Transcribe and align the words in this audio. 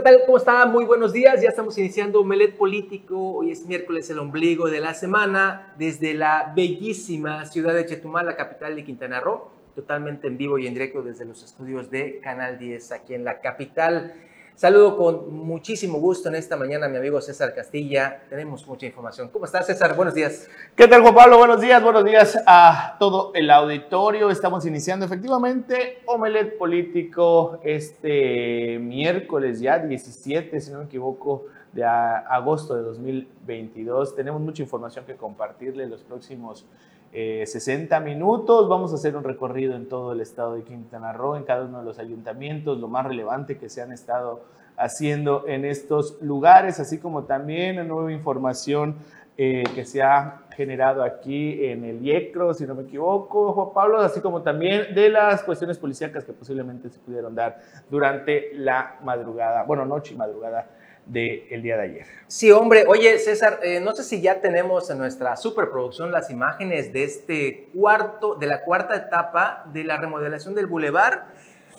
¿Qué 0.00 0.04
tal? 0.04 0.22
¿Cómo 0.24 0.38
está? 0.38 0.64
Muy 0.64 0.86
buenos 0.86 1.12
días. 1.12 1.42
Ya 1.42 1.50
estamos 1.50 1.76
iniciando 1.76 2.24
Melet 2.24 2.56
Político. 2.56 3.34
Hoy 3.34 3.50
es 3.50 3.66
miércoles, 3.66 4.08
el 4.08 4.18
ombligo 4.18 4.70
de 4.70 4.80
la 4.80 4.94
semana, 4.94 5.74
desde 5.76 6.14
la 6.14 6.54
bellísima 6.56 7.44
ciudad 7.44 7.74
de 7.74 7.84
Chetumal, 7.84 8.24
la 8.24 8.34
capital 8.34 8.74
de 8.76 8.82
Quintana 8.82 9.20
Roo, 9.20 9.50
totalmente 9.74 10.26
en 10.26 10.38
vivo 10.38 10.56
y 10.56 10.66
en 10.66 10.72
directo 10.72 11.02
desde 11.02 11.26
los 11.26 11.42
estudios 11.42 11.90
de 11.90 12.18
Canal 12.20 12.58
10 12.58 12.92
aquí 12.92 13.12
en 13.12 13.26
la 13.26 13.42
capital. 13.42 14.14
Saludo 14.60 14.94
con 14.94 15.32
muchísimo 15.32 15.98
gusto 16.00 16.28
en 16.28 16.34
esta 16.34 16.54
mañana 16.54 16.86
mi 16.86 16.98
amigo 16.98 17.18
César 17.22 17.54
Castilla. 17.54 18.24
Tenemos 18.28 18.66
mucha 18.66 18.84
información. 18.84 19.30
¿Cómo 19.30 19.46
estás, 19.46 19.64
César? 19.64 19.96
Buenos 19.96 20.12
días. 20.12 20.50
¿Qué 20.76 20.86
tal, 20.86 21.00
Juan 21.00 21.14
Pablo? 21.14 21.38
Buenos 21.38 21.62
días, 21.62 21.82
buenos 21.82 22.04
días 22.04 22.38
a 22.46 22.96
todo 23.00 23.32
el 23.34 23.50
auditorio. 23.50 24.28
Estamos 24.28 24.66
iniciando 24.66 25.06
efectivamente 25.06 26.02
Omelet 26.04 26.58
Político 26.58 27.58
este 27.64 28.78
miércoles 28.78 29.60
ya 29.60 29.78
17, 29.78 30.60
si 30.60 30.70
no 30.70 30.80
me 30.80 30.84
equivoco, 30.84 31.46
de 31.72 31.82
agosto 31.82 32.76
de 32.76 32.82
2022. 32.82 34.14
Tenemos 34.14 34.42
mucha 34.42 34.62
información 34.62 35.06
que 35.06 35.16
compartirle 35.16 35.86
los 35.86 36.02
próximos 36.02 36.66
60 37.12 37.96
eh, 37.96 38.00
minutos. 38.00 38.68
Vamos 38.68 38.92
a 38.92 38.94
hacer 38.96 39.16
un 39.16 39.24
recorrido 39.24 39.74
en 39.74 39.88
todo 39.88 40.12
el 40.12 40.20
estado 40.20 40.54
de 40.54 40.62
Quintana 40.62 41.12
Roo, 41.12 41.36
en 41.36 41.44
cada 41.44 41.64
uno 41.64 41.78
de 41.78 41.84
los 41.84 41.98
ayuntamientos, 41.98 42.78
lo 42.78 42.88
más 42.88 43.06
relevante 43.06 43.58
que 43.58 43.68
se 43.68 43.82
han 43.82 43.92
estado 43.92 44.42
haciendo 44.76 45.44
en 45.46 45.64
estos 45.64 46.20
lugares, 46.22 46.80
así 46.80 46.98
como 46.98 47.24
también 47.24 47.76
una 47.76 47.84
nueva 47.84 48.12
información 48.12 48.96
eh, 49.36 49.64
que 49.74 49.84
se 49.84 50.02
ha 50.02 50.42
generado 50.56 51.02
aquí 51.02 51.64
en 51.64 51.84
el 51.84 52.04
IECRO, 52.04 52.54
si 52.54 52.66
no 52.66 52.74
me 52.74 52.82
equivoco, 52.82 53.52
Juan 53.52 53.68
Pablo, 53.74 54.00
así 54.00 54.20
como 54.20 54.42
también 54.42 54.94
de 54.94 55.08
las 55.08 55.42
cuestiones 55.42 55.78
policíacas 55.78 56.24
que 56.24 56.32
posiblemente 56.32 56.90
se 56.90 56.98
pudieron 56.98 57.34
dar 57.34 57.58
durante 57.90 58.50
la 58.54 58.96
madrugada, 59.02 59.64
bueno, 59.64 59.84
noche 59.84 60.14
y 60.14 60.16
madrugada 60.16 60.68
del 61.10 61.62
día 61.62 61.76
de 61.76 61.82
ayer. 61.82 62.06
Sí, 62.28 62.52
hombre. 62.52 62.84
Oye, 62.86 63.18
César, 63.18 63.58
eh, 63.62 63.80
no 63.80 63.92
sé 63.94 64.04
si 64.04 64.20
ya 64.20 64.40
tenemos 64.40 64.88
en 64.90 64.98
nuestra 64.98 65.36
superproducción 65.36 66.12
las 66.12 66.30
imágenes 66.30 66.92
de 66.92 67.02
este 67.02 67.68
cuarto, 67.74 68.36
de 68.36 68.46
la 68.46 68.62
cuarta 68.62 68.94
etapa 68.94 69.64
de 69.72 69.82
la 69.82 69.96
remodelación 69.96 70.54
del 70.54 70.66
bulevar. 70.66 71.26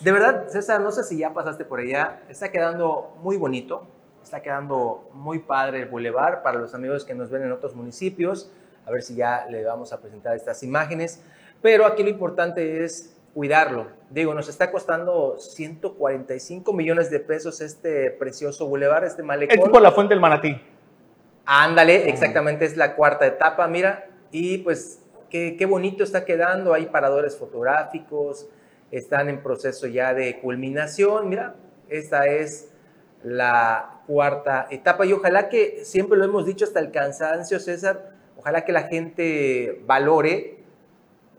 De 0.01 0.11
verdad, 0.11 0.47
César, 0.49 0.81
no 0.81 0.91
sé 0.91 1.03
si 1.03 1.17
ya 1.17 1.33
pasaste 1.33 1.63
por 1.63 1.79
allá. 1.79 2.21
Está 2.27 2.51
quedando 2.51 3.15
muy 3.21 3.37
bonito. 3.37 3.87
Está 4.21 4.41
quedando 4.41 5.09
muy 5.13 5.39
padre 5.39 5.83
el 5.83 5.85
bulevar 5.87 6.43
para 6.43 6.59
los 6.59 6.75
amigos 6.75 7.05
que 7.05 7.15
nos 7.15 7.29
ven 7.29 7.43
en 7.43 7.53
otros 7.53 7.73
municipios. 7.73 8.51
A 8.85 8.91
ver 8.91 9.01
si 9.01 9.15
ya 9.15 9.45
le 9.49 9.63
vamos 9.63 9.93
a 9.93 10.01
presentar 10.01 10.35
estas 10.35 10.61
imágenes. 10.63 11.23
Pero 11.61 11.85
aquí 11.85 12.03
lo 12.03 12.09
importante 12.09 12.83
es 12.83 13.17
cuidarlo. 13.33 13.87
Digo, 14.09 14.33
nos 14.33 14.49
está 14.49 14.71
costando 14.71 15.37
145 15.39 16.73
millones 16.73 17.09
de 17.09 17.19
pesos 17.19 17.61
este 17.61 18.11
precioso 18.11 18.67
bulevar, 18.67 19.03
este 19.03 19.23
malecón. 19.23 19.59
Es 19.59 19.69
por 19.69 19.81
la 19.81 19.91
fuente 19.91 20.13
del 20.13 20.21
manatí. 20.21 20.59
Ándale, 21.45 22.09
exactamente, 22.09 22.65
es 22.65 22.77
la 22.77 22.95
cuarta 22.95 23.25
etapa, 23.25 23.67
mira. 23.67 24.07
Y 24.31 24.59
pues 24.59 25.01
qué, 25.29 25.55
qué 25.57 25.65
bonito 25.65 26.03
está 26.03 26.25
quedando, 26.25 26.73
hay 26.73 26.87
paradores 26.87 27.37
fotográficos, 27.37 28.47
están 28.91 29.29
en 29.29 29.41
proceso 29.41 29.87
ya 29.87 30.13
de 30.13 30.39
culminación. 30.39 31.29
Mira, 31.29 31.55
esta 31.89 32.27
es 32.27 32.69
la 33.23 34.01
cuarta 34.07 34.67
etapa 34.69 35.05
y 35.05 35.13
ojalá 35.13 35.49
que, 35.49 35.85
siempre 35.85 36.17
lo 36.17 36.25
hemos 36.25 36.45
dicho 36.45 36.65
hasta 36.65 36.79
el 36.79 36.91
cansancio, 36.91 37.59
César, 37.59 38.11
ojalá 38.37 38.65
que 38.65 38.71
la 38.71 38.83
gente 38.83 39.81
valore 39.85 40.60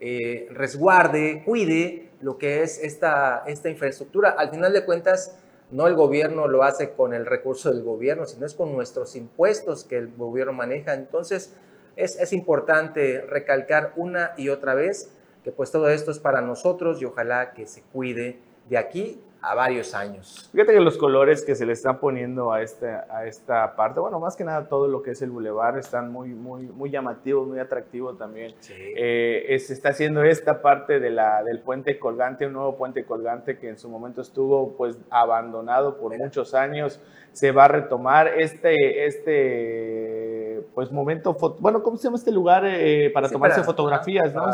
eh, 0.05 0.49
resguarde, 0.51 1.45
cuide 1.45 2.09
lo 2.21 2.37
que 2.37 2.65
es 2.65 2.83
esta, 2.83 3.45
esta 3.47 3.71
infraestructura. 3.71 4.31
Al 4.31 4.51
final 4.51 4.73
de 4.73 4.85
cuentas, 4.85 5.39
no 5.71 5.87
el 5.87 5.95
gobierno 5.95 6.49
lo 6.49 6.65
hace 6.65 6.91
con 6.91 7.15
el 7.15 7.25
recurso 7.25 7.71
del 7.71 7.85
gobierno, 7.85 8.27
sino 8.27 8.45
es 8.45 8.55
con 8.55 8.73
nuestros 8.73 9.15
impuestos 9.15 9.85
que 9.85 9.99
el 9.99 10.09
gobierno 10.09 10.53
maneja. 10.53 10.95
Entonces, 10.95 11.55
es, 11.95 12.19
es 12.19 12.33
importante 12.33 13.21
recalcar 13.21 13.93
una 13.95 14.33
y 14.37 14.49
otra 14.49 14.75
vez 14.75 15.13
que 15.45 15.53
pues 15.53 15.71
todo 15.71 15.89
esto 15.89 16.11
es 16.11 16.19
para 16.19 16.41
nosotros 16.41 17.01
y 17.01 17.05
ojalá 17.05 17.53
que 17.53 17.69
se 17.69 17.83
cuide 17.83 18.41
de 18.69 18.79
aquí 18.79 19.21
a 19.43 19.57
varios 19.57 19.93
años. 19.95 20.49
Fíjate 20.53 20.73
que 20.73 20.81
los 20.81 20.97
colores 20.97 21.43
que 21.45 21.57
se 21.57 21.67
le 21.67 21.73
están 21.73 21.99
poniendo 21.99 22.53
a 22.53 22.63
esta, 22.63 23.07
a 23.11 23.27
esta 23.27 23.75
parte, 23.75 23.99
bueno, 23.99 24.21
más 24.21 24.37
que 24.37 24.45
nada 24.45 24.69
todo 24.69 24.87
lo 24.87 25.03
que 25.03 25.11
es 25.11 25.23
el 25.23 25.31
bulevar, 25.31 25.77
están 25.77 26.13
muy, 26.13 26.29
muy, 26.29 26.67
muy 26.67 26.91
llamativos, 26.91 27.49
muy 27.49 27.59
atractivos 27.59 28.17
también. 28.17 28.55
Eh, 28.71 29.57
se 29.59 29.73
está 29.73 29.89
haciendo 29.89 30.23
esta 30.23 30.63
parte 30.63 31.01
de 31.01 31.11
la, 31.11 31.43
del 31.43 31.59
puente 31.59 31.99
colgante, 31.99 32.47
un 32.47 32.53
nuevo 32.53 32.77
puente 32.77 33.05
colgante 33.05 33.59
que 33.59 33.69
en 33.69 33.79
su 33.79 33.89
momento 33.89 34.21
estuvo 34.21 34.77
pues 34.77 34.97
abandonado 35.11 35.99
por 35.99 36.17
muchos 36.17 36.55
años. 36.55 37.01
Se 37.33 37.51
va 37.51 37.65
a 37.65 37.69
retomar 37.69 38.29
este, 38.29 39.07
este 39.07 40.65
pues 40.75 40.93
momento, 40.93 41.37
bueno, 41.59 41.83
¿cómo 41.83 41.97
se 41.97 42.05
llama 42.05 42.17
este 42.17 42.31
lugar 42.31 42.65
eh, 42.65 43.11
para 43.13 43.29
tomarse 43.29 43.65
fotografías? 43.65 44.33
¿no? 44.33 44.45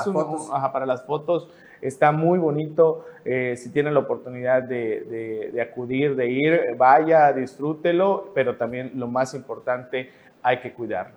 Para, 0.51 0.73
para 0.73 0.87
las 0.87 1.05
fotos 1.05 1.51
Está 1.81 2.13
muy 2.13 2.39
bonito. 2.39 3.07
Eh, 3.25 3.57
si 3.57 3.71
tienen 3.71 3.95
la 3.95 4.01
oportunidad 4.01 4.63
de, 4.63 5.53
acudir, 5.61 6.17
de 6.17 6.29
ir, 6.29 6.75
vaya, 6.77 7.33
disfrútelo, 7.33 8.33
pero 8.35 8.57
también 8.57 8.93
lo 8.95 9.07
más 9.07 9.35
importante, 9.35 10.11
hay 10.43 10.61
que 10.61 10.73
cuidarlo. 10.73 11.15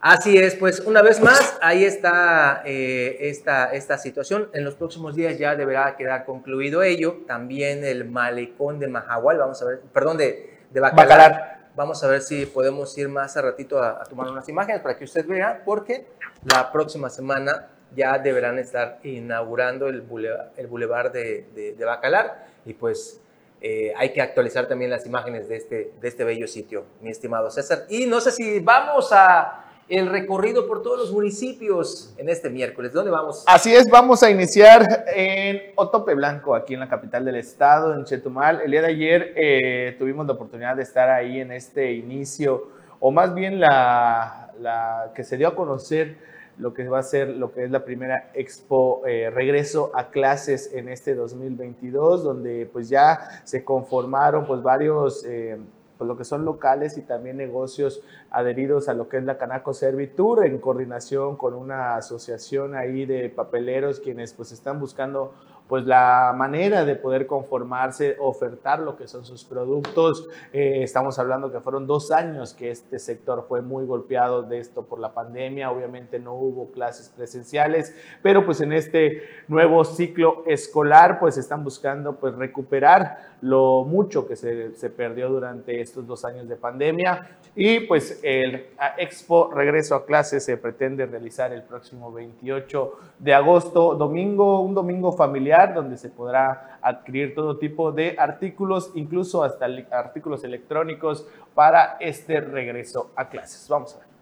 Así 0.00 0.36
es, 0.36 0.54
pues 0.54 0.80
una 0.80 1.02
vez 1.02 1.20
más, 1.20 1.58
ahí 1.62 1.84
está 1.84 2.62
eh, 2.64 3.16
esta, 3.20 3.72
esta 3.72 3.98
situación. 3.98 4.50
En 4.52 4.64
los 4.64 4.74
próximos 4.74 5.16
días 5.16 5.38
ya 5.38 5.56
deberá 5.56 5.96
quedar 5.96 6.24
concluido 6.24 6.82
ello. 6.82 7.22
También 7.26 7.82
el 7.82 8.04
malecón 8.04 8.78
de 8.78 8.88
Mahahual, 8.88 9.38
vamos 9.38 9.60
a 9.62 9.64
ver, 9.64 9.80
perdón, 9.92 10.18
de, 10.18 10.58
de 10.70 10.80
Bacalar. 10.80 11.56
Vamos 11.74 12.02
a 12.04 12.08
ver 12.08 12.20
si 12.20 12.46
podemos 12.46 12.96
ir 12.96 13.08
más 13.08 13.36
a 13.36 13.42
ratito 13.42 13.82
a, 13.82 14.02
a 14.02 14.04
tomar 14.04 14.30
unas 14.30 14.48
imágenes 14.48 14.80
para 14.80 14.96
que 14.96 15.04
usted 15.04 15.26
vea, 15.26 15.62
porque 15.64 16.06
la 16.44 16.70
próxima 16.72 17.10
semana 17.10 17.68
ya 17.96 18.18
deberán 18.18 18.58
estar 18.58 19.00
inaugurando 19.02 19.88
el 19.88 20.02
bulevar, 20.02 20.52
el 20.56 20.66
bulevar 20.66 21.10
de, 21.10 21.46
de, 21.54 21.84
Bacalar 21.84 22.46
y 22.64 22.74
pues 22.74 23.20
eh, 23.60 23.92
hay 23.96 24.12
que 24.12 24.20
actualizar 24.20 24.68
también 24.68 24.90
las 24.90 25.06
imágenes 25.06 25.48
de 25.48 25.56
este, 25.56 25.92
de 26.00 26.08
este 26.08 26.24
bello 26.24 26.46
sitio, 26.46 26.84
mi 27.00 27.10
estimado 27.10 27.50
César. 27.50 27.86
Y 27.88 28.06
no 28.06 28.20
sé 28.20 28.30
si 28.30 28.60
vamos 28.60 29.12
a 29.12 29.62
el 29.88 30.08
recorrido 30.08 30.66
por 30.66 30.82
todos 30.82 30.98
los 30.98 31.12
municipios 31.12 32.12
en 32.18 32.28
este 32.28 32.50
miércoles. 32.50 32.92
¿Dónde 32.92 33.10
vamos? 33.10 33.44
Así 33.46 33.74
es, 33.74 33.88
vamos 33.88 34.22
a 34.22 34.30
iniciar 34.30 35.04
en 35.14 35.72
Otope 35.76 36.14
Blanco, 36.14 36.54
aquí 36.54 36.74
en 36.74 36.80
la 36.80 36.88
capital 36.88 37.24
del 37.24 37.36
estado, 37.36 37.94
en 37.94 38.04
Chetumal. 38.04 38.62
El 38.62 38.72
día 38.72 38.82
de 38.82 38.88
ayer 38.88 39.32
eh, 39.36 39.96
tuvimos 39.98 40.26
la 40.26 40.32
oportunidad 40.32 40.76
de 40.76 40.82
estar 40.82 41.08
ahí 41.08 41.40
en 41.40 41.52
este 41.52 41.92
inicio, 41.92 42.68
o 42.98 43.12
más 43.12 43.32
bien 43.32 43.60
la, 43.60 44.52
la 44.60 45.12
que 45.14 45.22
se 45.22 45.36
dio 45.36 45.48
a 45.48 45.54
conocer 45.54 46.16
lo 46.58 46.72
que 46.72 46.88
va 46.88 47.00
a 47.00 47.02
ser 47.02 47.28
lo 47.28 47.52
que 47.52 47.64
es 47.64 47.70
la 47.70 47.84
primera 47.84 48.30
expo 48.34 49.02
eh, 49.06 49.30
regreso 49.30 49.90
a 49.94 50.10
clases 50.10 50.72
en 50.72 50.88
este 50.88 51.14
2022 51.14 52.24
donde 52.24 52.68
pues 52.72 52.88
ya 52.88 53.42
se 53.44 53.64
conformaron 53.64 54.46
pues 54.46 54.62
varios 54.62 55.24
eh, 55.26 55.58
pues 55.98 56.08
lo 56.08 56.16
que 56.16 56.24
son 56.24 56.44
locales 56.44 56.98
y 56.98 57.02
también 57.02 57.36
negocios 57.36 58.02
adheridos 58.30 58.88
a 58.88 58.94
lo 58.94 59.08
que 59.08 59.18
es 59.18 59.24
la 59.24 59.38
Canaco 59.38 59.74
Servitur 59.74 60.44
en 60.44 60.58
coordinación 60.58 61.36
con 61.36 61.54
una 61.54 61.96
asociación 61.96 62.74
ahí 62.74 63.06
de 63.06 63.28
papeleros 63.28 64.00
quienes 64.00 64.32
pues 64.32 64.52
están 64.52 64.80
buscando 64.80 65.34
pues 65.68 65.84
la 65.84 66.32
manera 66.36 66.84
de 66.84 66.94
poder 66.96 67.26
conformarse, 67.26 68.16
ofertar 68.20 68.80
lo 68.80 68.96
que 68.96 69.08
son 69.08 69.24
sus 69.24 69.44
productos. 69.44 70.28
Eh, 70.52 70.82
estamos 70.82 71.18
hablando 71.18 71.50
que 71.50 71.60
fueron 71.60 71.86
dos 71.86 72.10
años 72.10 72.54
que 72.54 72.70
este 72.70 72.98
sector 72.98 73.46
fue 73.48 73.62
muy 73.62 73.84
golpeado 73.84 74.42
de 74.42 74.58
esto 74.58 74.82
por 74.82 75.00
la 75.00 75.12
pandemia. 75.12 75.70
Obviamente 75.70 76.18
no 76.18 76.34
hubo 76.34 76.70
clases 76.70 77.08
presenciales, 77.08 77.94
pero 78.22 78.44
pues 78.44 78.60
en 78.60 78.72
este 78.72 79.22
nuevo 79.48 79.84
ciclo 79.84 80.44
escolar 80.46 81.18
pues 81.18 81.36
están 81.36 81.64
buscando 81.64 82.16
pues 82.16 82.34
recuperar 82.34 83.35
lo 83.46 83.84
mucho 83.84 84.26
que 84.26 84.34
se, 84.34 84.74
se 84.74 84.90
perdió 84.90 85.28
durante 85.28 85.80
estos 85.80 86.06
dos 86.06 86.24
años 86.24 86.48
de 86.48 86.56
pandemia. 86.56 87.38
Y 87.54 87.80
pues 87.80 88.20
el 88.22 88.66
Expo 88.98 89.50
Regreso 89.52 89.94
a 89.94 90.04
Clases 90.04 90.44
se 90.44 90.56
pretende 90.56 91.06
realizar 91.06 91.52
el 91.52 91.62
próximo 91.62 92.12
28 92.12 92.92
de 93.20 93.34
agosto, 93.34 93.94
domingo, 93.94 94.60
un 94.60 94.74
domingo 94.74 95.12
familiar 95.12 95.74
donde 95.74 95.96
se 95.96 96.10
podrá 96.10 96.78
adquirir 96.82 97.34
todo 97.34 97.56
tipo 97.56 97.92
de 97.92 98.16
artículos, 98.18 98.90
incluso 98.94 99.42
hasta 99.44 99.66
artículos 99.90 100.44
electrónicos 100.44 101.26
para 101.54 101.96
este 102.00 102.40
regreso 102.40 103.10
a 103.14 103.28
clases. 103.28 103.66
Vamos 103.68 103.94
a 103.94 103.98
ver. 104.00 104.15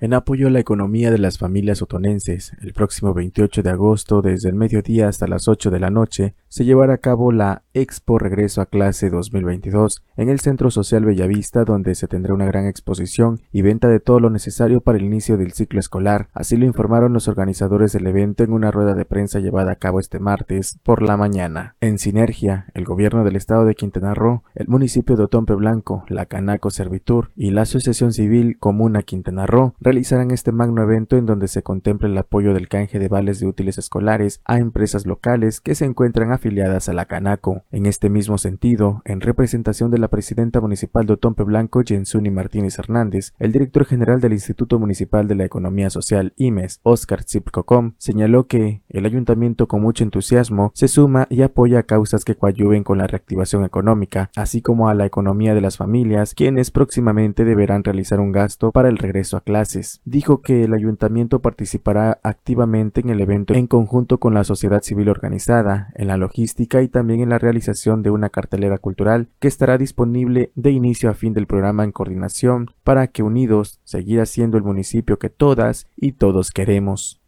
En 0.00 0.14
apoyo 0.14 0.46
a 0.46 0.50
la 0.50 0.60
economía 0.60 1.10
de 1.10 1.18
las 1.18 1.38
familias 1.38 1.82
otonenses, 1.82 2.52
el 2.62 2.72
próximo 2.72 3.14
28 3.14 3.64
de 3.64 3.70
agosto, 3.70 4.22
desde 4.22 4.48
el 4.48 4.54
mediodía 4.54 5.08
hasta 5.08 5.26
las 5.26 5.48
8 5.48 5.72
de 5.72 5.80
la 5.80 5.90
noche, 5.90 6.34
se 6.46 6.64
llevará 6.64 6.94
a 6.94 6.98
cabo 6.98 7.32
la 7.32 7.64
Expo 7.74 8.20
Regreso 8.20 8.60
a 8.60 8.66
Clase 8.66 9.10
2022 9.10 10.04
en 10.16 10.28
el 10.28 10.38
Centro 10.38 10.70
Social 10.70 11.04
Bellavista, 11.04 11.64
donde 11.64 11.96
se 11.96 12.06
tendrá 12.06 12.32
una 12.32 12.46
gran 12.46 12.66
exposición 12.66 13.40
y 13.50 13.62
venta 13.62 13.88
de 13.88 13.98
todo 13.98 14.20
lo 14.20 14.30
necesario 14.30 14.80
para 14.80 14.98
el 14.98 15.04
inicio 15.04 15.36
del 15.36 15.52
ciclo 15.52 15.80
escolar. 15.80 16.28
Así 16.32 16.56
lo 16.56 16.64
informaron 16.64 17.12
los 17.12 17.26
organizadores 17.26 17.92
del 17.92 18.06
evento 18.06 18.44
en 18.44 18.52
una 18.52 18.70
rueda 18.70 18.94
de 18.94 19.04
prensa 19.04 19.40
llevada 19.40 19.72
a 19.72 19.76
cabo 19.76 19.98
este 19.98 20.20
martes 20.20 20.78
por 20.84 21.02
la 21.02 21.16
mañana. 21.16 21.74
En 21.80 21.98
sinergia, 21.98 22.66
el 22.74 22.84
gobierno 22.84 23.24
del 23.24 23.34
estado 23.34 23.64
de 23.64 23.74
Quintana 23.74 24.14
Roo, 24.14 24.44
el 24.54 24.68
municipio 24.68 25.16
de 25.16 25.24
Otompe 25.24 25.54
Blanco, 25.54 26.04
la 26.08 26.26
Canaco 26.26 26.70
Servitur 26.70 27.32
y 27.34 27.50
la 27.50 27.62
Asociación 27.62 28.12
Civil 28.12 28.58
Comuna 28.60 29.02
Quintana 29.02 29.46
Roo 29.46 29.74
realizarán 29.88 30.32
este 30.32 30.52
magno 30.52 30.82
evento 30.82 31.16
en 31.16 31.24
donde 31.24 31.48
se 31.48 31.62
contempla 31.62 32.10
el 32.10 32.18
apoyo 32.18 32.52
del 32.52 32.68
canje 32.68 32.98
de 32.98 33.08
vales 33.08 33.40
de 33.40 33.46
útiles 33.46 33.78
escolares 33.78 34.42
a 34.44 34.58
empresas 34.58 35.06
locales 35.06 35.62
que 35.62 35.74
se 35.74 35.86
encuentran 35.86 36.30
afiliadas 36.30 36.90
a 36.90 36.92
la 36.92 37.06
Canaco. 37.06 37.62
En 37.70 37.86
este 37.86 38.10
mismo 38.10 38.36
sentido, 38.36 39.00
en 39.06 39.22
representación 39.22 39.90
de 39.90 39.96
la 39.96 40.08
presidenta 40.08 40.60
municipal 40.60 41.06
de 41.06 41.14
Otompe 41.14 41.42
Blanco, 41.42 41.80
Jensuni 41.86 42.28
Martínez 42.28 42.78
Hernández, 42.78 43.32
el 43.38 43.50
director 43.50 43.86
general 43.86 44.20
del 44.20 44.34
Instituto 44.34 44.78
Municipal 44.78 45.26
de 45.26 45.36
la 45.36 45.46
Economía 45.46 45.88
Social, 45.88 46.34
IMES, 46.36 46.80
Oscar 46.82 47.22
Zipcocom, 47.22 47.94
señaló 47.96 48.46
que 48.46 48.82
el 48.90 49.06
ayuntamiento 49.06 49.68
con 49.68 49.80
mucho 49.80 50.04
entusiasmo 50.04 50.70
se 50.74 50.88
suma 50.88 51.26
y 51.30 51.40
apoya 51.40 51.84
causas 51.84 52.26
que 52.26 52.34
coadyuven 52.34 52.84
con 52.84 52.98
la 52.98 53.06
reactivación 53.06 53.64
económica, 53.64 54.30
así 54.36 54.60
como 54.60 54.90
a 54.90 54.94
la 54.94 55.06
economía 55.06 55.54
de 55.54 55.62
las 55.62 55.78
familias, 55.78 56.34
quienes 56.34 56.70
próximamente 56.70 57.46
deberán 57.46 57.84
realizar 57.84 58.20
un 58.20 58.32
gasto 58.32 58.70
para 58.70 58.90
el 58.90 58.98
regreso 58.98 59.38
a 59.38 59.40
clases 59.40 59.77
Dijo 60.04 60.42
que 60.42 60.64
el 60.64 60.74
ayuntamiento 60.74 61.40
participará 61.40 62.20
activamente 62.22 63.00
en 63.00 63.10
el 63.10 63.20
evento 63.20 63.54
en 63.54 63.66
conjunto 63.66 64.18
con 64.18 64.34
la 64.34 64.44
sociedad 64.44 64.82
civil 64.82 65.08
organizada, 65.08 65.92
en 65.94 66.08
la 66.08 66.16
logística 66.16 66.82
y 66.82 66.88
también 66.88 67.20
en 67.20 67.30
la 67.30 67.38
realización 67.38 68.02
de 68.02 68.10
una 68.10 68.28
cartelera 68.28 68.78
cultural 68.78 69.28
que 69.38 69.48
estará 69.48 69.78
disponible 69.78 70.52
de 70.54 70.70
inicio 70.70 71.10
a 71.10 71.14
fin 71.14 71.32
del 71.32 71.46
programa 71.46 71.84
en 71.84 71.92
coordinación 71.92 72.70
para 72.84 73.06
que 73.06 73.22
unidos 73.22 73.80
seguir 73.84 74.24
siendo 74.26 74.56
el 74.56 74.64
municipio 74.64 75.18
que 75.18 75.30
todas 75.30 75.86
y 75.96 76.12
todos 76.12 76.50
queremos. 76.50 77.20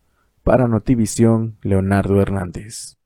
Para 0.43 0.69
Notivisión, 0.69 1.57
Leonardo 1.63 2.21
Hernández. 2.21 3.00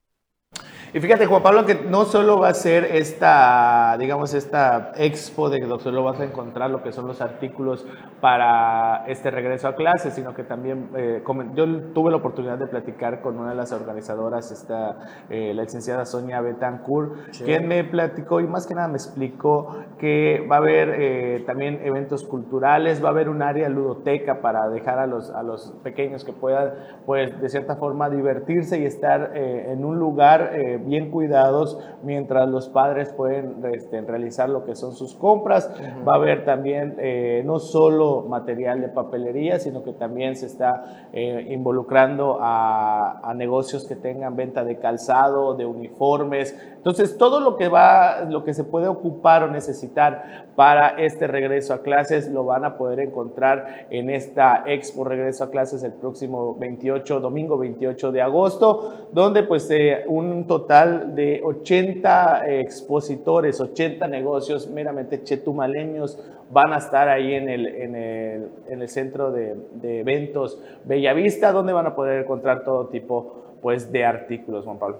Y 0.94 1.00
fíjate, 1.00 1.26
Juan 1.26 1.42
Pablo, 1.42 1.66
que 1.66 1.74
no 1.74 2.04
solo 2.04 2.38
va 2.38 2.50
a 2.50 2.54
ser 2.54 2.84
esta, 2.84 3.96
digamos, 3.98 4.32
esta 4.32 4.92
expo 4.94 5.50
de 5.50 5.58
que 5.58 5.66
solo 5.80 6.04
vas 6.04 6.20
a 6.20 6.24
encontrar 6.24 6.70
lo 6.70 6.84
que 6.84 6.92
son 6.92 7.08
los 7.08 7.20
artículos 7.20 7.84
para 8.20 9.04
este 9.08 9.32
regreso 9.32 9.66
a 9.66 9.74
clases, 9.74 10.14
sino 10.14 10.34
que 10.34 10.44
también 10.44 10.90
eh, 10.94 11.20
yo 11.56 11.66
tuve 11.92 12.12
la 12.12 12.18
oportunidad 12.18 12.58
de 12.58 12.68
platicar 12.68 13.22
con 13.22 13.40
una 13.40 13.50
de 13.50 13.56
las 13.56 13.72
organizadoras, 13.72 14.52
esta, 14.52 15.24
eh, 15.30 15.52
la 15.52 15.64
licenciada 15.64 16.06
Sonia 16.06 16.40
Betancourt, 16.40 17.32
quien 17.44 17.66
me 17.66 17.82
platicó 17.82 18.38
y 18.38 18.46
más 18.46 18.64
que 18.64 18.76
nada 18.76 18.86
me 18.86 18.94
explicó 18.94 19.76
que 19.98 20.46
va 20.48 20.56
a 20.56 20.58
haber 20.60 20.94
eh, 20.96 21.42
también 21.44 21.80
eventos 21.82 22.22
culturales, 22.22 23.02
va 23.02 23.08
a 23.08 23.10
haber 23.10 23.28
un 23.28 23.42
área 23.42 23.68
ludoteca 23.68 24.40
para 24.40 24.68
dejar 24.68 25.00
a 25.00 25.08
los, 25.08 25.28
a 25.30 25.42
los 25.42 25.74
pequeños 25.82 26.24
que 26.24 26.32
puedan, 26.32 26.72
pues, 27.04 27.40
de 27.40 27.48
cierta 27.48 27.74
forma 27.74 28.08
divertirse 28.08 28.78
y 28.78 28.84
estar 28.84 29.32
en 29.34 29.84
un 29.84 29.98
lugar 29.98 30.43
bien 30.84 31.10
cuidados 31.10 31.78
mientras 32.02 32.48
los 32.48 32.68
padres 32.68 33.12
pueden 33.12 33.64
este, 33.72 34.00
realizar 34.02 34.48
lo 34.48 34.64
que 34.64 34.74
son 34.74 34.94
sus 34.94 35.14
compras. 35.14 35.70
Va 36.06 36.14
a 36.14 36.16
haber 36.16 36.44
también 36.44 36.96
eh, 36.98 37.42
no 37.44 37.58
solo 37.58 38.22
material 38.28 38.80
de 38.80 38.88
papelería, 38.88 39.58
sino 39.58 39.82
que 39.82 39.92
también 39.92 40.36
se 40.36 40.46
está 40.46 41.08
eh, 41.12 41.46
involucrando 41.50 42.38
a, 42.40 43.20
a, 43.22 43.34
negocios 43.34 43.86
que 43.86 43.96
tengan 43.96 44.36
venta 44.36 44.64
de 44.64 44.78
calzado, 44.78 45.54
de 45.54 45.66
uniformes. 45.66 46.56
Entonces, 46.76 47.16
todo 47.16 47.40
lo 47.40 47.56
que 47.56 47.68
va, 47.68 48.24
lo 48.28 48.44
que 48.44 48.54
se 48.54 48.64
puede 48.64 48.88
ocupar 48.88 49.42
o 49.44 49.50
necesitar 49.50 50.44
para 50.56 50.88
este 50.88 51.26
regreso 51.26 51.74
a 51.74 51.82
clases 51.82 52.28
lo 52.28 52.44
van 52.44 52.64
a 52.64 52.76
poder 52.76 53.00
encontrar 53.00 53.86
en 53.90 54.10
esta 54.10 54.64
Expo 54.66 55.04
Regreso 55.04 55.44
a 55.44 55.50
Clases 55.50 55.82
el 55.82 55.92
próximo 55.92 56.56
28, 56.56 57.20
domingo 57.20 57.58
28 57.58 58.12
de 58.12 58.22
agosto, 58.22 59.08
donde 59.12 59.42
pues 59.42 59.68
eh, 59.70 60.04
un 60.06 60.33
total 60.46 61.14
de 61.14 61.40
80 61.44 62.50
expositores, 62.60 63.60
80 63.60 64.08
negocios 64.08 64.68
meramente 64.68 65.22
chetumaleños 65.22 66.18
van 66.50 66.72
a 66.72 66.78
estar 66.78 67.08
ahí 67.08 67.34
en 67.34 67.48
el, 67.48 67.66
en 67.66 67.94
el, 67.94 68.48
en 68.68 68.82
el 68.82 68.88
centro 68.88 69.30
de, 69.30 69.54
de, 69.74 70.00
eventos 70.00 70.60
Bellavista, 70.84 71.52
donde 71.52 71.72
van 71.72 71.86
a 71.86 71.94
poder 71.94 72.22
encontrar 72.22 72.64
todo 72.64 72.88
tipo 72.88 73.56
pues, 73.62 73.90
de 73.90 74.04
artículos, 74.04 74.64
Juan 74.64 74.78
Pablo. 74.78 74.98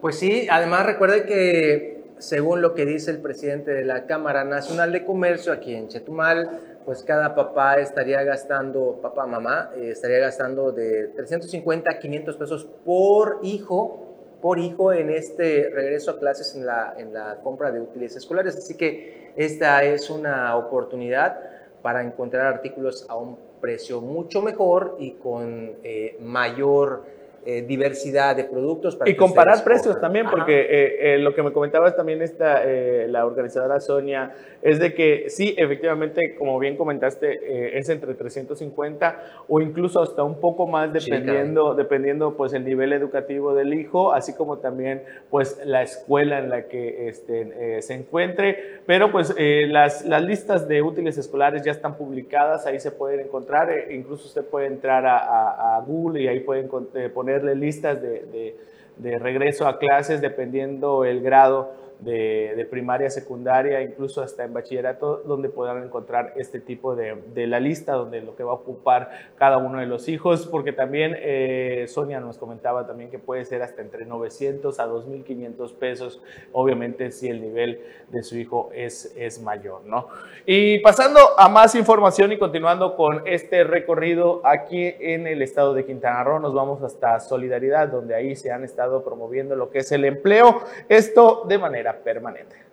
Pues 0.00 0.18
sí, 0.18 0.46
además 0.50 0.86
recuerde 0.86 1.24
que 1.24 1.98
según 2.18 2.62
lo 2.62 2.74
que 2.74 2.84
dice 2.84 3.10
el 3.10 3.18
presidente 3.18 3.72
de 3.72 3.84
la 3.84 4.06
Cámara 4.06 4.44
Nacional 4.44 4.92
de 4.92 5.04
Comercio 5.04 5.52
aquí 5.52 5.74
en 5.74 5.88
Chetumal, 5.88 6.60
pues 6.84 7.02
cada 7.02 7.34
papá 7.34 7.76
estaría 7.76 8.22
gastando, 8.22 8.98
papá, 9.02 9.26
mamá, 9.26 9.70
eh, 9.76 9.90
estaría 9.90 10.18
gastando 10.18 10.72
de 10.72 11.08
350 11.08 11.90
a 11.90 11.98
500 11.98 12.36
pesos 12.36 12.66
por 12.84 13.40
hijo 13.42 14.07
por 14.40 14.58
hijo 14.58 14.92
en 14.92 15.10
este 15.10 15.70
regreso 15.70 16.12
a 16.12 16.18
clases 16.18 16.54
en 16.54 16.66
la, 16.66 16.94
en 16.96 17.12
la 17.12 17.36
compra 17.42 17.70
de 17.70 17.80
útiles 17.80 18.16
escolares. 18.16 18.56
Así 18.56 18.76
que 18.76 19.32
esta 19.36 19.84
es 19.84 20.10
una 20.10 20.56
oportunidad 20.56 21.40
para 21.82 22.02
encontrar 22.02 22.46
artículos 22.46 23.06
a 23.08 23.16
un 23.16 23.38
precio 23.60 24.00
mucho 24.00 24.42
mejor 24.42 24.96
y 24.98 25.12
con 25.12 25.76
eh, 25.82 26.16
mayor 26.20 27.17
eh, 27.50 27.62
diversidad 27.62 28.36
de 28.36 28.44
productos. 28.44 28.98
y 29.06 29.14
comparar 29.14 29.64
precios 29.64 29.98
también, 29.98 30.26
porque 30.30 30.60
eh, 30.60 31.14
eh, 31.14 31.18
lo 31.18 31.34
que 31.34 31.42
me 31.42 31.50
comentabas 31.50 31.96
también 31.96 32.20
esta, 32.20 32.62
la 33.06 33.24
organizadora 33.24 33.80
Sonia, 33.80 34.34
es 34.60 34.78
de 34.78 34.92
que 34.92 35.30
sí, 35.30 35.54
efectivamente, 35.56 36.34
como 36.34 36.58
bien 36.58 36.76
comentaste, 36.76 37.78
es 37.78 37.88
entre 37.88 38.12
350 38.12 39.44
o 39.48 39.62
incluso 39.62 40.02
hasta 40.02 40.24
un 40.24 40.40
poco 40.40 40.66
más 40.66 40.92
dependiendo, 40.92 41.74
dependiendo 41.74 42.36
pues 42.36 42.52
el 42.52 42.66
nivel 42.66 42.92
educativo 42.92 43.54
del 43.54 43.72
hijo, 43.72 44.12
así 44.12 44.34
como 44.34 44.58
también 44.58 45.04
pues 45.30 45.58
la 45.64 45.82
escuela 45.82 46.40
en 46.40 46.50
la 46.50 46.68
que 46.68 47.08
este, 47.08 47.80
se 47.80 47.94
encuentre, 47.94 48.80
pero 48.84 49.10
pues 49.10 49.34
las, 49.38 50.04
las 50.04 50.22
listas 50.22 50.68
de 50.68 50.82
útiles 50.82 51.16
escolares 51.16 51.62
ya 51.62 51.72
están 51.72 51.96
publicadas, 51.96 52.66
ahí 52.66 52.78
se 52.78 52.90
pueden 52.90 53.20
encontrar, 53.20 53.70
incluso 53.90 54.26
usted 54.26 54.44
puede 54.44 54.66
entrar 54.66 55.06
a, 55.06 55.76
a 55.76 55.80
Google 55.80 56.20
y 56.20 56.28
ahí 56.28 56.40
pueden 56.40 56.68
poner 57.14 57.37
listas 57.42 58.00
de, 58.00 58.56
de 58.98 59.18
regreso 59.18 59.66
a 59.66 59.78
clases 59.78 60.20
dependiendo 60.20 61.04
el 61.04 61.22
grado 61.22 61.72
de, 62.00 62.66
primaria, 62.70 63.10
secundaria, 63.10 63.82
incluso 63.82 64.22
hasta 64.22 64.44
en 64.44 64.54
bachillerato, 64.54 65.22
donde 65.24 65.48
podrán 65.48 65.82
encontrar 65.82 66.32
este 66.36 66.60
tipo 66.60 66.94
de, 66.94 67.16
de, 67.34 67.46
la 67.46 67.60
lista, 67.60 67.94
donde 67.94 68.20
lo 68.20 68.36
que 68.36 68.44
va 68.44 68.52
a 68.52 68.56
ocupar 68.56 69.10
cada 69.36 69.58
uno 69.58 69.80
de 69.80 69.86
los 69.86 70.08
hijos, 70.08 70.46
porque 70.46 70.72
también 70.72 71.16
eh, 71.18 71.86
Sonia 71.88 72.20
nos 72.20 72.38
comentaba 72.38 72.86
también 72.86 73.10
que 73.10 73.18
puede 73.18 73.44
ser 73.44 73.62
hasta 73.62 73.82
entre 73.82 74.04
900 74.04 74.78
a 74.78 74.86
2.500 74.86 75.74
pesos, 75.74 76.22
obviamente 76.52 77.10
si 77.10 77.28
el 77.28 77.40
nivel 77.40 77.80
de 78.10 78.22
su 78.22 78.36
hijo 78.36 78.70
es, 78.72 79.12
es 79.16 79.40
mayor, 79.42 79.84
¿no? 79.84 80.08
Y 80.46 80.78
pasando 80.80 81.20
a 81.36 81.48
más 81.48 81.74
información 81.74 82.32
y 82.32 82.38
continuando 82.38 82.96
con 82.96 83.22
este 83.26 83.64
recorrido 83.64 84.40
aquí 84.44 84.94
en 85.00 85.26
el 85.26 85.42
estado 85.42 85.74
de 85.74 85.84
Quintana 85.84 86.22
Roo, 86.22 86.38
nos 86.38 86.54
vamos 86.54 86.82
hasta 86.82 87.18
Solidaridad, 87.20 87.88
donde 87.88 88.14
ahí 88.14 88.36
se 88.36 88.52
han 88.52 88.64
estado 88.64 89.02
promoviendo 89.02 89.56
lo 89.56 89.70
que 89.70 89.78
es 89.78 89.90
el 89.92 90.04
empleo, 90.04 90.62
esto 90.88 91.44
de 91.48 91.58
manera 91.58 91.87
permanente. 91.94 92.67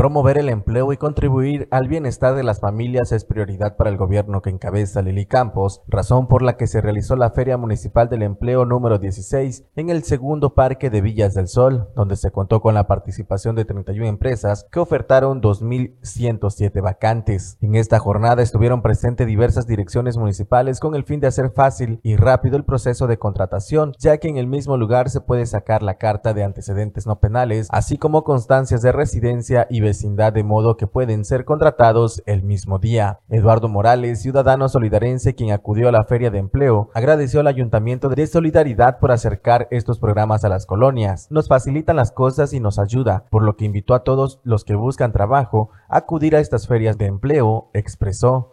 Promover 0.00 0.38
el 0.38 0.48
empleo 0.48 0.94
y 0.94 0.96
contribuir 0.96 1.68
al 1.70 1.86
bienestar 1.86 2.34
de 2.34 2.42
las 2.42 2.58
familias 2.58 3.12
es 3.12 3.26
prioridad 3.26 3.76
para 3.76 3.90
el 3.90 3.98
gobierno 3.98 4.40
que 4.40 4.48
encabeza 4.48 5.02
Lili 5.02 5.26
Campos, 5.26 5.82
razón 5.88 6.26
por 6.26 6.40
la 6.40 6.56
que 6.56 6.66
se 6.66 6.80
realizó 6.80 7.16
la 7.16 7.32
Feria 7.32 7.58
Municipal 7.58 8.08
del 8.08 8.22
Empleo 8.22 8.64
número 8.64 8.98
16 8.98 9.66
en 9.76 9.90
el 9.90 10.02
segundo 10.02 10.54
parque 10.54 10.88
de 10.88 11.02
Villas 11.02 11.34
del 11.34 11.48
Sol, 11.48 11.90
donde 11.94 12.16
se 12.16 12.30
contó 12.30 12.62
con 12.62 12.72
la 12.72 12.86
participación 12.86 13.56
de 13.56 13.66
31 13.66 14.06
empresas 14.06 14.66
que 14.72 14.80
ofertaron 14.80 15.42
2.107 15.42 16.80
vacantes. 16.80 17.58
En 17.60 17.74
esta 17.74 17.98
jornada 17.98 18.40
estuvieron 18.40 18.80
presentes 18.80 19.26
diversas 19.26 19.66
direcciones 19.66 20.16
municipales 20.16 20.80
con 20.80 20.94
el 20.94 21.04
fin 21.04 21.20
de 21.20 21.26
hacer 21.26 21.50
fácil 21.50 22.00
y 22.02 22.16
rápido 22.16 22.56
el 22.56 22.64
proceso 22.64 23.06
de 23.06 23.18
contratación, 23.18 23.92
ya 23.98 24.16
que 24.16 24.28
en 24.28 24.38
el 24.38 24.46
mismo 24.46 24.78
lugar 24.78 25.10
se 25.10 25.20
puede 25.20 25.44
sacar 25.44 25.82
la 25.82 25.98
carta 25.98 26.32
de 26.32 26.42
antecedentes 26.42 27.06
no 27.06 27.20
penales, 27.20 27.68
así 27.70 27.98
como 27.98 28.24
constancias 28.24 28.80
de 28.80 28.92
residencia 28.92 29.66
y 29.68 29.89
vecindad 29.90 30.32
de 30.32 30.44
modo 30.44 30.76
que 30.76 30.86
pueden 30.86 31.24
ser 31.24 31.44
contratados 31.44 32.22
el 32.24 32.44
mismo 32.44 32.78
día. 32.78 33.18
Eduardo 33.28 33.68
Morales, 33.68 34.22
ciudadano 34.22 34.68
solidarense 34.68 35.34
quien 35.34 35.50
acudió 35.50 35.88
a 35.88 35.92
la 35.92 36.04
feria 36.04 36.30
de 36.30 36.38
empleo, 36.38 36.90
agradeció 36.94 37.40
al 37.40 37.48
Ayuntamiento 37.48 38.08
de 38.08 38.24
Solidaridad 38.28 39.00
por 39.00 39.10
acercar 39.10 39.66
estos 39.72 39.98
programas 39.98 40.44
a 40.44 40.48
las 40.48 40.64
colonias. 40.64 41.26
Nos 41.30 41.48
facilitan 41.48 41.96
las 41.96 42.12
cosas 42.12 42.52
y 42.52 42.60
nos 42.60 42.78
ayuda, 42.78 43.24
por 43.30 43.42
lo 43.42 43.56
que 43.56 43.64
invitó 43.64 43.94
a 43.94 44.04
todos 44.04 44.38
los 44.44 44.62
que 44.64 44.76
buscan 44.76 45.10
trabajo 45.10 45.70
a 45.88 45.96
acudir 45.98 46.36
a 46.36 46.38
estas 46.38 46.68
ferias 46.68 46.96
de 46.96 47.06
empleo, 47.06 47.68
expresó. 47.74 48.52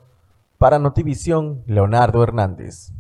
Para 0.58 0.80
Notivisión, 0.80 1.62
Leonardo 1.68 2.24
Hernández. 2.24 2.94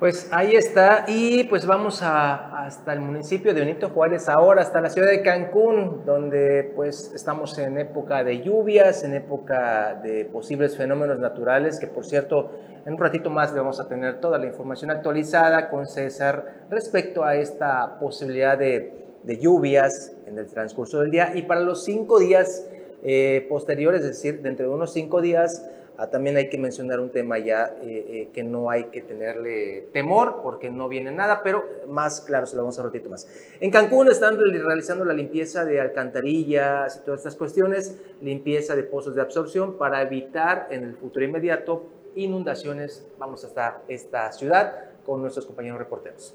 Pues 0.00 0.28
ahí 0.32 0.56
está 0.56 1.04
y 1.06 1.44
pues 1.44 1.66
vamos 1.66 2.02
a, 2.02 2.64
hasta 2.64 2.92
el 2.92 3.00
municipio 3.00 3.54
de 3.54 3.60
Benito 3.60 3.90
Juárez 3.90 4.28
ahora, 4.28 4.62
hasta 4.62 4.80
la 4.80 4.90
ciudad 4.90 5.08
de 5.08 5.22
Cancún, 5.22 6.02
donde 6.04 6.72
pues 6.74 7.12
estamos 7.14 7.56
en 7.58 7.78
época 7.78 8.24
de 8.24 8.42
lluvias, 8.42 9.04
en 9.04 9.14
época 9.14 10.00
de 10.02 10.24
posibles 10.24 10.76
fenómenos 10.76 11.20
naturales, 11.20 11.78
que 11.78 11.86
por 11.86 12.04
cierto 12.04 12.50
en 12.84 12.94
un 12.94 12.98
ratito 12.98 13.30
más 13.30 13.52
le 13.52 13.60
vamos 13.60 13.78
a 13.78 13.86
tener 13.86 14.20
toda 14.20 14.36
la 14.36 14.46
información 14.46 14.90
actualizada 14.90 15.70
con 15.70 15.86
César 15.86 16.64
respecto 16.70 17.22
a 17.22 17.36
esta 17.36 18.00
posibilidad 18.00 18.58
de, 18.58 19.00
lluvias 19.40 20.12
en 20.26 20.38
el 20.38 20.46
transcurso 20.46 21.00
del 21.00 21.12
día 21.12 21.32
y 21.36 21.42
para 21.42 21.60
los 21.60 21.84
cinco 21.84 22.18
días 22.18 22.66
eh, 23.04 23.46
posteriores, 23.48 24.00
es 24.00 24.08
decir, 24.08 24.42
dentro 24.42 24.68
de 24.68 24.74
unos 24.74 24.92
cinco 24.92 25.20
días 25.20 25.64
Ah, 25.96 26.10
también 26.10 26.36
hay 26.36 26.48
que 26.48 26.58
mencionar 26.58 26.98
un 26.98 27.10
tema 27.10 27.38
ya 27.38 27.76
eh, 27.82 28.06
eh, 28.08 28.28
que 28.32 28.42
no 28.42 28.68
hay 28.68 28.84
que 28.86 29.00
tenerle 29.00 29.88
temor 29.92 30.40
porque 30.42 30.68
no 30.68 30.88
viene 30.88 31.12
nada, 31.12 31.42
pero 31.44 31.64
más 31.86 32.20
claro, 32.20 32.46
se 32.46 32.56
lo 32.56 32.62
vamos 32.62 32.76
a 32.78 32.82
un 32.82 32.88
ratito 32.88 33.08
más. 33.08 33.28
En 33.60 33.70
Cancún 33.70 34.08
están 34.08 34.36
realizando 34.36 35.04
la 35.04 35.14
limpieza 35.14 35.64
de 35.64 35.80
alcantarillas 35.80 36.96
y 36.96 37.04
todas 37.04 37.20
estas 37.20 37.36
cuestiones, 37.36 37.96
limpieza 38.20 38.74
de 38.74 38.82
pozos 38.82 39.14
de 39.14 39.22
absorción 39.22 39.78
para 39.78 40.02
evitar 40.02 40.66
en 40.70 40.82
el 40.82 40.96
futuro 40.96 41.24
inmediato 41.24 41.84
inundaciones. 42.16 43.06
Vamos 43.18 43.44
hasta 43.44 43.82
esta 43.86 44.32
ciudad 44.32 44.74
con 45.04 45.22
nuestros 45.22 45.46
compañeros 45.46 45.78
reporteros. 45.78 46.34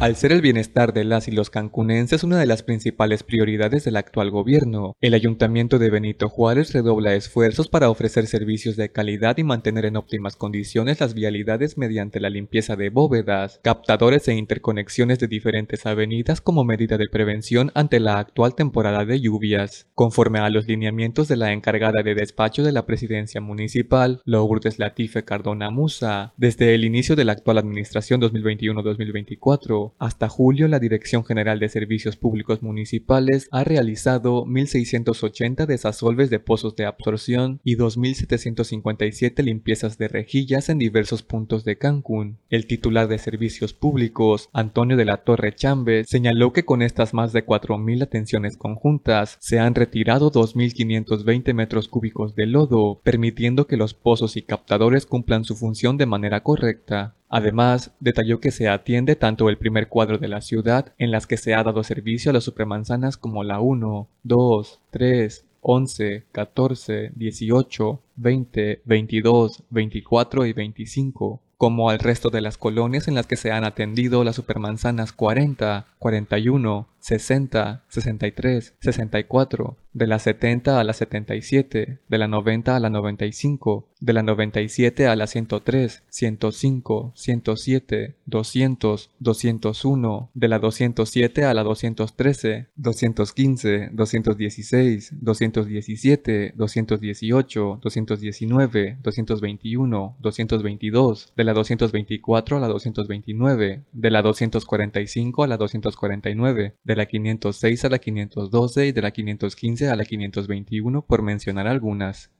Al 0.00 0.16
ser 0.16 0.32
el 0.32 0.42
bienestar 0.42 0.92
de 0.92 1.04
las 1.04 1.28
y 1.28 1.30
los 1.30 1.50
cancunenses 1.50 2.24
una 2.24 2.38
de 2.38 2.46
las 2.46 2.62
principales 2.62 3.22
prioridades 3.22 3.84
del 3.84 3.96
actual 3.96 4.30
gobierno, 4.30 4.96
el 5.00 5.14
Ayuntamiento 5.14 5.78
de 5.78 5.88
Benito 5.88 6.28
Juárez 6.28 6.72
redobla 6.72 7.14
esfuerzos 7.14 7.68
para 7.68 7.88
ofrecer 7.88 8.26
servicios 8.26 8.76
de 8.76 8.90
calidad 8.90 9.38
y 9.38 9.44
mantener 9.44 9.86
en 9.86 9.96
óptimas 9.96 10.36
condiciones 10.36 11.00
las 11.00 11.14
vialidades 11.14 11.78
mediante 11.78 12.20
la 12.20 12.28
limpieza 12.28 12.76
de 12.76 12.90
bóvedas, 12.90 13.60
captadores 13.62 14.26
e 14.28 14.34
interconexiones 14.34 15.20
de 15.20 15.28
diferentes 15.28 15.86
avenidas 15.86 16.40
como 16.40 16.64
medida 16.64 16.98
de 16.98 17.08
prevención 17.08 17.70
ante 17.74 18.00
la 18.00 18.18
actual 18.18 18.56
temporada 18.56 19.04
de 19.06 19.20
lluvias. 19.20 19.86
Conforme 19.94 20.40
a 20.40 20.50
los 20.50 20.66
lineamientos 20.66 21.28
de 21.28 21.36
la 21.36 21.52
encargada 21.52 22.02
de 22.02 22.14
despacho 22.14 22.62
de 22.62 22.72
la 22.72 22.84
presidencia 22.84 23.40
municipal, 23.40 24.20
Lourdes 24.24 24.78
Latife 24.78 25.24
Cardona 25.24 25.70
Musa, 25.70 26.34
desde 26.36 26.74
el 26.74 26.84
inicio 26.84 27.16
de 27.16 27.24
la 27.24 27.32
actual 27.32 27.58
administración 27.58 28.20
2021-2024, 28.20 29.83
hasta 29.98 30.28
julio, 30.28 30.68
la 30.68 30.78
Dirección 30.78 31.24
General 31.24 31.58
de 31.58 31.68
Servicios 31.68 32.16
Públicos 32.16 32.62
Municipales 32.62 33.48
ha 33.50 33.64
realizado 33.64 34.44
1.680 34.44 35.66
desasolves 35.66 36.30
de 36.30 36.40
pozos 36.40 36.76
de 36.76 36.86
absorción 36.86 37.60
y 37.64 37.76
2.757 37.76 39.42
limpiezas 39.42 39.98
de 39.98 40.08
rejillas 40.08 40.68
en 40.68 40.78
diversos 40.78 41.22
puntos 41.22 41.64
de 41.64 41.78
Cancún. 41.78 42.38
El 42.50 42.66
titular 42.66 43.08
de 43.08 43.18
Servicios 43.18 43.72
Públicos, 43.72 44.48
Antonio 44.52 44.96
de 44.96 45.04
la 45.04 45.18
Torre 45.18 45.54
Chambes, 45.54 46.08
señaló 46.08 46.52
que 46.52 46.64
con 46.64 46.82
estas 46.82 47.14
más 47.14 47.32
de 47.32 47.44
4.000 47.44 48.02
atenciones 48.02 48.56
conjuntas 48.56 49.36
se 49.40 49.58
han 49.58 49.74
retirado 49.74 50.30
2.520 50.30 51.54
metros 51.54 51.88
cúbicos 51.88 52.34
de 52.34 52.46
lodo, 52.46 53.00
permitiendo 53.02 53.66
que 53.66 53.76
los 53.76 53.94
pozos 53.94 54.36
y 54.36 54.42
captadores 54.42 55.06
cumplan 55.06 55.44
su 55.44 55.56
función 55.56 55.96
de 55.96 56.06
manera 56.06 56.42
correcta. 56.42 57.14
Además, 57.36 57.90
detalló 57.98 58.38
que 58.38 58.52
se 58.52 58.68
atiende 58.68 59.16
tanto 59.16 59.48
el 59.48 59.58
primer 59.58 59.88
cuadro 59.88 60.18
de 60.18 60.28
la 60.28 60.40
ciudad, 60.40 60.92
en 60.98 61.10
las 61.10 61.26
que 61.26 61.36
se 61.36 61.52
ha 61.52 61.64
dado 61.64 61.82
servicio 61.82 62.30
a 62.30 62.32
las 62.32 62.44
supermanzanas 62.44 63.16
como 63.16 63.42
la 63.42 63.58
1, 63.58 64.06
2, 64.22 64.80
3, 64.90 65.44
11, 65.60 66.26
14, 66.30 67.10
18, 67.16 68.00
20, 68.14 68.82
22, 68.84 69.64
24 69.68 70.46
y 70.46 70.52
25, 70.52 71.40
como 71.56 71.90
al 71.90 71.98
resto 71.98 72.30
de 72.30 72.40
las 72.40 72.56
colonias 72.56 73.08
en 73.08 73.16
las 73.16 73.26
que 73.26 73.34
se 73.34 73.50
han 73.50 73.64
atendido 73.64 74.22
las 74.22 74.36
supermanzanas 74.36 75.12
40, 75.12 75.88
41, 75.98 76.88
60, 77.00 77.82
63, 77.88 78.74
64, 78.78 79.76
de 79.94 80.06
la 80.08 80.18
70 80.18 80.78
a 80.78 80.84
la 80.84 80.92
77, 80.92 81.98
de 82.08 82.18
la 82.18 82.28
90 82.28 82.76
a 82.76 82.80
la 82.80 82.90
95, 82.90 83.86
de 84.00 84.12
la 84.12 84.22
97 84.22 85.06
a 85.06 85.16
la 85.16 85.26
103, 85.26 86.02
105, 86.08 87.12
107, 87.14 88.14
200, 88.26 89.10
201, 89.20 90.30
de 90.34 90.48
la 90.48 90.58
207 90.58 91.44
a 91.44 91.54
la 91.54 91.62
213, 91.62 92.66
215, 92.76 93.90
216, 93.92 95.12
217, 95.20 96.52
218, 96.56 97.78
219, 97.82 98.98
221, 99.02 100.16
222, 100.20 101.32
de 101.36 101.44
la 101.44 101.52
224 101.54 102.56
a 102.56 102.60
la 102.60 102.68
229, 102.68 103.82
de 103.92 104.10
la 104.10 104.22
245 104.22 105.44
a 105.44 105.46
la 105.46 105.56
249, 105.56 106.74
de 106.82 106.96
la 106.96 107.06
506 107.06 107.84
a 107.84 107.88
la 107.88 107.98
512 107.98 108.86
y 108.86 108.92
de 108.92 109.02
la 109.02 109.12
515 109.12 109.83
a 109.88 109.96
la 109.96 110.04
521 110.04 111.02
por 111.02 111.22
mencionar 111.22 111.66
algunas. 111.66 112.30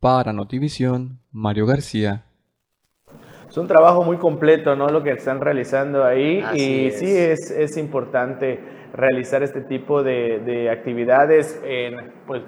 Para 0.00 0.32
Notivisión, 0.32 1.20
Mario 1.30 1.66
García. 1.66 2.24
Es 3.48 3.56
un 3.56 3.66
trabajo 3.68 4.02
muy 4.02 4.16
completo, 4.16 4.76
¿no? 4.76 4.88
Lo 4.88 5.02
que 5.02 5.12
están 5.12 5.40
realizando 5.40 6.04
ahí 6.04 6.44
y 6.54 6.90
sí 6.90 7.16
es, 7.16 7.50
es 7.50 7.76
importante 7.76 8.60
realizar 8.92 9.42
este 9.42 9.60
tipo 9.60 10.02
de, 10.02 10.40
de 10.40 10.70
actividades 10.70 11.60
en, 11.64 12.12
pues, 12.26 12.42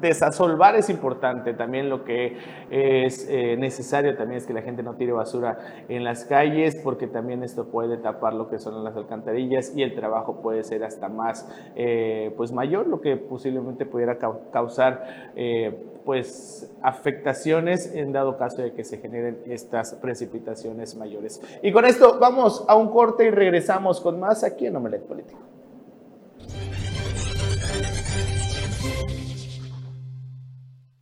desasolvar 0.00 0.76
es 0.76 0.90
importante. 0.90 1.54
También 1.54 1.88
lo 1.88 2.04
que 2.04 2.36
es 2.70 3.26
eh, 3.28 3.56
necesario 3.56 4.16
también 4.16 4.38
es 4.38 4.46
que 4.46 4.52
la 4.52 4.62
gente 4.62 4.82
no 4.82 4.94
tire 4.94 5.12
basura 5.12 5.58
en 5.88 6.04
las 6.04 6.24
calles 6.24 6.76
porque 6.76 7.06
también 7.06 7.42
esto 7.42 7.66
puede 7.66 7.96
tapar 7.96 8.34
lo 8.34 8.48
que 8.48 8.58
son 8.58 8.82
las 8.84 8.96
alcantarillas 8.96 9.72
y 9.76 9.82
el 9.82 9.94
trabajo 9.94 10.40
puede 10.42 10.62
ser 10.62 10.84
hasta 10.84 11.08
más 11.08 11.48
eh, 11.76 12.32
pues 12.36 12.52
mayor, 12.52 12.86
lo 12.86 13.00
que 13.00 13.16
posiblemente 13.16 13.86
pudiera 13.86 14.18
causar 14.52 15.32
eh, 15.36 15.86
pues 16.04 16.72
afectaciones 16.82 17.94
en 17.94 18.12
dado 18.12 18.36
caso 18.36 18.62
de 18.62 18.72
que 18.72 18.84
se 18.84 18.98
generen 18.98 19.38
estas 19.46 19.94
precipitaciones 19.94 20.96
mayores. 20.96 21.40
Y 21.62 21.72
con 21.72 21.84
esto 21.84 22.18
vamos 22.18 22.64
a 22.68 22.74
un 22.74 22.88
corte 22.90 23.26
y 23.26 23.30
regresamos 23.30 24.00
con 24.00 24.18
más 24.18 24.42
aquí 24.44 24.66
en 24.66 24.76
Omelet 24.76 25.02
Político. 25.02 25.49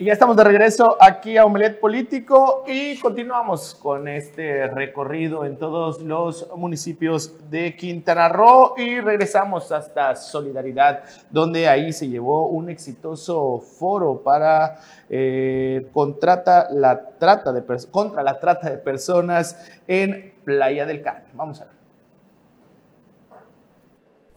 Y 0.01 0.05
ya 0.05 0.13
estamos 0.13 0.37
de 0.37 0.45
regreso 0.45 0.97
aquí 1.01 1.37
a 1.37 1.45
Omelet 1.45 1.81
Político 1.81 2.63
y 2.69 2.97
continuamos 3.01 3.75
con 3.75 4.07
este 4.07 4.69
recorrido 4.69 5.45
en 5.45 5.59
todos 5.59 6.01
los 6.03 6.49
municipios 6.57 7.51
de 7.51 7.75
Quintana 7.75 8.29
Roo 8.29 8.75
y 8.77 9.01
regresamos 9.01 9.73
hasta 9.73 10.15
Solidaridad, 10.15 11.03
donde 11.31 11.67
ahí 11.67 11.93
se 11.93 12.09
llevó 12.09 12.47
un 12.47 12.71
exitoso 12.71 13.59
foro 13.59 14.23
para 14.23 14.79
eh, 15.11 15.91
la 16.71 17.09
trata 17.19 17.53
de 17.53 17.65
contra 17.91 18.23
la 18.23 18.39
trata 18.39 18.71
de 18.71 18.79
personas 18.79 19.69
en 19.89 20.33
Playa 20.45 20.87
del 20.87 21.03
Carmen. 21.03 21.33
Vamos 21.35 21.61
a 21.61 21.65
ver 21.65 21.78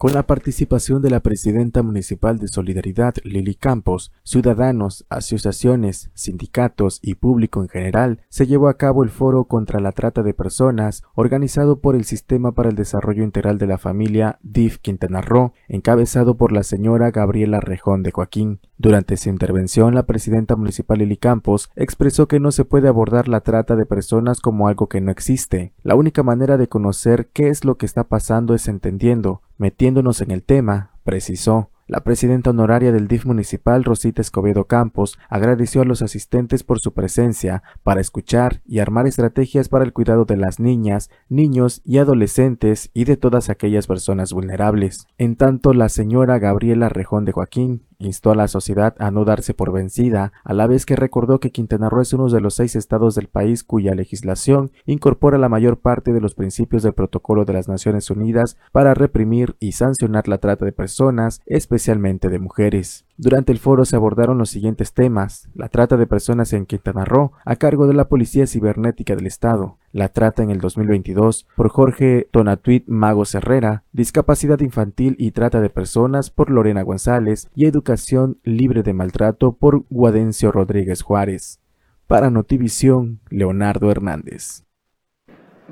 con 0.02 0.14
la 0.14 0.26
participación 0.26 1.00
de 1.00 1.10
la 1.10 1.20
presidenta 1.20 1.80
municipal 1.84 2.40
de 2.40 2.48
Solidaridad, 2.48 3.14
Lili 3.22 3.54
Campos, 3.54 4.10
ciudadanos, 4.24 5.06
asociaciones, 5.08 6.10
sindicatos 6.12 6.98
y 7.02 7.14
público 7.14 7.62
en 7.62 7.68
general, 7.68 8.20
se 8.28 8.48
llevó 8.48 8.66
a 8.66 8.76
cabo 8.76 9.04
el 9.04 9.10
foro 9.10 9.44
contra 9.44 9.78
la 9.78 9.92
trata 9.92 10.24
de 10.24 10.34
personas 10.34 11.04
organizado 11.14 11.78
por 11.78 11.94
el 11.94 12.02
Sistema 12.02 12.50
para 12.50 12.68
el 12.68 12.74
Desarrollo 12.74 13.22
Integral 13.22 13.58
de 13.58 13.68
la 13.68 13.78
Familia 13.78 14.40
DIF 14.42 14.78
Quintana 14.78 15.20
Roo, 15.20 15.52
encabezado 15.68 16.36
por 16.36 16.50
la 16.50 16.64
señora 16.64 17.12
Gabriela 17.12 17.60
Rejón 17.60 18.02
de 18.02 18.10
Joaquín. 18.10 18.58
Durante 18.78 19.16
su 19.16 19.28
intervención, 19.28 19.94
la 19.94 20.06
presidenta 20.06 20.56
municipal 20.56 20.98
Lili 20.98 21.16
Campos 21.16 21.70
expresó 21.76 22.26
que 22.26 22.40
no 22.40 22.50
se 22.50 22.64
puede 22.64 22.88
abordar 22.88 23.28
la 23.28 23.42
trata 23.42 23.76
de 23.76 23.86
personas 23.86 24.40
como 24.40 24.66
algo 24.66 24.88
que 24.88 25.00
no 25.00 25.12
existe. 25.12 25.72
La 25.84 25.94
única 25.94 26.24
manera 26.24 26.56
de 26.56 26.66
conocer 26.66 27.28
qué 27.32 27.46
es 27.46 27.64
lo 27.64 27.76
que 27.76 27.86
está 27.86 28.08
pasando 28.08 28.54
es 28.56 28.66
entendiendo, 28.66 29.42
metiéndonos 29.62 30.20
en 30.20 30.32
el 30.32 30.42
tema, 30.42 30.90
precisó. 31.04 31.70
La 31.86 32.02
presidenta 32.02 32.50
honoraria 32.50 32.90
del 32.90 33.06
DIF 33.06 33.26
municipal, 33.26 33.84
Rosita 33.84 34.20
Escobedo 34.20 34.64
Campos, 34.64 35.18
agradeció 35.28 35.82
a 35.82 35.84
los 35.84 36.02
asistentes 36.02 36.64
por 36.64 36.80
su 36.80 36.92
presencia 36.92 37.62
para 37.84 38.00
escuchar 38.00 38.60
y 38.66 38.80
armar 38.80 39.06
estrategias 39.06 39.68
para 39.68 39.84
el 39.84 39.92
cuidado 39.92 40.24
de 40.24 40.36
las 40.36 40.58
niñas, 40.58 41.10
niños 41.28 41.80
y 41.84 41.98
adolescentes 41.98 42.90
y 42.92 43.04
de 43.04 43.16
todas 43.16 43.50
aquellas 43.50 43.86
personas 43.86 44.32
vulnerables. 44.32 45.06
En 45.16 45.36
tanto, 45.36 45.74
la 45.74 45.88
señora 45.88 46.38
Gabriela 46.40 46.88
Rejón 46.88 47.24
de 47.24 47.32
Joaquín, 47.32 47.84
Instó 48.02 48.32
a 48.32 48.34
la 48.34 48.48
sociedad 48.48 48.96
a 48.98 49.12
no 49.12 49.24
darse 49.24 49.54
por 49.54 49.72
vencida, 49.72 50.32
a 50.42 50.54
la 50.54 50.66
vez 50.66 50.86
que 50.86 50.96
recordó 50.96 51.38
que 51.38 51.52
Quintana 51.52 51.88
Roo 51.88 52.00
es 52.00 52.12
uno 52.12 52.28
de 52.28 52.40
los 52.40 52.54
seis 52.54 52.74
estados 52.74 53.14
del 53.14 53.28
país 53.28 53.62
cuya 53.62 53.94
legislación 53.94 54.72
incorpora 54.86 55.38
la 55.38 55.48
mayor 55.48 55.78
parte 55.78 56.12
de 56.12 56.20
los 56.20 56.34
principios 56.34 56.82
del 56.82 56.94
Protocolo 56.94 57.44
de 57.44 57.52
las 57.52 57.68
Naciones 57.68 58.10
Unidas 58.10 58.56
para 58.72 58.94
reprimir 58.94 59.54
y 59.60 59.72
sancionar 59.72 60.26
la 60.26 60.38
trata 60.38 60.64
de 60.64 60.72
personas, 60.72 61.42
especialmente 61.46 62.28
de 62.28 62.40
mujeres. 62.40 63.04
Durante 63.18 63.52
el 63.52 63.58
foro 63.58 63.84
se 63.84 63.94
abordaron 63.94 64.38
los 64.38 64.50
siguientes 64.50 64.94
temas, 64.94 65.48
la 65.54 65.68
trata 65.68 65.96
de 65.96 66.06
personas 66.06 66.52
en 66.52 66.64
Quintana 66.66 67.04
Roo 67.04 67.32
a 67.44 67.56
cargo 67.56 67.86
de 67.86 67.94
la 67.94 68.08
Policía 68.08 68.46
Cibernética 68.46 69.14
del 69.14 69.26
Estado, 69.26 69.78
la 69.92 70.08
trata 70.08 70.42
en 70.42 70.50
el 70.50 70.60
2022 70.60 71.46
por 71.54 71.68
Jorge 71.68 72.28
Tonatuit 72.30 72.88
Magos 72.88 73.34
Herrera, 73.34 73.84
discapacidad 73.92 74.60
infantil 74.60 75.14
y 75.18 75.32
trata 75.32 75.60
de 75.60 75.68
personas 75.68 76.30
por 76.30 76.50
Lorena 76.50 76.82
González 76.82 77.48
y 77.54 77.66
educación 77.66 78.38
libre 78.44 78.82
de 78.82 78.94
maltrato 78.94 79.52
por 79.52 79.84
Guadencio 79.90 80.50
Rodríguez 80.50 81.02
Juárez. 81.02 81.60
Para 82.06 82.30
Notivisión, 82.30 83.20
Leonardo 83.28 83.90
Hernández. 83.90 84.64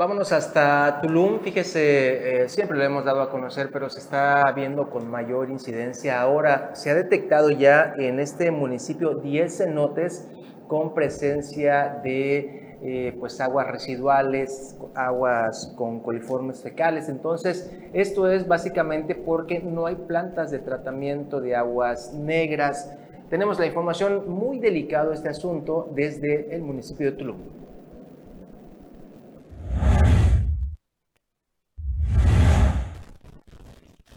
Vámonos 0.01 0.33
hasta 0.33 0.99
Tulum. 1.03 1.41
Fíjese, 1.41 2.45
eh, 2.45 2.49
siempre 2.49 2.79
lo 2.79 2.85
hemos 2.85 3.05
dado 3.05 3.21
a 3.21 3.29
conocer, 3.29 3.69
pero 3.71 3.91
se 3.91 3.99
está 3.99 4.51
viendo 4.53 4.89
con 4.89 5.11
mayor 5.11 5.51
incidencia. 5.51 6.23
Ahora 6.23 6.75
se 6.75 6.91
ha 6.91 6.95
detectado 6.95 7.51
ya 7.51 7.93
en 7.99 8.19
este 8.19 8.51
municipio 8.51 9.17
10 9.17 9.59
cenotes 9.59 10.27
con 10.69 10.95
presencia 10.95 12.01
de 12.03 12.79
eh, 12.83 13.15
pues 13.21 13.43
aguas 13.43 13.71
residuales, 13.71 14.75
aguas 14.95 15.75
con 15.77 16.01
coliformes 16.01 16.63
fecales. 16.63 17.11
Entonces, 17.11 17.71
esto 17.93 18.31
es 18.31 18.49
básicamente 18.49 19.15
porque 19.15 19.61
no 19.61 19.85
hay 19.85 19.97
plantas 19.97 20.51
de 20.51 20.61
tratamiento 20.61 21.43
de 21.43 21.57
aguas 21.57 22.15
negras. 22.15 22.91
Tenemos 23.29 23.59
la 23.59 23.67
información 23.67 24.31
muy 24.31 24.61
delicado 24.61 25.13
este 25.13 25.29
asunto 25.29 25.91
desde 25.95 26.55
el 26.55 26.63
municipio 26.63 27.11
de 27.11 27.19
Tulum. 27.19 27.60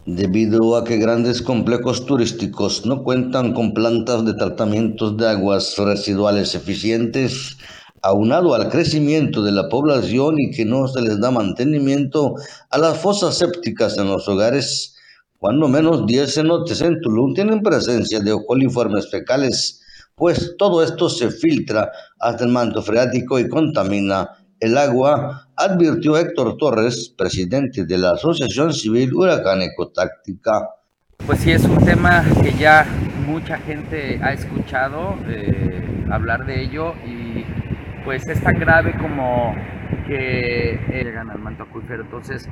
Debido 0.06 0.76
a 0.76 0.84
que 0.84 0.98
grandes 0.98 1.40
complejos 1.40 2.04
turísticos 2.04 2.84
no 2.84 3.02
cuentan 3.02 3.54
con 3.54 3.72
plantas 3.72 4.22
de 4.26 4.34
tratamientos 4.34 5.16
de 5.16 5.28
aguas 5.28 5.78
residuales 5.78 6.54
eficientes, 6.54 7.56
aunado 8.02 8.54
al 8.54 8.68
crecimiento 8.68 9.42
de 9.42 9.52
la 9.52 9.70
población 9.70 10.38
y 10.38 10.50
que 10.50 10.66
no 10.66 10.88
se 10.88 11.00
les 11.00 11.18
da 11.20 11.30
mantenimiento 11.30 12.34
a 12.68 12.76
las 12.76 12.98
fosas 12.98 13.38
sépticas 13.38 13.96
en 13.96 14.08
los 14.08 14.28
hogares, 14.28 14.94
cuando 15.38 15.68
menos 15.68 16.04
10 16.04 16.34
cenotes 16.34 16.82
en 16.82 17.00
Tulum 17.00 17.32
tienen 17.32 17.62
presencia 17.62 18.20
de 18.20 18.36
coliformes 18.46 19.10
fecales, 19.10 19.80
pues 20.14 20.54
todo 20.58 20.82
esto 20.82 21.08
se 21.08 21.30
filtra 21.30 21.90
hasta 22.20 22.44
el 22.44 22.50
manto 22.50 22.82
freático 22.82 23.38
y 23.38 23.48
contamina 23.48 24.28
el 24.60 24.78
agua, 24.78 25.48
advirtió 25.56 26.16
Héctor 26.16 26.56
Torres, 26.56 27.14
presidente 27.16 27.84
de 27.84 27.98
la 27.98 28.12
Asociación 28.12 28.72
Civil 28.72 29.12
Huracán 29.14 29.62
Ecotáctica. 29.62 30.70
Pues 31.26 31.40
sí, 31.40 31.52
es 31.52 31.64
un 31.64 31.84
tema 31.84 32.24
que 32.42 32.52
ya 32.52 32.86
mucha 33.26 33.58
gente 33.58 34.20
ha 34.22 34.32
escuchado 34.32 35.16
eh, 35.26 36.06
hablar 36.10 36.46
de 36.46 36.62
ello 36.62 36.94
y 37.06 37.44
pues 38.04 38.26
es 38.28 38.42
tan 38.42 38.58
grave 38.58 38.94
como 38.98 39.54
que 40.06 40.78
llegan 40.90 41.30
al 41.30 41.38
manto 41.38 41.62
acuífero. 41.64 42.02
Entonces, 42.02 42.48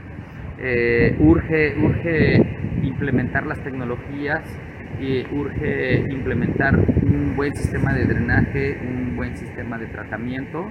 eh, 0.58 1.16
urge, 1.20 1.76
urge 1.78 2.36
implementar 2.82 3.46
las 3.46 3.62
tecnologías 3.62 4.42
y 5.00 5.26
urge 5.34 6.06
implementar 6.10 6.78
un 6.78 7.34
buen 7.36 7.54
sistema 7.56 7.92
de 7.92 8.04
drenaje, 8.04 8.78
un 8.80 9.16
buen 9.16 9.36
sistema 9.36 9.78
de 9.78 9.86
tratamiento 9.86 10.70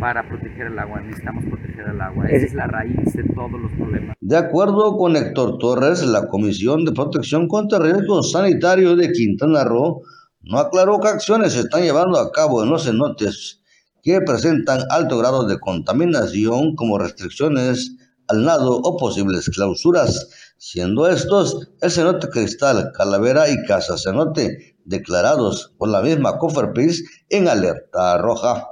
para 0.00 0.26
proteger 0.26 0.68
el 0.68 0.78
agua. 0.78 1.00
Necesitamos 1.02 1.44
proteger 1.44 1.86
el 1.94 2.00
agua. 2.00 2.26
Esa 2.28 2.46
es 2.46 2.54
la 2.54 2.66
raíz 2.66 3.12
de 3.12 3.22
todos 3.34 3.52
los 3.52 3.70
problemas. 3.72 4.16
De 4.20 4.36
acuerdo 4.36 4.96
con 4.96 5.14
Héctor 5.16 5.58
Torres, 5.58 6.02
la 6.02 6.26
Comisión 6.26 6.84
de 6.84 6.92
Protección 6.92 7.46
contra 7.46 7.78
Riesgos 7.78 8.32
Sanitarios 8.32 8.96
de 8.96 9.12
Quintana 9.12 9.64
Roo 9.64 10.02
no 10.42 10.58
aclaró 10.58 10.98
qué 11.00 11.08
acciones 11.08 11.52
se 11.52 11.60
están 11.60 11.82
llevando 11.82 12.18
a 12.18 12.32
cabo 12.32 12.64
en 12.64 12.70
los 12.70 12.84
cenotes 12.84 13.60
que 14.02 14.20
presentan 14.22 14.80
alto 14.88 15.18
grado 15.18 15.46
de 15.46 15.60
contaminación 15.60 16.74
como 16.74 16.98
restricciones 16.98 17.96
al 18.28 18.44
nado 18.44 18.76
o 18.76 18.96
posibles 18.96 19.50
clausuras, 19.50 20.54
siendo 20.56 21.08
estos 21.08 21.72
el 21.80 21.90
cenote 21.90 22.28
Cristal, 22.28 22.92
Calavera 22.96 23.50
y 23.50 23.62
Casa 23.66 23.98
Cenote, 23.98 24.76
declarados 24.84 25.74
por 25.76 25.88
la 25.88 26.00
misma 26.00 26.38
Coferpris 26.38 27.04
en 27.28 27.48
alerta 27.48 28.16
roja. 28.18 28.68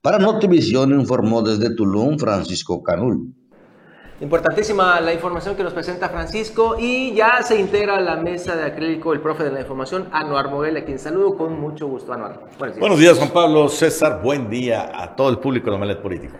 Para 0.00 0.20
Notivisión 0.20 0.92
informó 0.92 1.42
desde 1.42 1.74
Tulum 1.74 2.18
Francisco 2.18 2.84
Canul. 2.84 3.34
Importantísima 4.20 5.00
la 5.00 5.12
información 5.12 5.56
que 5.56 5.64
nos 5.64 5.72
presenta 5.72 6.08
Francisco 6.08 6.76
y 6.78 7.14
ya 7.14 7.42
se 7.42 7.58
integra 7.58 7.96
a 7.96 8.00
la 8.00 8.14
mesa 8.14 8.54
de 8.54 8.64
acrílico 8.64 9.12
el 9.12 9.20
profe 9.20 9.42
de 9.42 9.50
la 9.50 9.60
información, 9.60 10.08
Anuar 10.12 10.50
Moguel, 10.50 10.76
a 10.76 10.84
quien 10.84 11.00
saludo 11.00 11.36
con 11.36 11.60
mucho 11.60 11.88
gusto, 11.88 12.12
Anuar. 12.12 12.42
Buenos 12.60 12.76
días. 12.76 12.78
Buenos 12.78 12.98
días, 13.00 13.18
Juan 13.18 13.30
Pablo 13.30 13.68
César. 13.68 14.20
Buen 14.22 14.48
día 14.48 14.88
a 14.94 15.16
todo 15.16 15.30
el 15.30 15.38
público 15.38 15.68
de 15.72 15.78
Malet 15.78 16.00
Político. 16.00 16.36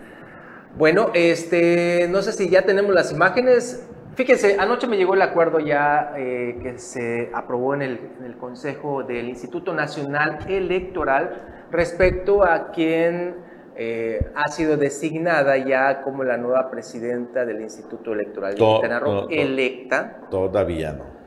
Bueno, 0.77 1.09
este, 1.13 2.07
no 2.09 2.21
sé 2.21 2.31
si 2.31 2.49
ya 2.49 2.61
tenemos 2.61 2.93
las 2.93 3.11
imágenes. 3.11 3.85
Fíjense, 4.15 4.55
anoche 4.57 4.87
me 4.87 4.95
llegó 4.95 5.15
el 5.15 5.21
acuerdo 5.21 5.59
ya 5.59 6.13
eh, 6.15 6.59
que 6.63 6.79
se 6.79 7.29
aprobó 7.33 7.73
en 7.73 7.81
el, 7.81 7.99
en 8.19 8.25
el, 8.25 8.37
Consejo 8.37 9.03
del 9.03 9.27
Instituto 9.27 9.73
Nacional 9.73 10.39
Electoral 10.47 11.67
respecto 11.71 12.43
a 12.43 12.71
quien 12.71 13.48
eh, 13.81 14.31
ha 14.35 14.49
sido 14.49 14.75
designada 14.75 15.55
ya 15.55 16.01
como 16.01 16.25
la 16.25 16.35
nueva 16.35 16.69
presidenta 16.69 17.45
del 17.45 17.61
Instituto 17.61 18.11
Electoral 18.11 18.55
de 18.55 18.57
Quintana 18.57 18.99
Roo, 18.99 19.27
electa. 19.29 20.27
Todavía 20.29 20.91
no. 20.91 21.18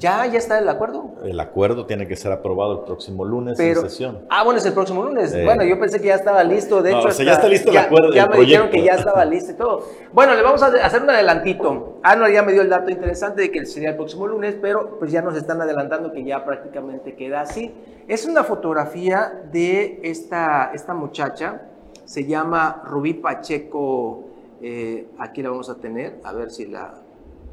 ¿Ya, 0.00 0.24
¿Ya 0.24 0.38
está 0.38 0.58
el 0.58 0.68
acuerdo? 0.68 1.10
El 1.22 1.38
acuerdo 1.38 1.84
tiene 1.84 2.08
que 2.08 2.16
ser 2.16 2.32
aprobado 2.32 2.80
el 2.80 2.84
próximo 2.86 3.22
lunes 3.22 3.60
en 3.60 3.76
sesión. 3.76 4.24
Ah, 4.30 4.44
bueno, 4.44 4.58
es 4.58 4.64
el 4.64 4.72
próximo 4.72 5.04
lunes. 5.04 5.34
Eh, 5.34 5.44
bueno, 5.44 5.62
yo 5.62 5.78
pensé 5.78 6.00
que 6.00 6.06
ya 6.06 6.14
estaba 6.14 6.42
listo. 6.42 6.80
De 6.80 6.90
hecho, 6.90 7.08
o 7.08 7.10
sea, 7.10 7.26
ya 7.26 7.32
está 7.34 7.48
listo 7.48 7.70
el 7.70 7.76
acuerdo. 7.76 8.14
Ya 8.14 8.26
me 8.26 8.38
dijeron 8.38 8.70
que 8.70 8.82
ya 8.82 8.94
estaba 8.94 9.22
listo 9.26 9.52
y 9.52 9.54
todo. 9.56 9.84
Bueno, 10.14 10.34
le 10.34 10.40
vamos 10.40 10.62
a 10.62 10.68
hacer 10.68 11.02
un 11.02 11.10
adelantito. 11.10 11.98
Ana 12.02 12.30
ya 12.30 12.42
me 12.42 12.52
dio 12.52 12.62
el 12.62 12.70
dato 12.70 12.90
interesante 12.90 13.42
de 13.42 13.50
que 13.50 13.66
sería 13.66 13.90
el 13.90 13.96
próximo 13.96 14.26
lunes, 14.26 14.56
pero 14.60 14.98
pues 14.98 15.12
ya 15.12 15.20
nos 15.20 15.36
están 15.36 15.60
adelantando 15.60 16.10
que 16.12 16.24
ya 16.24 16.46
prácticamente 16.46 17.14
queda 17.14 17.42
así. 17.42 17.74
Es 18.08 18.24
una 18.24 18.42
fotografía 18.42 19.42
de 19.52 20.00
esta, 20.02 20.70
esta 20.72 20.94
muchacha. 20.94 21.60
Se 22.06 22.24
llama 22.24 22.82
Rubí 22.86 23.12
Pacheco. 23.12 24.24
Eh, 24.62 25.08
aquí 25.18 25.42
la 25.42 25.50
vamos 25.50 25.68
a 25.68 25.74
tener. 25.74 26.20
A 26.24 26.32
ver 26.32 26.50
si 26.50 26.64
la. 26.64 26.94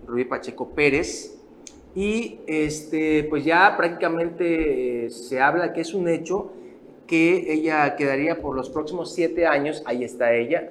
Rubí 0.08 0.24
Pacheco 0.24 0.70
Pérez 0.70 1.37
y 1.98 2.42
este, 2.46 3.24
pues 3.24 3.44
ya 3.44 3.76
prácticamente 3.76 5.08
eh, 5.08 5.10
se 5.10 5.42
habla 5.42 5.74
que 5.74 5.82
es 5.82 5.96
un 5.96 6.08
hecho 6.08 6.52
que 7.08 7.52
ella 7.52 7.96
quedaría 7.96 8.40
por 8.40 8.56
los 8.56 8.70
próximos 8.70 9.16
siete 9.16 9.48
años, 9.48 9.82
ahí 9.84 10.04
está 10.04 10.32
ella, 10.32 10.70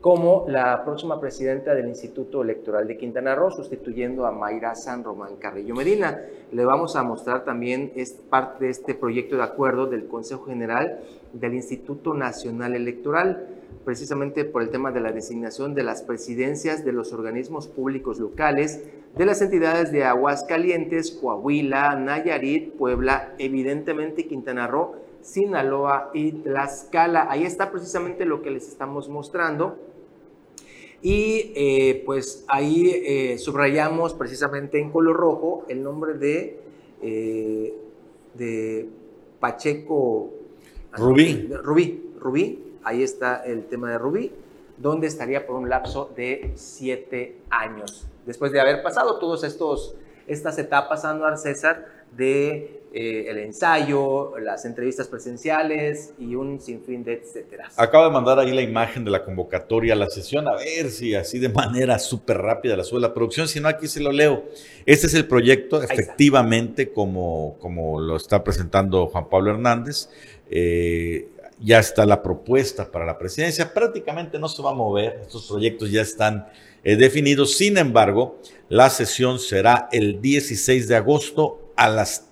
como 0.00 0.44
la 0.46 0.84
próxima 0.84 1.18
presidenta 1.18 1.74
del 1.74 1.88
Instituto 1.88 2.44
Electoral 2.44 2.86
de 2.86 2.96
Quintana 2.96 3.34
Roo, 3.34 3.50
sustituyendo 3.50 4.26
a 4.26 4.30
Mayra 4.30 4.76
San 4.76 5.02
Román 5.02 5.38
Carrillo 5.40 5.74
Medina. 5.74 6.20
Le 6.52 6.64
vamos 6.64 6.94
a 6.94 7.02
mostrar 7.02 7.44
también 7.44 7.90
es 7.96 8.12
parte 8.12 8.66
de 8.66 8.70
este 8.70 8.94
proyecto 8.94 9.38
de 9.38 9.42
acuerdo 9.42 9.86
del 9.86 10.06
Consejo 10.06 10.44
General 10.44 11.00
del 11.32 11.54
Instituto 11.54 12.14
Nacional 12.14 12.76
Electoral, 12.76 13.59
precisamente 13.84 14.44
por 14.44 14.62
el 14.62 14.70
tema 14.70 14.92
de 14.92 15.00
la 15.00 15.12
designación 15.12 15.74
de 15.74 15.82
las 15.82 16.02
presidencias 16.02 16.84
de 16.84 16.92
los 16.92 17.12
organismos 17.12 17.66
públicos 17.66 18.18
locales, 18.18 18.82
de 19.16 19.26
las 19.26 19.42
entidades 19.42 19.90
de 19.90 20.04
Aguascalientes, 20.04 21.10
Coahuila, 21.10 21.96
Nayarit, 21.96 22.74
Puebla, 22.74 23.34
evidentemente 23.38 24.26
Quintana 24.26 24.66
Roo, 24.66 24.96
Sinaloa 25.22 26.10
y 26.14 26.32
Tlaxcala. 26.32 27.30
Ahí 27.30 27.44
está 27.44 27.70
precisamente 27.70 28.24
lo 28.24 28.42
que 28.42 28.50
les 28.50 28.68
estamos 28.68 29.08
mostrando. 29.08 29.78
Y 31.02 31.52
eh, 31.56 32.02
pues 32.04 32.44
ahí 32.46 32.90
eh, 32.94 33.38
subrayamos 33.38 34.12
precisamente 34.14 34.78
en 34.78 34.90
color 34.90 35.16
rojo 35.16 35.64
el 35.68 35.82
nombre 35.82 36.14
de, 36.14 36.60
eh, 37.02 37.74
de 38.34 38.88
Pacheco. 39.40 40.30
Rubí. 40.92 41.48
Rubí, 41.62 42.12
Rubí. 42.18 42.69
Ahí 42.84 43.02
está 43.02 43.42
el 43.44 43.66
tema 43.66 43.90
de 43.90 43.98
Rubí, 43.98 44.32
donde 44.78 45.06
estaría 45.06 45.46
por 45.46 45.56
un 45.56 45.68
lapso 45.68 46.10
de 46.16 46.52
siete 46.54 47.36
años. 47.50 48.06
Después 48.26 48.52
de 48.52 48.60
haber 48.60 48.82
pasado 48.82 49.18
todos 49.18 49.44
estos 49.44 49.94
estas 50.30 50.58
etapas, 50.58 51.04
Anuar 51.04 51.38
César, 51.38 51.86
de 52.16 52.82
eh, 52.92 53.26
el 53.28 53.38
ensayo, 53.38 54.38
las 54.38 54.64
entrevistas 54.64 55.08
presenciales 55.08 56.12
y 56.18 56.34
un 56.34 56.60
sinfín 56.60 57.04
de 57.04 57.14
etcétera. 57.14 57.68
Acabo 57.76 58.04
de 58.04 58.10
mandar 58.10 58.38
ahí 58.38 58.52
la 58.52 58.62
imagen 58.62 59.04
de 59.04 59.10
la 59.10 59.24
convocatoria 59.24 59.94
a 59.94 59.96
la 59.96 60.08
sesión, 60.08 60.48
a 60.48 60.54
ver 60.54 60.90
si 60.90 61.14
así 61.14 61.38
de 61.38 61.48
manera 61.48 61.98
súper 61.98 62.38
rápida 62.38 62.76
la 62.76 62.84
sube 62.84 63.00
la 63.00 63.12
producción, 63.12 63.48
si 63.48 63.60
no 63.60 63.68
aquí 63.68 63.88
se 63.88 64.00
lo 64.00 64.12
leo. 64.12 64.44
Este 64.86 65.08
es 65.08 65.14
el 65.14 65.26
proyecto, 65.26 65.82
efectivamente, 65.82 66.92
como, 66.92 67.56
como 67.60 68.00
lo 68.00 68.16
está 68.16 68.42
presentando 68.42 69.06
Juan 69.08 69.28
Pablo 69.28 69.50
Hernández. 69.50 70.08
Eh, 70.48 71.28
ya 71.60 71.78
está 71.78 72.06
la 72.06 72.22
propuesta 72.22 72.90
para 72.90 73.04
la 73.04 73.18
presidencia, 73.18 73.72
prácticamente 73.72 74.38
no 74.38 74.48
se 74.48 74.62
va 74.62 74.70
a 74.70 74.74
mover, 74.74 75.20
estos 75.22 75.46
proyectos 75.46 75.90
ya 75.90 76.02
están 76.02 76.46
eh, 76.82 76.96
definidos, 76.96 77.56
sin 77.56 77.76
embargo, 77.76 78.38
la 78.68 78.88
sesión 78.88 79.38
será 79.38 79.88
el 79.92 80.20
16 80.20 80.88
de 80.88 80.96
agosto 80.96 81.72
a 81.76 81.88
las 81.88 82.26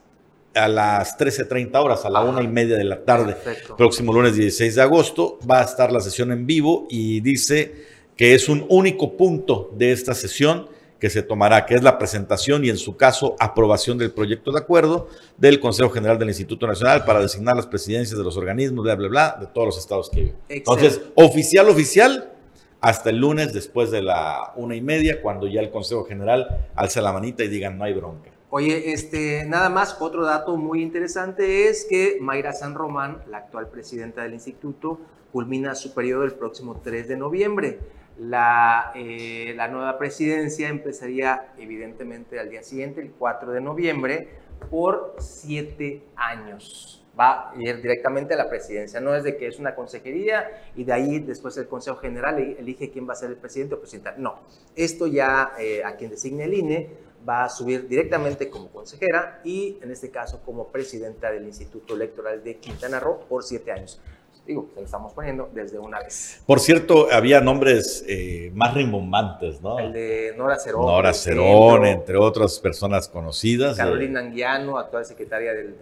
a 0.55 0.67
las 0.67 1.17
13.30 1.17 1.77
horas, 1.77 2.05
a 2.05 2.11
la 2.11 2.21
una 2.21 2.43
y 2.43 2.49
media 2.49 2.77
de 2.77 2.83
la 2.83 3.05
tarde, 3.05 3.37
próximo 3.77 4.13
lunes 4.13 4.35
16 4.35 4.75
de 4.75 4.83
agosto, 4.83 5.39
va 5.49 5.61
a 5.61 5.65
estar 5.65 5.93
la 5.93 6.01
sesión 6.01 6.33
en 6.33 6.47
vivo 6.47 6.89
y 6.91 7.21
dice 7.21 7.87
que 8.17 8.35
es 8.35 8.49
un 8.49 8.67
único 8.69 9.17
punto 9.17 9.71
de 9.77 9.93
esta 9.93 10.15
sesión 10.15 10.69
que 10.99 11.11
se 11.11 11.23
tomará, 11.23 11.65
que 11.65 11.75
es 11.75 11.83
la 11.83 11.99
presentación 11.99 12.65
y 12.65 12.71
en 12.71 12.77
su 12.77 12.97
caso 12.97 13.37
aprobación 13.39 13.99
del 13.99 14.11
proyecto 14.11 14.53
de 14.53 14.59
acuerdo 14.59 15.09
del 15.37 15.61
Consejo 15.61 15.91
General 15.91 16.19
del 16.19 16.29
Instituto 16.29 16.67
Nacional 16.67 17.05
para 17.05 17.21
designar 17.21 17.57
las 17.57 17.67
presidencias 17.67 18.19
de 18.19 18.25
los 18.25 18.37
organismos, 18.37 18.85
bla, 18.85 18.97
bla, 18.97 19.09
bla, 19.09 19.37
de 19.41 19.47
todos 19.47 19.67
los 19.67 19.79
estados 19.79 20.11
que 20.11 20.21
viven. 20.21 20.37
Entonces, 20.49 21.01
oficial, 21.15 21.69
oficial, 21.69 22.33
hasta 22.81 23.11
el 23.11 23.19
lunes 23.19 23.53
después 23.53 23.91
de 23.91 24.03
la 24.03 24.53
una 24.57 24.77
y 24.77 24.81
media, 24.81 25.21
cuando 25.21 25.47
ya 25.47 25.61
el 25.61 25.71
Consejo 25.71 26.05
General 26.05 26.69
alza 26.75 27.01
la 27.01 27.13
manita 27.13 27.45
y 27.45 27.49
digan 27.49 27.77
no 27.79 27.85
hay 27.85 27.95
bronca. 27.95 28.31
Oye, 28.51 28.93
este, 28.93 29.45
nada 29.45 29.69
más, 29.69 29.97
otro 30.01 30.25
dato 30.25 30.57
muy 30.57 30.81
interesante 30.81 31.69
es 31.69 31.85
que 31.85 32.17
Mayra 32.21 32.55
San 32.55 32.75
Román, 32.75 33.23
la 33.29 33.39
actual 33.39 33.69
presidenta 33.69 34.23
del 34.23 34.33
instituto, 34.33 34.99
culmina 35.33 35.75
su 35.75 35.93
periodo 35.93 36.25
el 36.25 36.33
próximo 36.33 36.81
3 36.83 37.09
de 37.09 37.17
noviembre. 37.17 37.79
La, 38.19 38.93
eh, 38.97 39.53
la 39.57 39.69
nueva 39.69 39.97
presidencia 39.97 40.69
empezaría 40.69 41.53
evidentemente 41.57 42.41
al 42.41 42.51
día 42.51 42.63
siguiente, 42.63 43.01
el 43.01 43.13
4 43.13 43.53
de 43.53 43.61
noviembre, 43.61 44.29
por 44.71 45.15
siete 45.19 46.03
años. 46.17 47.05
Va 47.19 47.51
a 47.51 47.55
ir 47.61 47.81
directamente 47.83 48.35
a 48.35 48.37
la 48.37 48.49
presidencia. 48.49 49.01
No 49.01 49.15
es 49.15 49.25
de 49.25 49.37
que 49.37 49.49
es 49.49 49.59
una 49.59 49.75
consejería 49.75 50.71
y 50.77 50.85
de 50.85 50.93
ahí 50.93 51.19
después 51.19 51.57
el 51.57 51.67
Consejo 51.67 51.97
General 51.97 52.39
elige 52.39 52.91
quién 52.91 53.09
va 53.09 53.13
a 53.13 53.17
ser 53.17 53.31
el 53.31 53.37
presidente 53.37 53.75
o 53.75 53.81
presidenta. 53.81 54.15
No, 54.17 54.41
esto 54.77 55.07
ya 55.07 55.53
eh, 55.59 55.83
a 55.85 55.97
quien 55.97 56.11
designe 56.11 56.45
el 56.45 56.55
INE 56.55 56.91
va 57.29 57.45
a 57.45 57.49
subir 57.49 57.89
directamente 57.89 58.49
como 58.49 58.69
consejera 58.69 59.41
y 59.43 59.79
en 59.83 59.91
este 59.91 60.11
caso 60.11 60.41
como 60.45 60.69
presidenta 60.69 61.33
del 61.33 61.47
Instituto 61.47 61.95
Electoral 61.95 62.45
de 62.45 62.57
Quintana 62.59 63.01
Roo 63.01 63.21
por 63.29 63.43
siete 63.43 63.73
años 63.73 64.01
digo, 64.49 64.71
se 64.73 64.81
lo 64.81 64.87
estamos 64.87 65.13
poniendo 65.13 65.51
desde 65.53 65.79
una 65.79 66.01
vez. 66.01 66.43
Por 66.47 66.59
cierto, 66.59 67.09
había 67.13 67.43
nombres 67.43 68.03
eh, 68.09 68.51
más 68.55 68.73
rimbombantes, 68.73 69.61
¿no? 69.61 69.79
El 69.79 69.93
de 69.93 70.35
Nora 70.39 70.59
Cerón. 70.59 70.87
Nora 70.87 71.13
Cerón, 71.13 71.85
entre 71.85 72.17
otras 72.17 72.59
personas 72.59 73.09
conocidas. 73.09 73.77
Carolina 73.77 74.21
Anguiano, 74.21 74.79
actual 74.79 75.05
secretaria 75.05 75.53
del, 75.53 75.77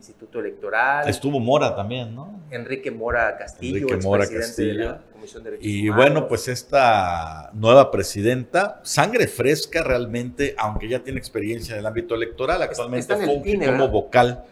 Instituto 0.00 0.40
Electoral. 0.40 1.06
Estuvo 1.08 1.40
Mora 1.40 1.76
también, 1.76 2.14
¿no? 2.14 2.40
Enrique 2.50 2.90
Mora 2.90 3.36
Castillo, 3.36 3.86
Enrique 3.86 3.96
Mora 4.02 4.26
Castillo. 4.26 4.72
De 4.72 4.84
la 4.84 5.00
Comisión 5.12 5.44
de 5.44 5.58
y 5.60 5.90
bueno, 5.90 6.26
pues 6.26 6.48
esta 6.48 7.50
nueva 7.52 7.90
presidenta, 7.90 8.80
sangre 8.82 9.26
fresca 9.26 9.82
realmente, 9.82 10.54
aunque 10.56 10.88
ya 10.88 11.00
tiene 11.00 11.18
experiencia 11.18 11.74
en 11.74 11.80
el 11.80 11.86
ámbito 11.86 12.14
electoral, 12.14 12.62
actualmente 12.62 13.14
fue 13.14 13.42
como 13.66 13.88
vocal 13.88 14.42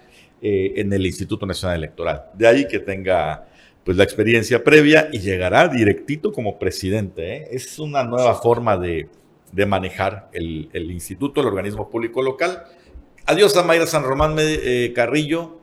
eh, 0.43 0.75
en 0.77 0.93
el 0.93 1.07
Instituto 1.07 1.47
Nacional 1.47 1.79
Electoral. 1.79 2.27
De 2.35 2.47
ahí 2.47 2.69
que 2.69 2.79
tenga 2.79 3.49
pues 3.89 3.97
la 3.97 4.05
experiencia 4.05 4.63
previa 4.63 5.09
y 5.11 5.21
llegará 5.21 5.67
directito 5.67 6.31
como 6.31 6.59
presidente. 6.59 7.37
¿eh? 7.37 7.49
Es 7.53 7.79
una 7.79 8.05
nueva 8.05 8.35
forma 8.35 8.77
de, 8.77 9.09
manejar 9.67 10.29
el, 10.35 10.91
instituto, 10.91 11.41
el 11.41 11.47
organismo 11.47 11.89
público 11.89 12.21
local. 12.21 12.65
Adiós 13.25 13.57
a 13.57 13.63
Mayra 13.63 13.87
San 13.87 14.03
Román 14.03 14.37
eh, 14.39 14.93
Carrillo, 14.95 15.57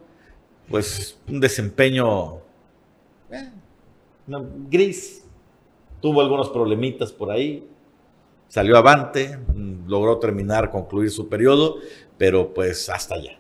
pues 0.72 1.20
un 1.28 1.40
desempeño 1.40 2.38
eh, 3.30 3.52
gris, 4.72 5.24
tuvo 6.02 6.20
algunos 6.20 6.50
problemitas 6.50 7.12
por 7.12 7.30
ahí, 7.30 7.68
salió 8.48 8.76
avante, 8.76 9.38
logró 9.86 10.18
terminar, 10.18 10.72
concluir 10.72 11.12
su 11.12 11.30
periodo, 11.30 11.76
pero 12.18 12.56
pues 12.56 12.90
hasta 12.90 13.14
allá. 13.14 13.38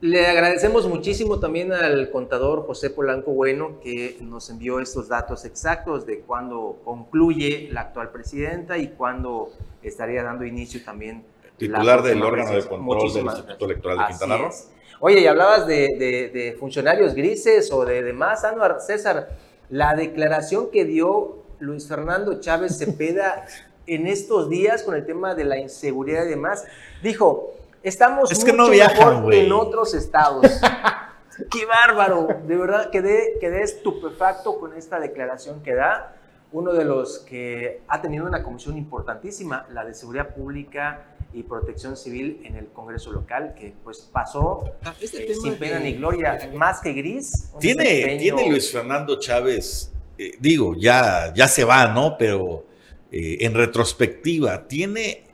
Le 0.00 0.26
agradecemos 0.26 0.88
muchísimo 0.88 1.40
también 1.40 1.74
al 1.74 2.10
contador 2.10 2.66
José 2.66 2.88
Polanco 2.88 3.32
Bueno 3.32 3.80
que 3.82 4.16
nos 4.22 4.48
envió 4.48 4.80
estos 4.80 5.08
datos 5.08 5.44
exactos 5.44 6.06
de 6.06 6.20
cuándo 6.20 6.78
concluye 6.84 7.68
la 7.70 7.82
actual 7.82 8.10
presidenta 8.10 8.78
y 8.78 8.88
cuándo 8.88 9.52
estaría 9.82 10.22
dando 10.22 10.46
inicio 10.46 10.82
también. 10.82 11.22
Titular 11.58 12.02
del 12.02 12.22
órgano 12.22 12.50
de 12.50 12.66
control 12.66 13.12
del 13.12 13.26
Instituto 13.26 13.64
Electoral 13.66 13.98
de 13.98 14.04
Quintana 14.06 14.38
Roo. 14.38 14.50
Oye, 15.00 15.20
y 15.20 15.26
hablabas 15.26 15.66
de, 15.66 16.56
funcionarios 16.58 17.14
grises 17.14 17.70
o 17.70 17.84
de 17.84 18.02
demás, 18.02 18.44
Anuar 18.44 18.80
César, 18.80 19.36
la 19.68 19.94
declaración 19.94 20.70
que 20.70 20.86
dio 20.86 21.42
Luis 21.58 21.86
Fernando 21.86 22.40
Chávez 22.40 22.78
Cepeda 22.78 23.44
en 23.86 24.06
estos 24.06 24.48
días 24.48 24.82
con 24.82 24.94
el 24.94 25.04
tema 25.04 25.34
de 25.34 25.44
la 25.44 25.58
inseguridad 25.58 26.24
y 26.24 26.30
demás, 26.30 26.64
dijo, 27.02 27.52
Estamos 27.82 28.30
es 28.30 28.44
que 28.44 28.52
mucho 28.52 28.64
no 28.64 28.68
mejor 28.68 29.34
en 29.34 29.52
otros 29.52 29.94
estados. 29.94 30.46
Qué 31.50 31.64
bárbaro. 31.64 32.28
De 32.46 32.56
verdad, 32.56 32.90
quedé, 32.90 33.38
quedé 33.40 33.62
estupefacto 33.62 34.58
con 34.58 34.76
esta 34.76 35.00
declaración 35.00 35.62
que 35.62 35.74
da 35.74 36.16
uno 36.52 36.72
de 36.72 36.84
los 36.84 37.20
que 37.20 37.82
ha 37.88 38.02
tenido 38.02 38.26
una 38.26 38.42
comisión 38.42 38.76
importantísima, 38.76 39.66
la 39.72 39.84
de 39.84 39.94
Seguridad 39.94 40.34
Pública 40.34 41.06
y 41.32 41.44
Protección 41.44 41.96
Civil 41.96 42.42
en 42.44 42.56
el 42.56 42.66
Congreso 42.68 43.12
local, 43.12 43.54
que 43.56 43.72
pues 43.84 44.08
pasó 44.12 44.64
ah, 44.84 44.94
este 45.00 45.30
eh, 45.30 45.34
sin 45.34 45.54
pena 45.54 45.78
ni 45.78 45.94
gloria, 45.94 46.50
más 46.54 46.80
que 46.80 46.92
gris. 46.92 47.50
Tiene, 47.60 48.18
tiene 48.18 48.48
Luis 48.48 48.72
Fernando 48.72 49.18
Chávez, 49.18 49.92
eh, 50.18 50.32
digo, 50.40 50.74
ya, 50.76 51.32
ya 51.32 51.46
se 51.46 51.64
va, 51.64 51.86
¿no? 51.86 52.16
Pero 52.18 52.64
eh, 53.12 53.38
en 53.40 53.54
retrospectiva, 53.54 54.66
tiene 54.66 55.29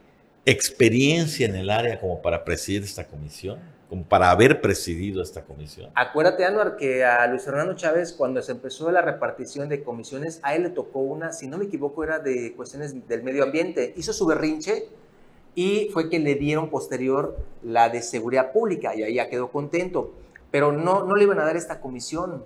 experiencia 0.46 1.46
en 1.46 1.56
el 1.56 1.68
área 1.68 2.00
como 2.00 2.22
para 2.22 2.44
presidir 2.44 2.84
esta 2.84 3.06
comisión? 3.06 3.58
Como 3.88 4.04
para 4.04 4.30
haber 4.30 4.60
presidido 4.60 5.22
esta 5.22 5.42
comisión. 5.42 5.90
Acuérdate, 5.94 6.44
Anuar, 6.44 6.76
que 6.76 7.04
a 7.04 7.26
Luis 7.26 7.42
Fernando 7.42 7.74
Chávez, 7.74 8.12
cuando 8.12 8.40
se 8.42 8.52
empezó 8.52 8.90
la 8.90 9.02
repartición 9.02 9.68
de 9.68 9.82
comisiones, 9.82 10.40
a 10.42 10.54
él 10.54 10.62
le 10.62 10.70
tocó 10.70 11.00
una, 11.00 11.32
si 11.32 11.46
no 11.46 11.58
me 11.58 11.66
equivoco, 11.66 12.02
era 12.02 12.18
de 12.18 12.54
cuestiones 12.54 13.06
del 13.06 13.22
medio 13.22 13.44
ambiente. 13.44 13.92
Hizo 13.96 14.12
su 14.12 14.26
berrinche 14.26 14.88
y 15.54 15.88
fue 15.92 16.08
que 16.08 16.18
le 16.18 16.34
dieron 16.36 16.70
posterior 16.70 17.36
la 17.62 17.88
de 17.88 18.02
seguridad 18.02 18.52
pública 18.52 18.94
y 18.94 19.02
ahí 19.02 19.14
ya 19.14 19.28
quedó 19.28 19.50
contento. 19.50 20.14
Pero 20.50 20.72
no, 20.72 21.04
no 21.04 21.14
le 21.16 21.24
iban 21.24 21.38
a 21.40 21.44
dar 21.44 21.56
esta 21.56 21.80
comisión. 21.80 22.44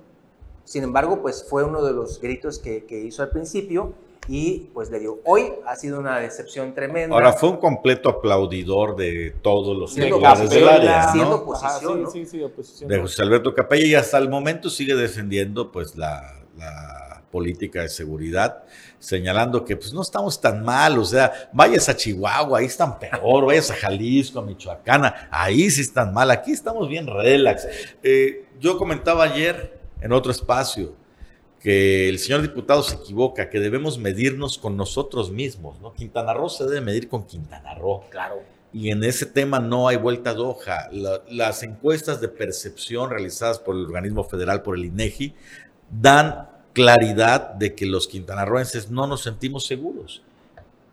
Sin 0.64 0.84
embargo, 0.84 1.22
pues 1.22 1.46
fue 1.48 1.64
uno 1.64 1.82
de 1.82 1.92
los 1.92 2.20
gritos 2.20 2.58
que, 2.58 2.84
que 2.84 2.98
hizo 2.98 3.22
al 3.22 3.30
principio 3.30 3.94
y 4.28 4.70
pues 4.72 4.90
le 4.90 5.00
dio. 5.00 5.20
Hoy 5.24 5.52
ha 5.66 5.76
sido 5.76 5.98
una 5.98 6.18
decepción 6.18 6.74
tremenda. 6.74 7.14
Ahora 7.14 7.32
fue 7.32 7.50
un 7.50 7.56
completo 7.56 8.08
aplaudidor 8.08 8.96
de 8.96 9.34
todos 9.42 9.76
los 9.76 9.92
sectores 9.92 10.50
del 10.50 10.68
área, 10.68 11.14
¿no? 11.14 11.34
oposición, 11.34 12.10
sí, 12.10 12.26
sí, 12.26 12.42
oposición. 12.42 12.88
De 12.88 13.00
José 13.00 13.22
Alberto 13.22 13.54
Capella 13.54 13.86
y 13.86 13.94
hasta 13.94 14.18
el 14.18 14.28
momento 14.28 14.70
sigue 14.70 14.94
defendiendo 14.94 15.70
pues 15.72 15.96
la, 15.96 16.36
política 17.30 17.82
de 17.82 17.88
seguridad, 17.88 18.64
señalando 18.98 19.64
que 19.64 19.76
pues 19.76 19.94
no 19.94 20.02
estamos 20.02 20.40
tan 20.40 20.64
mal, 20.64 20.98
o 20.98 21.04
sea, 21.04 21.48
vayas 21.52 21.88
a 21.88 21.96
Chihuahua, 21.96 22.58
ahí 22.58 22.66
están 22.66 22.98
peor, 22.98 23.46
vayas 23.46 23.70
a 23.70 23.74
Jalisco, 23.76 24.40
a 24.40 24.42
Michoacán, 24.42 25.14
ahí 25.30 25.70
sí 25.70 25.80
están 25.80 26.12
mal, 26.12 26.28
aquí 26.32 26.50
estamos 26.50 26.88
bien 26.88 27.06
relax. 27.06 27.68
Eh, 28.02 28.46
yo 28.58 28.76
comentaba 28.76 29.22
ayer 29.22 29.78
en 30.00 30.10
otro 30.12 30.32
espacio, 30.32 30.92
que 31.60 32.08
el 32.08 32.18
señor 32.18 32.42
diputado 32.42 32.82
se 32.82 32.96
equivoca, 32.96 33.50
que 33.50 33.60
debemos 33.60 33.98
medirnos 33.98 34.58
con 34.58 34.76
nosotros 34.76 35.30
mismos, 35.30 35.78
¿no? 35.80 35.92
Quintana 35.92 36.32
Roo 36.32 36.48
se 36.48 36.64
debe 36.64 36.80
medir 36.80 37.08
con 37.08 37.26
Quintana 37.26 37.74
Roo. 37.74 38.04
Claro. 38.10 38.42
Y 38.72 38.90
en 38.90 39.04
ese 39.04 39.26
tema 39.26 39.58
no 39.58 39.88
hay 39.88 39.96
vuelta 39.96 40.32
de 40.32 40.40
hoja. 40.40 40.88
las 41.28 41.62
encuestas 41.62 42.20
de 42.20 42.28
percepción 42.28 43.10
realizadas 43.10 43.58
por 43.58 43.76
el 43.76 43.84
organismo 43.84 44.24
federal, 44.24 44.62
por 44.62 44.76
el 44.76 44.86
INEGI, 44.86 45.34
dan 45.90 46.48
claridad 46.72 47.54
de 47.54 47.74
que 47.74 47.84
los 47.84 48.06
quintanarroenses 48.06 48.90
no 48.90 49.06
nos 49.06 49.22
sentimos 49.22 49.66
seguros. 49.66 50.22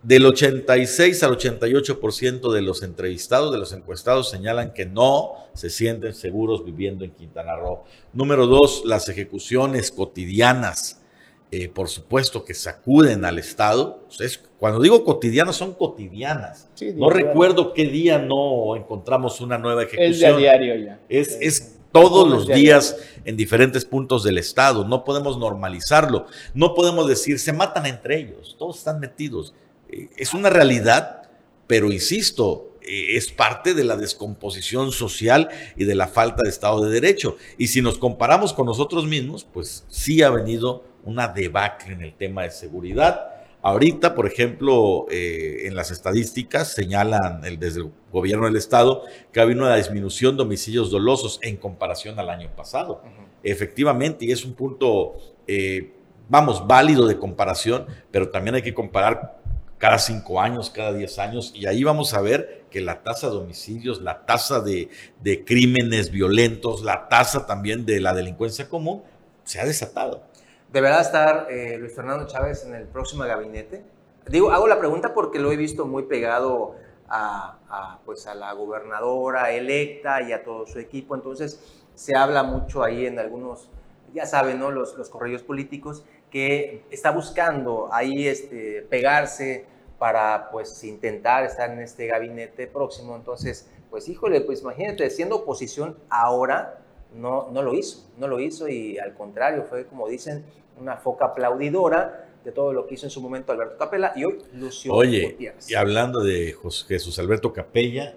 Del 0.08 0.26
86 0.26 1.22
al 1.24 1.38
88% 1.38 2.54
de 2.54 2.62
los 2.62 2.82
entrevistados, 2.82 3.52
de 3.52 3.58
los 3.58 3.74
encuestados, 3.74 4.30
señalan 4.30 4.74
que 4.74 4.86
no 4.86 5.34
se 5.54 5.70
sienten 5.70 6.13
seguros 6.13 6.63
viviendo 6.63 7.04
en 7.04 7.12
Quintana 7.12 7.58
Roo. 7.58 7.84
Número 8.13 8.48
dos, 8.48 8.84
las 8.86 9.10
ejecuciones 9.10 9.91
cotidianas 9.91 11.02
eh, 11.50 11.70
por 11.70 11.89
supuesto 11.89 12.46
que 12.46 12.54
sacuden 12.54 13.26
al 13.26 13.38
Estado. 13.38 14.02
Es, 14.17 14.41
cuando 14.60 14.82
digo 14.82 15.04
cotidianas, 15.04 15.58
son 15.58 15.74
cotidianas. 15.74 16.70
no 16.96 17.10
recuerdo 17.10 17.74
qué 17.74 17.86
día 17.86 18.17
no 18.17 18.78
encontramos 18.78 19.41
una 19.41 19.58
nueva 19.58 19.84
ejecución. 19.84 20.12
Es 20.12 20.20
de 20.20 20.38
diario 20.38 20.76
ya. 20.76 21.00
Es, 21.10 21.38
es 21.41 21.80
todos 21.91 22.30
los 22.30 22.48
días 22.48 22.98
en 23.26 23.36
diferentes 23.36 23.84
puntos 23.84 24.24
del 24.24 24.38
Estado. 24.38 24.86
No 24.86 25.04
podemos 25.04 25.38
normalizarlo. 25.38 26.28
No 26.54 26.74
podemos 26.74 27.08
decir, 27.10 27.39
se 27.39 27.52
matan 27.52 27.86
entre 27.86 28.20
ellos. 28.20 28.56
Todos 28.58 28.78
están 28.78 29.02
metidos. 29.02 29.54
Es 30.17 30.34
una 30.34 30.50
realidad, 30.50 31.30
pero 31.67 31.91
insisto, 31.91 32.67
eh, 32.88 33.17
es 33.17 33.32
parte 33.32 33.73
de 33.73 33.84
la 33.84 33.97
descomposición 33.97 34.91
social 34.91 35.50
y 35.76 35.84
de 35.84 35.95
la 35.95 36.08
falta 36.08 36.43
de 36.43 36.50
Estado 36.50 36.84
de 36.84 36.91
Derecho. 36.91 37.38
Y 37.58 37.67
si 37.67 37.82
nos 37.82 37.97
comparamos 37.97 38.54
con 38.54 38.65
nosotros 38.65 39.06
mismos, 39.06 39.45
pues 39.52 39.86
sí 39.89 40.23
ha 40.23 40.30
venido 40.30 40.84
una 41.04 41.28
debacle 41.28 41.93
en 41.93 42.02
el 42.02 42.13
tema 42.13 42.43
de 42.43 42.52
seguridad. 42.52 43.28
Ahorita, 43.62 44.15
por 44.15 44.28
ejemplo, 44.28 45.08
eh, 45.12 45.63
en 45.65 45.76
las 45.76 45.91
estadísticas 45.91 46.73
señalan 46.73 47.43
el, 47.43 47.60
desde 47.60 47.82
el 47.82 47.91
gobierno 48.12 48.45
del 48.45 48.56
estado 48.56 49.04
que 49.32 49.39
ha 49.39 49.43
habido 49.43 49.63
una 49.63 49.76
disminución 49.76 50.38
de 50.38 50.43
homicidios 50.43 50.89
dolosos 50.91 51.39
en 51.41 51.58
comparación 51.58 52.19
al 52.19 52.30
año 52.30 52.50
pasado. 52.56 53.02
Efectivamente, 53.43 54.26
y 54.26 54.32
es 54.32 54.45
un 54.45 54.54
punto, 54.54 55.15
eh, 55.47 55.91
vamos, 56.30 56.65
válido 56.65 57.08
de 57.08 57.17
comparación, 57.17 57.86
pero 58.12 58.30
también 58.30 58.56
hay 58.56 58.62
que 58.62 58.73
comparar 58.73 59.41
cada 59.78 60.00
cinco 60.00 60.42
años, 60.42 60.70
cada 60.70 60.94
diez 60.94 61.20
años, 61.20 61.52
y 61.56 61.68
ahí 61.68 61.84
vamos 61.84 62.13
a 62.13 62.22
ver 62.22 62.66
que 62.70 62.82
la 62.82 63.04
tasa 63.04 63.30
de 63.30 63.38
homicidios, 63.38 64.02
la 64.02 64.26
tasa 64.26 64.60
de, 64.60 64.90
de 65.22 65.46
crímenes 65.46 66.12
violentos, 66.12 66.84
la 66.84 67.08
tasa 67.08 67.46
también 67.46 67.86
de 67.86 68.00
la 68.00 68.13
delincuencia 68.13 68.70
común, 68.70 69.04
se 69.44 69.62
ha 69.62 69.66
desatado. 69.66 70.24
¿Deberá 70.72 71.00
estar 71.00 71.48
eh, 71.50 71.78
Luis 71.78 71.96
Fernando 71.96 72.28
Chávez 72.28 72.66
en 72.66 72.76
el 72.76 72.88
próximo 72.88 73.24
gabinete? 73.24 73.86
Digo, 74.28 74.52
hago 74.52 74.68
la 74.68 74.80
pregunta 74.80 75.13
porque 75.13 75.40
lo 75.40 75.52
he 75.52 75.56
visto 75.56 75.86
muy 75.86 76.04
pegado 76.04 76.76
a, 77.08 78.00
pues 78.04 78.28
a 78.28 78.36
la 78.36 78.52
gobernadora 78.52 79.52
electa 79.52 80.22
y 80.22 80.34
a 80.34 80.44
todo 80.44 80.68
su 80.68 80.80
equipo, 80.80 81.16
entonces 81.16 81.62
se 81.96 82.16
habla 82.16 82.44
mucho 82.44 82.84
ahí 82.84 83.06
en 83.06 83.18
algunos, 83.18 83.70
ya 84.13 84.26
saben, 84.26 84.60
¿no? 84.60 84.72
los, 84.72 84.98
los 84.98 85.10
correos 85.10 85.42
políticos, 85.42 86.04
que 86.32 86.84
está 86.92 87.12
buscando 87.12 87.90
ahí 87.92 88.28
este, 88.28 88.86
pegarse 88.90 89.66
para 89.98 90.50
pues 90.52 90.84
intentar 90.84 91.46
estar 91.46 91.72
en 91.72 91.80
este 91.80 92.08
gabinete 92.08 92.68
próximo, 92.68 93.16
entonces, 93.16 93.70
pues 93.90 94.08
híjole, 94.08 94.42
pues 94.42 94.62
imagínate, 94.62 95.10
siendo 95.10 95.38
oposición 95.38 95.98
ahora, 96.10 96.82
no, 97.16 97.50
no 97.52 97.63
lo 97.63 97.74
hizo, 97.74 98.08
no 98.18 98.28
lo 98.28 98.40
hizo 98.40 98.68
y 98.68 99.00
al 99.00 99.16
contrario, 99.16 99.63
fue 99.63 99.88
como 99.88 100.08
dicen, 100.08 100.46
una 100.80 100.98
foca 100.98 101.26
aplaudidora 101.26 102.28
de 102.44 102.52
todo 102.52 102.74
lo 102.74 102.86
que 102.86 102.96
hizo 102.96 103.08
en 103.08 103.10
su 103.10 103.22
momento 103.22 103.52
Alberto 103.52 103.78
Capella 103.78 104.13
y 104.16 104.24
hoy 104.24 104.40
Lucio 104.54 104.94
Oye, 104.94 105.38
y 105.68 105.74
hablando 105.74 106.24
de 106.24 106.56
Jesús 106.88 107.18
Alberto 107.20 107.52
Capella, 107.52 108.16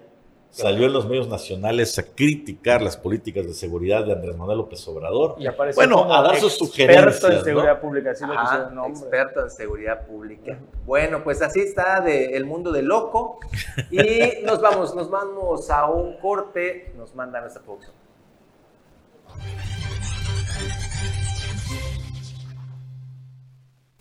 salió 0.51 0.85
en 0.85 0.93
los 0.93 1.07
medios 1.07 1.27
nacionales 1.27 1.97
a 1.97 2.03
criticar 2.03 2.81
las 2.81 2.97
políticas 2.97 3.47
de 3.47 3.53
seguridad 3.53 4.05
de 4.05 4.13
Andrés 4.13 4.37
Manuel 4.37 4.59
López 4.59 4.85
Obrador. 4.87 5.35
Y 5.39 5.47
bueno, 5.73 6.13
a 6.13 6.21
dar 6.21 6.35
sus 6.37 6.57
sugerencias. 6.57 7.15
Experto 7.15 7.37
en 7.37 7.43
seguridad 7.43 7.81
pública, 7.81 8.11
así 8.11 8.25
lo 8.25 8.85
Experto 8.87 9.41
en 9.41 9.49
seguridad 9.49 10.05
pública. 10.05 10.59
Bueno, 10.85 11.23
pues 11.23 11.41
así 11.41 11.61
está 11.61 12.01
de, 12.01 12.35
el 12.35 12.45
mundo 12.45 12.71
de 12.71 12.81
loco. 12.81 13.39
Y 13.89 14.43
nos 14.43 14.61
vamos, 14.61 14.95
nos 14.95 15.09
vamos 15.09 15.69
a 15.69 15.89
un 15.89 16.17
corte, 16.17 16.93
nos 16.97 17.15
manda 17.15 17.41
nuestra 17.41 17.61
producción. 17.61 17.93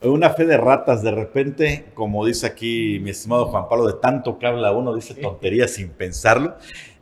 Una 0.03 0.31
fe 0.31 0.47
de 0.47 0.57
ratas, 0.57 1.03
de 1.03 1.11
repente, 1.11 1.85
como 1.93 2.25
dice 2.25 2.47
aquí 2.47 2.99
mi 3.01 3.11
estimado 3.11 3.47
Juan 3.47 3.69
Pablo, 3.69 3.87
de 3.87 4.01
tanto 4.01 4.39
que 4.39 4.47
habla 4.47 4.73
uno, 4.73 4.95
dice 4.95 5.13
tonterías 5.13 5.73
sin 5.73 5.91
pensarlo. 5.91 6.57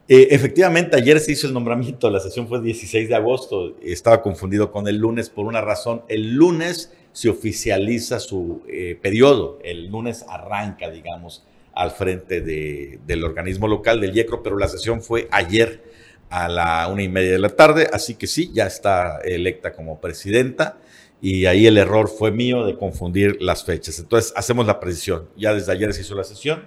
Eh, 0.09 0.29
efectivamente, 0.33 0.97
ayer 0.97 1.21
se 1.21 1.31
hizo 1.31 1.47
el 1.47 1.55
nombramiento, 1.55 2.11
la 2.11 2.19
sesión 2.19 2.49
fue 2.49 2.59
el 2.59 2.65
16 2.65 3.09
de 3.09 3.15
agosto, 3.15 3.77
estaba 3.83 4.21
confundido 4.21 4.73
con 4.73 4.89
el 4.89 4.97
lunes 4.97 5.31
por 5.31 5.47
una 5.47 5.61
razón. 5.61 6.03
El 6.09 6.35
lunes 6.35 6.93
se 7.13 7.29
oficializa 7.29 8.19
su 8.19 8.63
eh, 8.67 8.99
periodo, 9.01 9.61
el 9.63 9.87
lunes 9.87 10.25
arranca, 10.29 10.91
digamos, 10.91 11.45
al 11.75 11.93
frente 11.93 12.41
del 12.41 13.23
organismo 13.23 13.69
local 13.69 14.01
del 14.01 14.17
IECRO, 14.17 14.43
pero 14.43 14.59
la 14.59 14.67
sesión 14.67 15.03
fue 15.03 15.29
ayer 15.31 15.85
a 16.31 16.49
la 16.49 16.89
una 16.89 17.05
y 17.05 17.09
media 17.09 17.31
de 17.31 17.39
la 17.39 17.51
tarde, 17.51 17.89
así 17.93 18.17
que 18.17 18.27
sí, 18.27 18.51
ya 18.53 18.67
está 18.67 19.21
electa 19.21 19.73
como 19.73 20.01
presidenta 20.01 20.79
y 21.21 21.47
ahí 21.47 21.67
el 21.67 21.79
error 21.79 22.09
fue 22.09 22.31
mío 22.31 22.65
de 22.65 22.77
confundir 22.77 23.41
las 23.41 23.65
fechas. 23.65 23.99
Entonces 23.99 24.33
hacemos 24.37 24.67
la 24.67 24.79
precisión. 24.79 25.29
Ya 25.37 25.53
desde 25.53 25.73
ayer 25.73 25.93
se 25.93 26.03
hizo 26.03 26.15
la 26.15 26.25
sesión, 26.25 26.65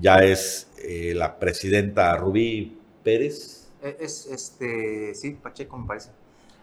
ya 0.00 0.18
es 0.24 0.70
eh, 0.82 1.12
la 1.14 1.38
presidenta 1.38 2.16
Rubí 2.16 2.78
Pérez. 3.02 3.68
E, 3.82 3.96
es 4.00 4.26
este, 4.26 5.14
sí, 5.14 5.32
Pacheco 5.32 5.76
me 5.76 5.86
parece. 5.86 6.10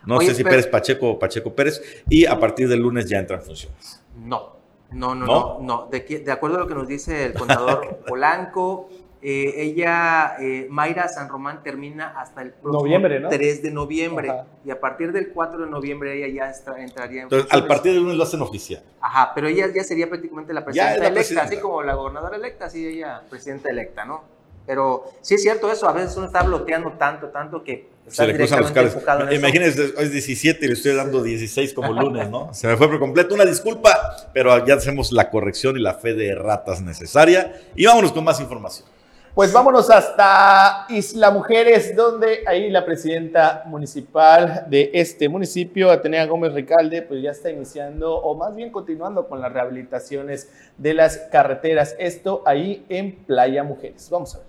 No 0.05 0.19
sé 0.21 0.33
si 0.33 0.43
Pérez 0.43 0.67
Pacheco 0.67 1.11
o 1.11 1.19
Pacheco 1.19 1.53
Pérez, 1.53 1.81
y 2.09 2.25
a 2.25 2.39
partir 2.39 2.69
del 2.69 2.79
lunes 2.79 3.07
ya 3.09 3.19
entran 3.19 3.41
funciones. 3.41 4.01
No, 4.15 4.55
no, 4.91 5.13
no, 5.13 5.25
no, 5.25 5.59
no. 5.61 5.87
De, 5.91 5.99
de, 5.99 6.31
acuerdo 6.31 6.57
a 6.57 6.59
lo 6.61 6.67
que 6.67 6.73
nos 6.73 6.87
dice 6.87 7.25
el 7.25 7.33
contador 7.33 7.99
Polanco, 8.07 8.89
eh, 9.21 9.53
ella, 9.57 10.37
eh, 10.39 10.67
Mayra 10.69 11.09
San 11.09 11.27
Román, 11.27 11.61
termina 11.61 12.19
hasta 12.19 12.41
el 12.41 12.53
noviembre, 12.63 13.21
3 13.29 13.61
de 13.61 13.71
noviembre. 13.71 14.31
Y 14.63 14.71
a 14.71 14.79
partir 14.79 15.11
del 15.11 15.29
4 15.33 15.65
de 15.65 15.69
noviembre 15.69 16.15
ella 16.15 16.27
ya 16.33 16.73
entraría 16.77 17.17
en 17.17 17.23
Entonces, 17.23 17.51
al 17.51 17.67
partir 17.67 17.93
del 17.93 18.03
lunes 18.03 18.17
lo 18.17 18.23
hacen 18.23 18.41
oficial. 18.41 18.81
Ajá, 19.01 19.33
pero 19.35 19.47
ella 19.47 19.67
ya 19.75 19.83
sería 19.83 20.07
prácticamente 20.07 20.53
la 20.53 20.63
presidenta 20.63 21.07
electa, 21.07 21.41
así 21.41 21.57
como 21.57 21.83
la 21.83 21.95
gobernadora 21.95 22.37
electa, 22.37 22.65
así 22.65 22.85
ella 22.85 23.21
presidenta 23.29 23.69
electa, 23.69 24.05
¿no? 24.05 24.23
Pero 24.65 25.11
sí 25.21 25.35
es 25.35 25.41
cierto 25.41 25.69
eso, 25.71 25.89
a 25.89 25.93
veces 25.93 26.15
uno 26.15 26.27
está 26.27 26.43
bloqueando 26.43 26.93
tanto, 26.93 27.29
tanto 27.29 27.63
que 27.63 27.89
está 28.07 28.23
Se 28.23 28.27
le 28.27 28.37
cruzan 28.37 28.61
los 28.61 28.71
cables. 28.71 28.95
Imagínense, 29.33 29.93
es 29.97 30.11
17 30.11 30.63
y 30.63 30.67
le 30.67 30.75
estoy 30.75 30.95
dando 30.95 31.23
16 31.23 31.73
como 31.73 31.91
lunes, 31.91 32.29
¿no? 32.29 32.53
Se 32.53 32.67
me 32.67 32.77
fue 32.77 32.87
por 32.87 32.99
completo, 32.99 33.33
una 33.33 33.45
disculpa, 33.45 34.29
pero 34.31 34.65
ya 34.65 34.75
hacemos 34.75 35.11
la 35.11 35.29
corrección 35.29 35.75
y 35.75 35.81
la 35.81 35.95
fe 35.95 36.13
de 36.13 36.35
ratas 36.35 36.81
necesaria. 36.81 37.59
Y 37.75 37.85
vámonos 37.85 38.13
con 38.13 38.23
más 38.23 38.39
información. 38.39 38.87
Pues 39.35 39.53
vámonos 39.53 39.89
hasta 39.91 40.85
Isla 40.89 41.29
Mujeres, 41.29 41.95
donde 41.95 42.43
ahí 42.47 42.69
la 42.69 42.83
presidenta 42.83 43.63
municipal 43.67 44.65
de 44.67 44.89
este 44.93 45.29
municipio, 45.29 45.91
Atenea 45.91 46.25
Gómez 46.25 46.53
Ricalde, 46.53 47.03
pues 47.03 47.21
ya 47.21 47.31
está 47.31 47.51
iniciando, 47.51 48.15
o 48.15 48.35
más 48.35 48.55
bien 48.55 48.71
continuando 48.71 49.27
con 49.27 49.39
las 49.39 49.53
rehabilitaciones 49.53 50.51
de 50.77 50.93
las 50.95 51.17
carreteras. 51.31 51.95
Esto 51.99 52.41
ahí 52.45 52.85
en 52.89 53.23
Playa 53.25 53.63
Mujeres. 53.63 54.09
Vamos 54.09 54.35
a 54.35 54.39
ver. 54.39 54.48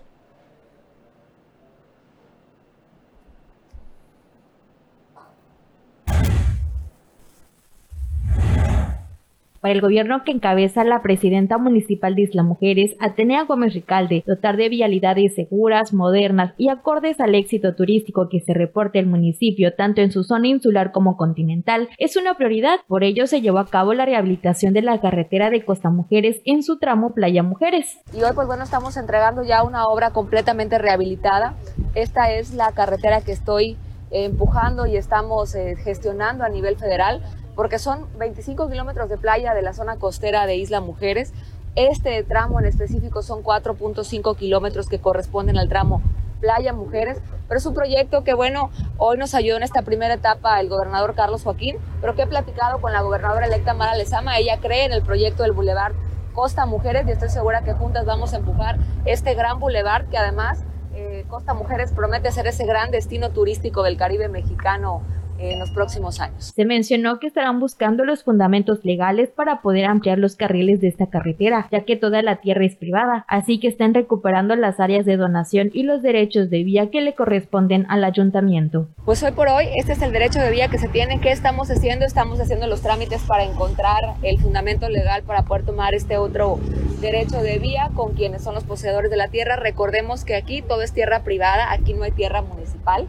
Para 9.60 9.74
el 9.74 9.82
gobierno 9.82 10.24
que 10.24 10.32
encabeza 10.32 10.84
la 10.84 11.02
presidenta 11.02 11.58
municipal 11.58 12.14
de 12.14 12.22
Isla 12.22 12.42
Mujeres, 12.42 12.96
Atenea 12.98 13.44
Gómez 13.44 13.74
Ricalde, 13.74 14.24
dotar 14.26 14.56
de 14.56 14.70
vialidades 14.70 15.34
seguras, 15.34 15.92
modernas 15.92 16.54
y 16.56 16.70
acordes 16.70 17.20
al 17.20 17.34
éxito 17.34 17.74
turístico 17.74 18.30
que 18.30 18.40
se 18.40 18.54
reporta 18.54 18.98
el 18.98 19.04
municipio 19.04 19.74
tanto 19.74 20.00
en 20.00 20.12
su 20.12 20.24
zona 20.24 20.48
insular 20.48 20.92
como 20.92 21.18
continental 21.18 21.90
es 21.98 22.16
una 22.16 22.38
prioridad. 22.38 22.78
Por 22.88 23.04
ello 23.04 23.26
se 23.26 23.42
llevó 23.42 23.58
a 23.58 23.66
cabo 23.66 23.92
la 23.92 24.06
rehabilitación 24.06 24.72
de 24.72 24.80
la 24.80 24.98
carretera 24.98 25.50
de 25.50 25.62
Costa 25.62 25.90
Mujeres 25.90 26.40
en 26.46 26.62
su 26.62 26.78
tramo 26.78 27.12
Playa 27.12 27.42
Mujeres. 27.42 27.98
Y 28.14 28.22
hoy 28.22 28.32
pues 28.34 28.46
bueno 28.46 28.64
estamos 28.64 28.96
entregando 28.96 29.42
ya 29.42 29.62
una 29.62 29.88
obra 29.88 30.12
completamente 30.12 30.78
rehabilitada. 30.78 31.54
Esta 31.94 32.32
es 32.32 32.54
la 32.54 32.72
carretera 32.72 33.20
que 33.20 33.32
estoy 33.32 33.76
empujando 34.10 34.86
y 34.86 34.96
estamos 34.96 35.54
eh, 35.54 35.76
gestionando 35.84 36.44
a 36.44 36.48
nivel 36.48 36.76
federal 36.76 37.22
porque 37.54 37.78
son 37.78 38.06
25 38.18 38.68
kilómetros 38.68 39.08
de 39.08 39.18
playa 39.18 39.54
de 39.54 39.62
la 39.62 39.72
zona 39.72 39.96
costera 39.96 40.46
de 40.46 40.56
Isla 40.56 40.80
Mujeres. 40.80 41.32
Este 41.76 42.22
tramo 42.24 42.58
en 42.60 42.66
específico 42.66 43.22
son 43.22 43.42
4.5 43.42 44.36
kilómetros 44.36 44.88
que 44.88 44.98
corresponden 44.98 45.58
al 45.58 45.68
tramo 45.68 46.02
Playa 46.40 46.72
Mujeres, 46.72 47.18
pero 47.48 47.58
es 47.58 47.66
un 47.66 47.74
proyecto 47.74 48.24
que, 48.24 48.34
bueno, 48.34 48.70
hoy 48.96 49.18
nos 49.18 49.34
ayudó 49.34 49.58
en 49.58 49.62
esta 49.62 49.82
primera 49.82 50.14
etapa 50.14 50.58
el 50.58 50.68
gobernador 50.68 51.14
Carlos 51.14 51.42
Joaquín, 51.42 51.76
pero 52.00 52.14
que 52.14 52.22
he 52.22 52.26
platicado 52.26 52.80
con 52.80 52.92
la 52.92 53.02
gobernadora 53.02 53.46
electa 53.46 53.74
Mara 53.74 53.94
Lezama. 53.94 54.38
Ella 54.38 54.58
cree 54.60 54.84
en 54.84 54.92
el 54.92 55.02
proyecto 55.02 55.42
del 55.42 55.52
Boulevard 55.52 55.92
Costa 56.32 56.64
Mujeres 56.66 57.06
y 57.06 57.10
estoy 57.10 57.28
segura 57.28 57.62
que 57.62 57.72
juntas 57.72 58.06
vamos 58.06 58.32
a 58.32 58.38
empujar 58.38 58.78
este 59.04 59.34
gran 59.34 59.58
boulevard 59.58 60.06
que 60.08 60.16
además 60.16 60.64
eh, 60.94 61.24
Costa 61.28 61.54
Mujeres 61.54 61.92
promete 61.92 62.30
ser 62.32 62.46
ese 62.46 62.64
gran 62.64 62.90
destino 62.90 63.30
turístico 63.30 63.82
del 63.82 63.96
Caribe 63.96 64.28
mexicano 64.28 65.02
en 65.40 65.58
los 65.58 65.70
próximos 65.70 66.20
años. 66.20 66.52
Se 66.54 66.64
mencionó 66.64 67.18
que 67.18 67.26
estarán 67.26 67.60
buscando 67.60 68.04
los 68.04 68.24
fundamentos 68.24 68.84
legales 68.84 69.30
para 69.30 69.62
poder 69.62 69.86
ampliar 69.86 70.18
los 70.18 70.36
carriles 70.36 70.80
de 70.80 70.88
esta 70.88 71.08
carretera, 71.08 71.68
ya 71.70 71.84
que 71.84 71.96
toda 71.96 72.22
la 72.22 72.36
tierra 72.36 72.64
es 72.64 72.76
privada, 72.76 73.24
así 73.28 73.58
que 73.58 73.68
están 73.68 73.94
recuperando 73.94 74.54
las 74.56 74.80
áreas 74.80 75.06
de 75.06 75.16
donación 75.16 75.70
y 75.72 75.82
los 75.82 76.02
derechos 76.02 76.50
de 76.50 76.62
vía 76.64 76.90
que 76.90 77.00
le 77.00 77.14
corresponden 77.14 77.86
al 77.88 78.04
ayuntamiento. 78.04 78.88
Pues 79.04 79.22
hoy 79.22 79.32
por 79.32 79.48
hoy 79.48 79.66
este 79.76 79.92
es 79.92 80.02
el 80.02 80.12
derecho 80.12 80.40
de 80.40 80.50
vía 80.50 80.68
que 80.68 80.78
se 80.78 80.88
tiene. 80.88 81.20
¿Qué 81.20 81.30
estamos 81.30 81.70
haciendo? 81.70 82.04
Estamos 82.04 82.40
haciendo 82.40 82.66
los 82.66 82.82
trámites 82.82 83.22
para 83.22 83.44
encontrar 83.44 84.14
el 84.22 84.38
fundamento 84.38 84.88
legal 84.88 85.22
para 85.22 85.44
poder 85.44 85.64
tomar 85.64 85.94
este 85.94 86.18
otro 86.18 86.58
derecho 87.00 87.42
de 87.42 87.58
vía 87.58 87.90
con 87.94 88.14
quienes 88.14 88.42
son 88.42 88.54
los 88.54 88.64
poseedores 88.64 89.10
de 89.10 89.16
la 89.16 89.28
tierra. 89.28 89.56
Recordemos 89.56 90.24
que 90.24 90.36
aquí 90.36 90.62
todo 90.62 90.82
es 90.82 90.92
tierra 90.92 91.22
privada, 91.22 91.72
aquí 91.72 91.94
no 91.94 92.02
hay 92.02 92.12
tierra 92.12 92.42
municipal. 92.42 93.06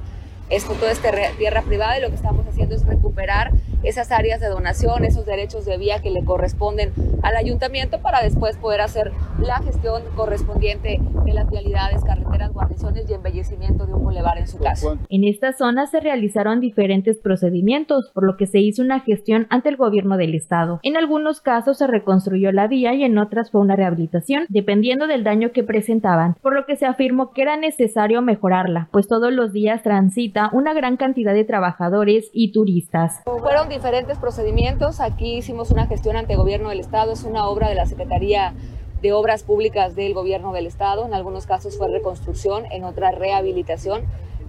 Esto 0.52 0.74
todo 0.74 0.90
es 0.90 1.02
tierra 1.38 1.62
privada 1.62 1.98
y 1.98 2.02
lo 2.02 2.10
que 2.10 2.16
estamos 2.16 2.46
haciendo 2.46 2.76
es 2.76 2.86
recuperar 2.86 3.52
esas 3.84 4.12
áreas 4.12 4.42
de 4.42 4.48
donación, 4.48 5.06
esos 5.06 5.26
derechos 5.26 5.66
de 5.66 5.78
vía 5.78 6.02
que 6.02 6.12
le 6.12 6.26
corresponden 6.26 6.92
al 7.24 7.38
ayuntamiento 7.38 8.02
para 8.02 8.22
después 8.22 8.58
poder 8.58 8.82
hacer 8.82 9.14
la 9.40 9.60
gestión 9.60 10.04
correspondiente 10.16 11.00
de 11.26 11.34
las 11.34 11.50
vialidades, 11.50 12.04
carreteras, 12.04 12.52
guarniciones 12.52 13.10
y 13.10 13.14
embellecimiento 13.14 13.86
de 13.86 13.94
un 13.94 14.04
bulevar 14.04 14.38
en 14.38 14.48
su 14.48 14.58
caso. 14.60 14.98
En 15.10 15.24
esta 15.24 15.54
zona 15.54 15.88
se 15.88 16.02
realizaron 16.02 16.60
diferentes 16.60 17.18
procedimientos, 17.18 18.12
por 18.14 18.26
lo 18.26 18.36
que 18.36 18.46
se 18.46 18.60
hizo 18.60 18.82
una 18.82 19.00
gestión 19.00 19.48
ante 19.50 19.70
el 19.70 19.78
gobierno 19.78 20.18
del 20.18 20.36
estado. 20.36 20.82
En 20.84 20.98
algunos 20.98 21.40
casos 21.40 21.78
se 21.78 21.88
reconstruyó 21.88 22.52
la 22.52 22.68
vía 22.68 22.94
y 22.94 23.04
en 23.04 23.18
otras 23.18 23.52
fue 23.52 23.62
una 23.62 23.78
rehabilitación, 23.78 24.46
dependiendo 24.50 25.08
del 25.08 25.24
daño 25.24 25.54
que 25.54 25.64
presentaban, 25.64 26.36
por 26.42 26.54
lo 26.54 26.66
que 26.66 26.76
se 26.76 26.86
afirmó 26.86 27.32
que 27.32 27.42
era 27.42 27.56
necesario 27.56 28.22
mejorarla, 28.22 28.90
pues 28.92 29.08
todos 29.08 29.32
los 29.32 29.54
días 29.54 29.82
transita 29.82 30.41
una 30.54 30.74
gran 30.74 30.98
cantidad 30.98 31.34
de 31.34 31.44
trabajadores 31.44 32.30
y 32.34 32.52
turistas. 32.52 33.22
Fueron 33.26 33.70
diferentes 33.70 34.18
procedimientos. 34.18 35.00
Aquí 35.00 35.38
hicimos 35.38 35.72
una 35.72 35.88
gestión 35.88 36.16
ante 36.16 36.36
gobierno 36.36 36.70
del 36.70 36.80
Estado. 36.80 37.14
Es 37.14 37.24
una 37.24 37.48
obra 37.48 37.70
de 37.70 37.76
la 37.76 37.86
Secretaría 37.86 38.54
de 39.02 39.14
Obras 39.14 39.44
Públicas 39.44 39.96
del 39.96 40.14
gobierno 40.14 40.54
del 40.54 40.68
Estado. 40.68 41.06
En 41.06 41.14
algunos 41.14 41.46
casos 41.46 41.78
fue 41.78 41.90
reconstrucción, 41.90 42.66
en 42.72 42.84
otras 42.84 43.16
rehabilitación, 43.16 44.04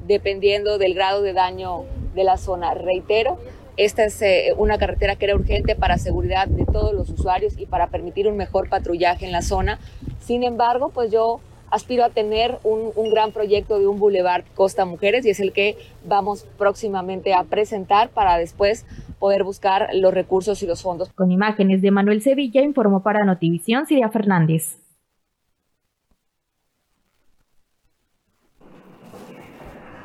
dependiendo 0.07 0.78
del 0.78 0.94
grado 0.94 1.22
de 1.22 1.33
daño 1.33 1.85
de 2.14 2.24
la 2.24 2.37
zona. 2.37 2.74
Reitero, 2.74 3.38
esta 3.76 4.05
es 4.05 4.20
eh, 4.20 4.52
una 4.57 4.76
carretera 4.76 5.16
que 5.16 5.24
era 5.24 5.35
urgente 5.35 5.74
para 5.74 5.96
seguridad 5.96 6.46
de 6.46 6.66
todos 6.66 6.92
los 6.92 7.09
usuarios 7.09 7.59
y 7.59 7.66
para 7.66 7.87
permitir 7.87 8.28
un 8.28 8.37
mejor 8.37 8.68
patrullaje 8.68 9.24
en 9.24 9.33
la 9.33 9.42
zona. 9.42 9.78
Sin 10.20 10.44
embargo, 10.44 10.90
pues 10.90 11.11
yo 11.11 11.40
aspiro 11.72 12.04
a 12.04 12.11
tener 12.11 12.58
un, 12.62 12.92
un, 12.94 13.11
gran 13.11 13.32
proyecto 13.32 13.78
de 13.78 13.87
un 13.87 13.98
Boulevard 13.98 14.44
Costa 14.54 14.85
Mujeres 14.85 15.26
y 15.26 15.30
es 15.30 15.40
el 15.40 15.52
que 15.52 15.76
vamos 16.04 16.46
próximamente 16.58 17.35
a 17.35 17.44
presentar 17.44 18.11
para 18.11 18.37
después 18.37 18.87
poder 19.18 19.42
buscar 19.42 19.88
los 19.94 20.12
recursos 20.12 20.62
y 20.62 20.66
los 20.66 20.82
fondos. 20.82 21.11
Con 21.14 21.30
imágenes 21.30 21.80
de 21.80 21.90
Manuel 21.90 22.22
Sevilla 22.22 22.62
informó 22.62 23.02
para 23.02 23.24
Notivisión 23.24 23.87
Siria 23.87 24.11
Fernández. 24.11 24.78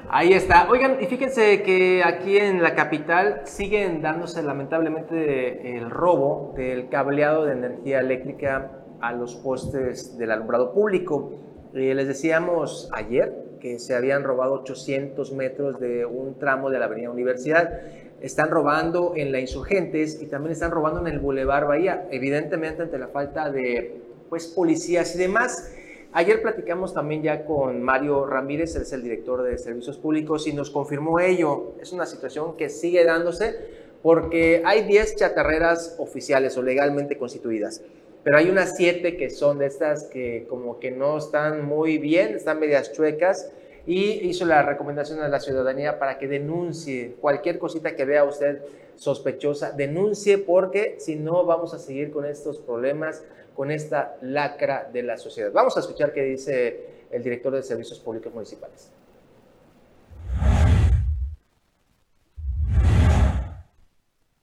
Ahí 0.10 0.32
está. 0.32 0.70
Oigan, 0.70 0.98
y 1.02 1.06
fíjense 1.08 1.64
que 1.64 2.02
aquí 2.02 2.38
en 2.38 2.64
la 2.64 2.76
capital 2.76 3.42
siguen 3.44 4.02
dándose 4.02 4.42
lamentablemente 4.42 5.78
el 5.78 5.90
robo 5.90 6.54
del 6.56 6.88
cableado 6.88 7.44
de 7.44 7.52
energía 7.52 8.00
eléctrica 8.00 8.72
a 9.02 9.12
los 9.12 9.36
postes 9.36 10.18
del 10.18 10.32
alumbrado 10.32 10.74
público. 10.74 11.47
Eh, 11.74 11.94
les 11.94 12.08
decíamos 12.08 12.90
ayer 12.94 13.34
que 13.60 13.80
se 13.80 13.94
habían 13.94 14.24
robado 14.24 14.54
800 14.54 15.34
metros 15.34 15.80
de 15.80 16.06
un 16.06 16.40
tramo 16.40 16.70
de 16.70 16.80
la 16.80 16.86
Avenida 16.86 17.10
Universidad. 17.10 17.82
Están 18.22 18.50
robando 18.50 19.14
en 19.16 19.32
la 19.32 19.40
Insurgentes 19.40 20.22
y 20.22 20.28
también 20.28 20.54
están 20.54 20.72
robando 20.72 21.02
en 21.02 21.08
el 21.08 21.20
Boulevard 21.20 21.68
Bahía, 21.68 22.08
evidentemente 22.10 22.84
ante 22.84 22.98
la 22.98 23.08
falta 23.10 23.52
de 23.52 24.02
pues, 24.30 24.48
policías 24.48 25.14
y 25.16 25.20
demás. 25.20 25.74
Ayer 26.14 26.42
platicamos 26.42 26.94
también 26.94 27.22
ya 27.22 27.46
con 27.46 27.84
Mario 27.84 28.26
Ramírez, 28.26 28.76
él 28.76 28.84
es 28.84 28.94
el 28.94 29.04
director 29.04 29.44
de 29.44 29.58
Servicios 29.58 29.98
Públicos, 29.98 30.48
y 30.48 30.54
nos 30.54 30.72
confirmó 30.72 31.20
ello. 31.20 31.74
Es 31.82 31.92
una 31.92 32.06
situación 32.06 32.56
que 32.56 32.70
sigue 32.70 33.04
dándose 33.04 33.56
porque 34.02 34.64
hay 34.66 34.84
10 34.84 35.16
chatarreras 35.18 35.96
oficiales 36.00 36.58
o 36.58 36.62
legalmente 36.62 37.18
constituidas 37.18 37.82
pero 38.28 38.40
hay 38.40 38.50
unas 38.50 38.76
siete 38.76 39.16
que 39.16 39.30
son 39.30 39.58
de 39.58 39.68
estas 39.68 40.04
que 40.04 40.48
como 40.50 40.80
que 40.80 40.92
no 40.92 41.18
están 41.18 41.64
muy 41.66 41.98
bien, 41.98 42.36
están 42.36 42.60
medias 42.60 42.92
chuecas 42.92 43.50
y 43.86 44.28
hizo 44.28 44.44
la 44.44 44.64
recomendación 44.64 45.22
a 45.22 45.30
la 45.30 45.40
ciudadanía 45.40 45.98
para 45.98 46.18
que 46.18 46.28
denuncie 46.28 47.16
cualquier 47.22 47.58
cosita 47.58 47.96
que 47.96 48.04
vea 48.04 48.26
usted 48.26 48.60
sospechosa, 48.98 49.72
denuncie 49.72 50.40
porque 50.40 50.98
si 51.00 51.16
no 51.16 51.46
vamos 51.46 51.74
a 51.74 51.80
seguir 51.80 52.12
con 52.12 52.26
estos 52.26 52.58
problemas, 52.58 53.24
con 53.56 53.72
esta 53.72 54.18
lacra 54.20 54.90
de 54.92 55.04
la 55.04 55.18
sociedad. 55.18 55.54
Vamos 55.54 55.78
a 55.78 55.80
escuchar 55.80 56.12
qué 56.12 56.24
dice 56.24 56.82
el 57.10 57.24
director 57.24 57.56
de 57.56 57.64
Servicios 57.64 57.98
Públicos 57.98 58.34
Municipales. 58.34 58.92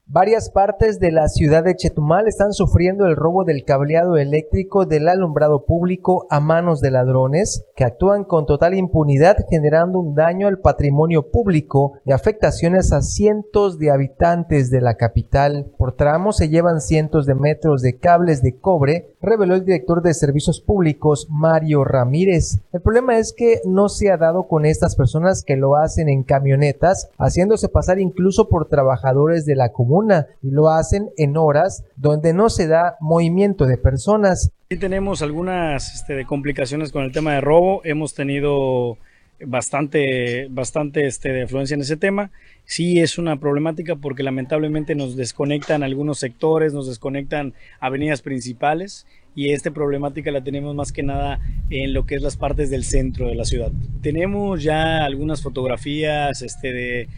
Varias 0.07 0.51
partes 0.51 1.01
de 1.01 1.11
la 1.11 1.29
ciudad 1.29 1.65
de 1.65 1.75
Chetumal 1.77 2.29
están 2.29 2.53
sufriendo 2.53 3.07
el 3.07 3.17
robo 3.17 3.45
del 3.45 3.65
cableado 3.65 4.19
eléctrico 4.19 4.85
del 4.85 5.09
alumbrado 5.09 5.65
público 5.65 6.27
a 6.29 6.41
manos 6.41 6.83
de 6.83 6.91
ladrones 6.91 7.65
que 7.75 7.85
actúan 7.85 8.25
con 8.25 8.45
total 8.45 8.75
impunidad 8.75 9.39
generando 9.49 9.99
un 9.99 10.15
daño 10.15 10.47
al 10.47 10.59
patrimonio 10.59 11.31
público 11.31 11.95
y 12.05 12.13
afectaciones 12.13 12.93
a 12.93 13.01
cientos 13.01 13.79
de 13.79 13.91
habitantes 13.91 14.71
de 14.71 14.83
la 14.83 14.97
capital. 14.97 15.73
Por 15.79 15.97
tramo 15.97 16.33
se 16.33 16.51
llevan 16.51 16.83
cientos 16.83 17.25
de 17.25 17.35
metros 17.35 17.81
de 17.81 17.97
cables 17.97 18.43
de 18.43 18.59
cobre, 18.59 19.14
reveló 19.25 19.55
el 19.55 19.65
director 19.65 20.03
de 20.03 20.15
Servicios 20.15 20.61
Públicos 20.61 21.27
Mario 21.31 21.85
Ramírez. 21.85 22.61
El 22.73 22.81
problema 22.81 23.19
es 23.19 23.33
que 23.33 23.61
no 23.65 23.89
se 23.89 24.11
ha 24.11 24.17
dado 24.17 24.49
con 24.49 24.67
estas 24.67 24.97
personas 24.97 25.43
que 25.43 25.57
lo 25.57 25.77
hacen 25.77 26.09
en 26.09 26.23
camionetas, 26.23 27.11
haciéndose 27.19 27.69
pasar 27.69 27.99
incluso 27.99 28.49
por 28.49 28.69
trabajadores 28.69 29.47
de 29.47 29.57
la 29.57 29.73
comuna 29.73 30.27
y 30.43 30.51
lo 30.51 30.71
hacen 30.71 31.11
en 31.17 31.37
horas 31.37 31.85
donde 31.97 32.33
no 32.33 32.51
se 32.51 32.67
da 32.67 32.97
movimiento 33.01 33.67
de 33.67 33.79
personas. 33.79 34.51
Sí 34.71 34.77
tenemos 34.77 35.23
algunas 35.23 35.95
este, 35.95 36.25
complicaciones 36.27 36.93
con 36.93 37.05
el 37.05 37.13
tema 37.13 37.35
de 37.35 37.41
robo, 37.41 37.81
hemos 37.85 38.15
tenido 38.15 38.99
bastante, 39.41 40.49
bastante 40.51 41.07
este, 41.07 41.33
de 41.33 41.43
afluencia 41.43 41.75
en 41.75 41.81
ese 41.81 41.97
tema. 41.97 42.31
Sí 42.65 43.01
es 43.01 43.19
una 43.19 43.39
problemática 43.39 43.97
porque 43.97 44.23
lamentablemente 44.23 44.95
nos 44.95 45.17
desconectan 45.17 45.83
algunos 45.83 46.19
sectores, 46.19 46.73
nos 46.73 46.87
desconectan 46.87 47.55
avenidas 47.81 48.23
principales 48.23 49.07
y 49.35 49.51
esta 49.51 49.71
problemática 49.71 50.31
la 50.31 50.45
tenemos 50.45 50.75
más 50.75 50.93
que 50.93 51.03
nada 51.03 51.41
en 51.71 51.93
lo 51.93 52.07
que 52.07 52.15
es 52.15 52.23
las 52.23 52.37
partes 52.37 52.71
del 52.71 52.85
centro 52.85 53.29
de 53.29 53.35
la 53.35 53.45
ciudad. 53.45 53.73
Tenemos 54.01 54.63
ya 54.63 55.05
algunas 55.05 55.43
fotografías 55.43 56.41
este, 56.43 56.73
de 56.73 57.09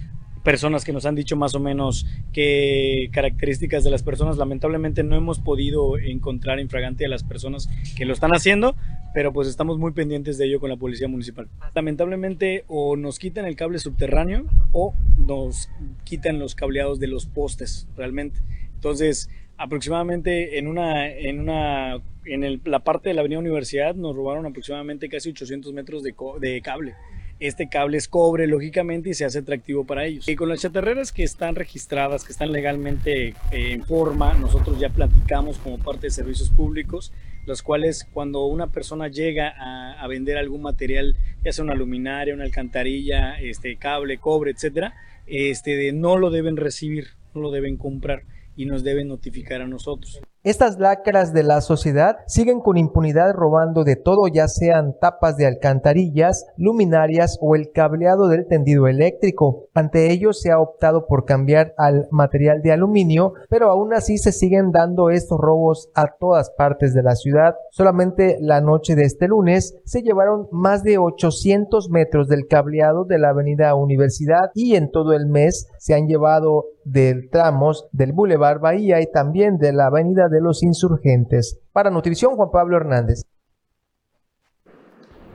personas 0.46 0.84
que 0.84 0.92
nos 0.92 1.06
han 1.06 1.16
dicho 1.16 1.34
más 1.34 1.56
o 1.56 1.60
menos 1.60 2.06
qué 2.32 3.10
características 3.10 3.82
de 3.82 3.90
las 3.90 4.04
personas. 4.04 4.36
Lamentablemente 4.36 5.02
no 5.02 5.16
hemos 5.16 5.40
podido 5.40 5.98
encontrar 5.98 6.60
infragante 6.60 7.04
a 7.04 7.08
las 7.08 7.24
personas 7.24 7.68
que 7.96 8.04
lo 8.04 8.12
están 8.12 8.30
haciendo, 8.30 8.76
pero 9.12 9.32
pues 9.32 9.48
estamos 9.48 9.76
muy 9.76 9.90
pendientes 9.90 10.38
de 10.38 10.46
ello 10.46 10.60
con 10.60 10.70
la 10.70 10.76
policía 10.76 11.08
municipal. 11.08 11.48
Lamentablemente 11.74 12.62
o 12.68 12.94
nos 12.94 13.18
quitan 13.18 13.44
el 13.44 13.56
cable 13.56 13.80
subterráneo 13.80 14.44
o 14.70 14.94
nos 15.18 15.68
quitan 16.04 16.38
los 16.38 16.54
cableados 16.54 17.00
de 17.00 17.08
los 17.08 17.26
postes 17.26 17.88
realmente. 17.96 18.38
Entonces, 18.76 19.28
aproximadamente 19.56 20.60
en 20.60 20.68
una 20.68 21.10
en 21.10 21.40
una 21.40 21.96
en 22.24 22.60
la 22.64 22.78
parte 22.84 23.08
de 23.08 23.16
la 23.16 23.22
avenida 23.22 23.40
Universidad 23.40 23.96
nos 23.96 24.14
robaron 24.14 24.46
aproximadamente 24.46 25.08
casi 25.08 25.30
800 25.30 25.72
metros 25.72 26.04
de, 26.04 26.14
de 26.38 26.62
cable 26.62 26.94
este 27.38 27.68
cable 27.68 27.98
es 27.98 28.08
cobre, 28.08 28.46
lógicamente, 28.46 29.10
y 29.10 29.14
se 29.14 29.24
hace 29.24 29.40
atractivo 29.40 29.84
para 29.84 30.06
ellos. 30.06 30.28
Y 30.28 30.36
con 30.36 30.48
las 30.48 30.60
chatarreras 30.62 31.12
que 31.12 31.22
están 31.22 31.54
registradas, 31.54 32.24
que 32.24 32.32
están 32.32 32.52
legalmente 32.52 33.28
eh, 33.28 33.34
en 33.50 33.84
forma, 33.84 34.34
nosotros 34.34 34.78
ya 34.78 34.88
platicamos 34.88 35.58
como 35.58 35.78
parte 35.78 36.06
de 36.06 36.10
servicios 36.10 36.50
públicos, 36.50 37.12
los 37.46 37.62
cuales 37.62 38.08
cuando 38.12 38.46
una 38.46 38.68
persona 38.68 39.08
llega 39.08 39.54
a, 39.56 40.06
vender 40.08 40.38
algún 40.38 40.62
material, 40.62 41.16
ya 41.44 41.52
sea 41.52 41.64
una 41.64 41.74
luminaria, 41.74 42.34
una 42.34 42.44
alcantarilla, 42.44 43.40
este, 43.40 43.76
cable, 43.76 44.18
cobre, 44.18 44.52
etcétera, 44.52 44.94
este, 45.26 45.92
no 45.92 46.16
lo 46.16 46.30
deben 46.30 46.56
recibir, 46.56 47.08
no 47.34 47.40
lo 47.40 47.50
deben 47.50 47.76
comprar 47.76 48.22
y 48.56 48.66
nos 48.66 48.82
deben 48.82 49.08
notificar 49.08 49.60
a 49.60 49.66
nosotros. 49.66 50.20
Estas 50.46 50.78
lacras 50.78 51.32
de 51.32 51.42
la 51.42 51.60
sociedad 51.60 52.18
siguen 52.28 52.60
con 52.60 52.76
impunidad 52.76 53.32
robando 53.32 53.82
de 53.82 53.96
todo, 53.96 54.28
ya 54.28 54.46
sean 54.46 54.94
tapas 55.00 55.36
de 55.36 55.44
alcantarillas, 55.44 56.46
luminarias 56.56 57.36
o 57.40 57.56
el 57.56 57.72
cableado 57.72 58.28
del 58.28 58.46
tendido 58.46 58.86
eléctrico. 58.86 59.66
Ante 59.74 60.12
ello 60.12 60.32
se 60.32 60.52
ha 60.52 60.60
optado 60.60 61.08
por 61.08 61.24
cambiar 61.24 61.74
al 61.76 62.06
material 62.12 62.62
de 62.62 62.70
aluminio, 62.70 63.34
pero 63.50 63.72
aún 63.72 63.92
así 63.92 64.18
se 64.18 64.30
siguen 64.30 64.70
dando 64.70 65.10
estos 65.10 65.40
robos 65.40 65.90
a 65.96 66.14
todas 66.16 66.50
partes 66.50 66.94
de 66.94 67.02
la 67.02 67.16
ciudad. 67.16 67.56
Solamente 67.72 68.38
la 68.40 68.60
noche 68.60 68.94
de 68.94 69.02
este 69.02 69.26
lunes 69.26 69.76
se 69.84 70.02
llevaron 70.02 70.46
más 70.52 70.84
de 70.84 70.96
800 70.98 71.90
metros 71.90 72.28
del 72.28 72.46
cableado 72.46 73.04
de 73.04 73.18
la 73.18 73.30
avenida 73.30 73.74
Universidad 73.74 74.52
y 74.54 74.76
en 74.76 74.92
todo 74.92 75.12
el 75.12 75.26
mes 75.26 75.66
se 75.78 75.94
han 75.94 76.06
llevado 76.06 76.66
del 76.86 77.30
tramos 77.30 77.88
del 77.90 78.12
Boulevard 78.12 78.60
Bahía 78.60 79.00
y 79.00 79.10
también 79.10 79.58
de 79.58 79.72
la 79.72 79.86
Avenida 79.86 80.28
de 80.28 80.35
los 80.40 80.62
Insurgentes. 80.62 81.60
Para 81.72 81.90
Nutrición, 81.90 82.36
Juan 82.36 82.50
Pablo 82.50 82.76
Hernández. 82.76 83.22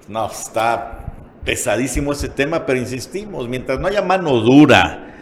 No, 0.07 0.25
está 0.27 1.13
pesadísimo 1.45 2.11
ese 2.11 2.29
tema, 2.29 2.65
pero 2.65 2.79
insistimos, 2.79 3.47
mientras 3.47 3.79
no 3.79 3.87
haya 3.87 4.01
mano 4.01 4.39
dura, 4.41 5.15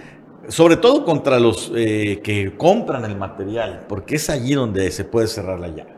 sobre 0.47 0.77
todo 0.77 1.05
contra 1.05 1.39
los 1.39 1.71
eh, 1.75 2.21
que 2.23 2.57
compran 2.57 3.05
el 3.05 3.15
material, 3.15 3.85
porque 3.87 4.15
es 4.15 4.29
allí 4.29 4.53
donde 4.53 4.89
se 4.91 5.05
puede 5.05 5.27
cerrar 5.27 5.59
la 5.59 5.67
llave, 5.67 5.93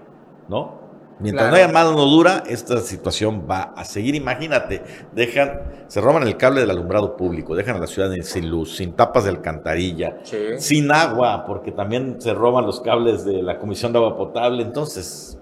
¿no? 0.50 0.81
Mientras 1.22 1.50
no 1.50 1.56
haya 1.56 1.68
mano 1.68 1.92
dura, 1.92 2.44
esta 2.48 2.80
situación 2.80 3.46
va 3.50 3.74
a 3.76 3.86
seguir. 3.86 4.16
Imagínate, 4.16 4.82
dejan, 5.14 5.62
se 5.88 6.02
roban 6.02 6.24
el 6.24 6.38
cable 6.38 6.62
del 6.62 6.72
alumbrado 6.72 7.16
público, 7.16 7.56
dejan 7.56 7.76
a 7.76 7.80
la 7.80 7.88
ciudad 7.88 8.12
sin 8.24 8.50
luz, 8.50 8.76
sin 8.76 8.94
tapas 8.94 9.26
de 9.26 9.30
alcantarilla, 9.30 10.18
sin 10.58 10.92
agua, 10.92 11.46
porque 11.46 11.72
también 11.72 12.20
se 12.20 12.34
roban 12.34 12.66
los 12.66 12.82
cables 12.82 13.24
de 13.26 13.42
la 13.42 13.60
Comisión 13.60 13.94
de 13.94 14.00
Agua 14.00 14.18
Potable. 14.18 14.64
Entonces, 14.64 15.40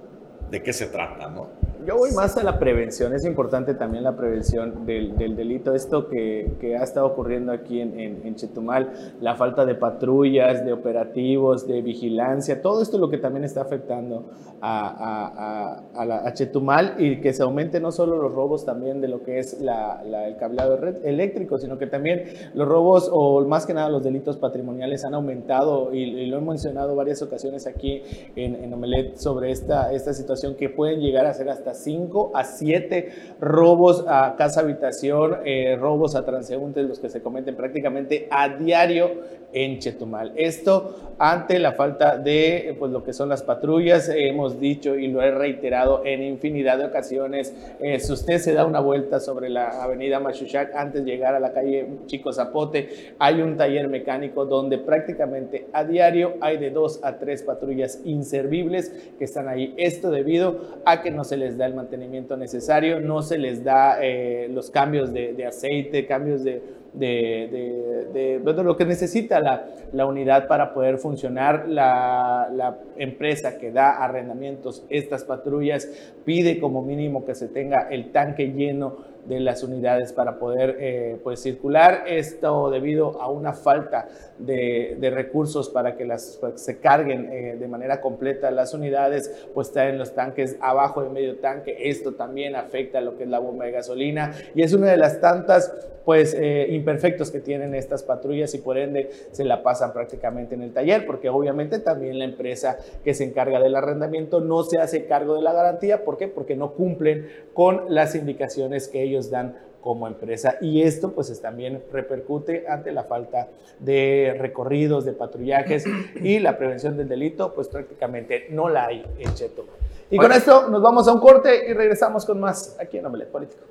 ¿de 0.49 0.61
qué 0.61 0.73
se 0.73 0.87
trata, 0.87 1.29
no? 1.29 1.58
Yo 1.89 1.97
voy 1.97 2.11
más 2.11 2.37
a 2.37 2.43
la 2.43 2.59
prevención, 2.59 3.15
es 3.15 3.25
importante 3.25 3.73
también 3.73 4.03
la 4.03 4.15
prevención 4.15 4.85
del, 4.85 5.17
delito, 5.17 5.73
esto 5.73 6.07
que, 6.07 6.51
que, 6.59 6.77
ha 6.77 6.83
estado 6.83 7.07
ocurriendo 7.07 7.51
aquí 7.51 7.81
en, 7.81 7.99
en, 7.99 8.35
Chetumal, 8.35 9.15
la 9.21 9.33
falta 9.33 9.65
de 9.65 9.73
patrullas, 9.73 10.63
de 10.63 10.71
operativos, 10.71 11.67
de 11.67 11.81
vigilancia, 11.81 12.61
todo 12.61 12.83
esto 12.83 12.97
es 12.97 13.01
lo 13.01 13.09
que 13.09 13.17
también 13.17 13.43
está 13.43 13.61
afectando 13.61 14.25
a, 14.61 15.81
a, 15.95 15.99
a, 15.99 16.05
la, 16.05 16.31
Chetumal 16.31 16.93
y 16.99 17.21
que 17.21 17.33
se 17.33 17.41
aumente 17.41 17.79
no 17.79 17.91
solo 17.91 18.21
los 18.21 18.35
robos 18.35 18.65
también 18.65 19.01
de 19.01 19.07
lo 19.07 19.23
que 19.23 19.39
es 19.39 19.59
la, 19.59 20.03
el 20.03 20.37
cableado 20.37 20.77
eléctrico, 21.03 21.57
sino 21.57 21.79
que 21.79 21.87
también 21.87 22.25
los 22.53 22.67
robos 22.67 23.09
o 23.11 23.43
más 23.47 23.65
que 23.65 23.73
nada 23.73 23.89
los 23.89 24.03
delitos 24.03 24.37
patrimoniales 24.37 25.05
han 25.05 25.15
aumentado 25.15 25.91
y, 25.91 26.27
lo 26.29 26.37
he 26.37 26.41
mencionado 26.41 26.95
varias 26.95 27.23
ocasiones 27.23 27.65
aquí 27.65 28.03
en, 28.35 28.63
en 28.63 28.71
Omelet 28.71 29.17
sobre 29.17 29.49
esta, 29.49 29.91
esta 29.91 30.13
situación 30.13 30.53
que 30.53 30.69
pueden 30.69 30.99
llegar 30.99 31.25
a 31.25 31.33
ser 31.33 31.49
hasta 31.49 31.73
5 31.83 32.31
a 32.33 32.43
7 32.43 33.09
robos 33.39 34.05
a 34.07 34.35
casa 34.37 34.61
habitación, 34.61 35.37
eh, 35.45 35.77
robos 35.79 36.15
a 36.15 36.25
transeúntes, 36.25 36.87
los 36.87 36.99
que 36.99 37.09
se 37.09 37.21
cometen 37.21 37.55
prácticamente 37.55 38.27
a 38.29 38.49
diario 38.49 39.39
en 39.53 39.79
Chetumal. 39.79 40.33
Esto 40.35 41.13
ante 41.17 41.59
la 41.59 41.73
falta 41.73 42.17
de 42.17 42.75
pues, 42.77 42.91
lo 42.91 43.03
que 43.03 43.13
son 43.13 43.29
las 43.29 43.43
patrullas, 43.43 44.09
hemos 44.09 44.59
dicho 44.59 44.95
y 44.95 45.07
lo 45.07 45.21
he 45.21 45.31
reiterado 45.31 46.03
en 46.05 46.23
infinidad 46.23 46.77
de 46.77 46.85
ocasiones, 46.85 47.53
eh, 47.79 47.99
si 47.99 48.13
usted 48.13 48.37
se 48.37 48.53
da 48.53 48.65
una 48.65 48.79
vuelta 48.79 49.19
sobre 49.19 49.49
la 49.49 49.83
avenida 49.83 50.19
Machuchac 50.19 50.75
antes 50.75 51.03
de 51.03 51.11
llegar 51.11 51.35
a 51.35 51.39
la 51.39 51.51
calle 51.51 51.87
Chico 52.05 52.31
Zapote, 52.31 53.13
hay 53.19 53.41
un 53.41 53.57
taller 53.57 53.89
mecánico 53.89 54.45
donde 54.45 54.77
prácticamente 54.77 55.67
a 55.73 55.83
diario 55.83 56.35
hay 56.41 56.57
de 56.57 56.69
dos 56.69 56.99
a 57.03 57.17
tres 57.17 57.43
patrullas 57.43 57.99
inservibles 58.05 58.93
que 59.17 59.25
están 59.25 59.47
ahí. 59.47 59.73
Esto 59.77 60.11
debido 60.11 60.79
a 60.85 61.01
que 61.01 61.11
no 61.11 61.23
se 61.23 61.37
les 61.37 61.57
da 61.59 61.67
el 61.67 61.75
mantenimiento 61.75 62.35
necesario, 62.35 62.99
no 62.99 63.21
se 63.21 63.37
les 63.37 63.63
da 63.63 63.99
eh, 64.01 64.47
los 64.51 64.71
cambios 64.71 65.13
de, 65.13 65.45
aceite, 65.45 66.07
cambios 66.07 66.43
de, 66.43 66.61
de, 66.93 68.41
lo 68.63 68.75
que 68.75 68.85
necesita 68.85 69.39
la, 69.39 69.67
la, 69.91 70.05
unidad 70.07 70.47
para 70.47 70.73
poder 70.73 70.97
funcionar. 70.97 71.67
La, 71.67 72.49
la, 72.51 72.79
empresa 72.97 73.57
que 73.59 73.71
da 73.71 73.91
arrendamientos, 73.91 74.85
estas 74.89 75.23
patrullas, 75.23 75.87
pide 76.25 76.59
como 76.59 76.81
mínimo 76.81 77.25
que 77.25 77.35
se 77.35 77.47
tenga 77.47 77.87
el 77.91 78.11
tanque 78.11 78.47
lleno 78.47 78.97
de 79.29 79.39
las 79.39 79.63
unidades 79.63 80.11
para 80.11 80.39
poder 80.39 80.77
eh, 80.79 81.17
pues 81.23 81.39
circular. 81.39 82.03
Esto 82.07 82.71
debido 82.71 83.21
a 83.21 83.29
una 83.29 83.53
falta 83.53 84.09
de, 84.39 84.97
recursos 85.13 85.69
para 85.69 85.95
que 85.95 86.05
las 86.05 86.37
pues, 86.39 86.61
se 86.61 86.79
carguen 86.79 87.29
eh, 87.31 87.57
de 87.59 87.67
manera 87.67 88.01
completa 88.01 88.49
las 88.51 88.73
unidades, 88.73 89.47
pues 89.53 89.71
traen 89.71 89.97
los 89.97 90.13
tanques 90.13 90.57
abajo 90.61 91.03
de 91.03 91.09
medio 91.09 91.37
tanque. 91.37 91.77
Esto 91.89 92.13
también 92.13 92.55
afecta 92.55 92.97
a 92.97 93.01
lo 93.01 93.17
que 93.17 93.23
es 93.23 93.29
la 93.29 93.39
bomba 93.39 93.65
de 93.65 93.71
gasolina 93.71 94.33
y 94.55 94.63
es 94.63 94.73
una 94.73 94.87
de 94.87 94.97
las 94.97 95.21
tantas 95.21 95.71
pues 96.05 96.33
eh, 96.33 96.67
imperfectos 96.71 97.29
que 97.29 97.39
tienen 97.39 97.75
estas 97.75 98.01
patrullas 98.01 98.55
y 98.55 98.57
por 98.57 98.79
ende 98.79 99.11
se 99.31 99.43
la 99.43 99.61
pasan 99.61 99.93
prácticamente 99.93 100.55
en 100.55 100.63
el 100.63 100.73
taller 100.73 101.05
porque 101.05 101.29
obviamente 101.29 101.77
también 101.77 102.17
la 102.17 102.25
empresa 102.25 102.79
que 103.03 103.13
se 103.13 103.25
encarga 103.25 103.59
del 103.59 103.75
arrendamiento 103.75 104.39
no 104.39 104.63
se 104.63 104.79
hace 104.79 105.05
cargo 105.05 105.35
de 105.35 105.43
la 105.43 105.53
garantía. 105.53 106.03
¿Por 106.03 106.17
qué? 106.17 106.27
Porque 106.27 106.55
no 106.55 106.73
cumplen 106.73 107.27
con 107.53 107.93
las 107.93 108.15
indicaciones 108.15 108.87
que 108.87 109.03
ellos 109.03 109.18
dan 109.27 109.55
como 109.81 110.07
empresa. 110.07 110.57
Y 110.61 110.81
esto 110.81 111.11
pues 111.11 111.41
también 111.41 111.83
repercute 111.91 112.65
ante 112.67 112.91
la 112.91 113.03
falta 113.03 113.47
de 113.79 114.35
recorridos, 114.37 115.05
de 115.05 115.13
patrullajes 115.13 115.85
y 116.21 116.39
la 116.39 116.57
prevención 116.57 116.97
del 116.97 117.07
delito, 117.07 117.53
pues 117.53 117.67
prácticamente 117.67 118.47
no 118.49 118.69
la 118.69 118.85
hay 118.85 119.05
en 119.17 119.33
Cheto. 119.33 119.65
Y 120.11 120.17
con 120.17 120.31
esto 120.31 120.69
nos 120.69 120.81
vamos 120.81 121.07
a 121.07 121.13
un 121.13 121.19
corte 121.19 121.69
y 121.69 121.73
regresamos 121.73 122.25
con 122.25 122.39
más 122.39 122.77
aquí 122.79 122.97
en 122.97 123.05
Omelet 123.05 123.29
Político. 123.29 123.63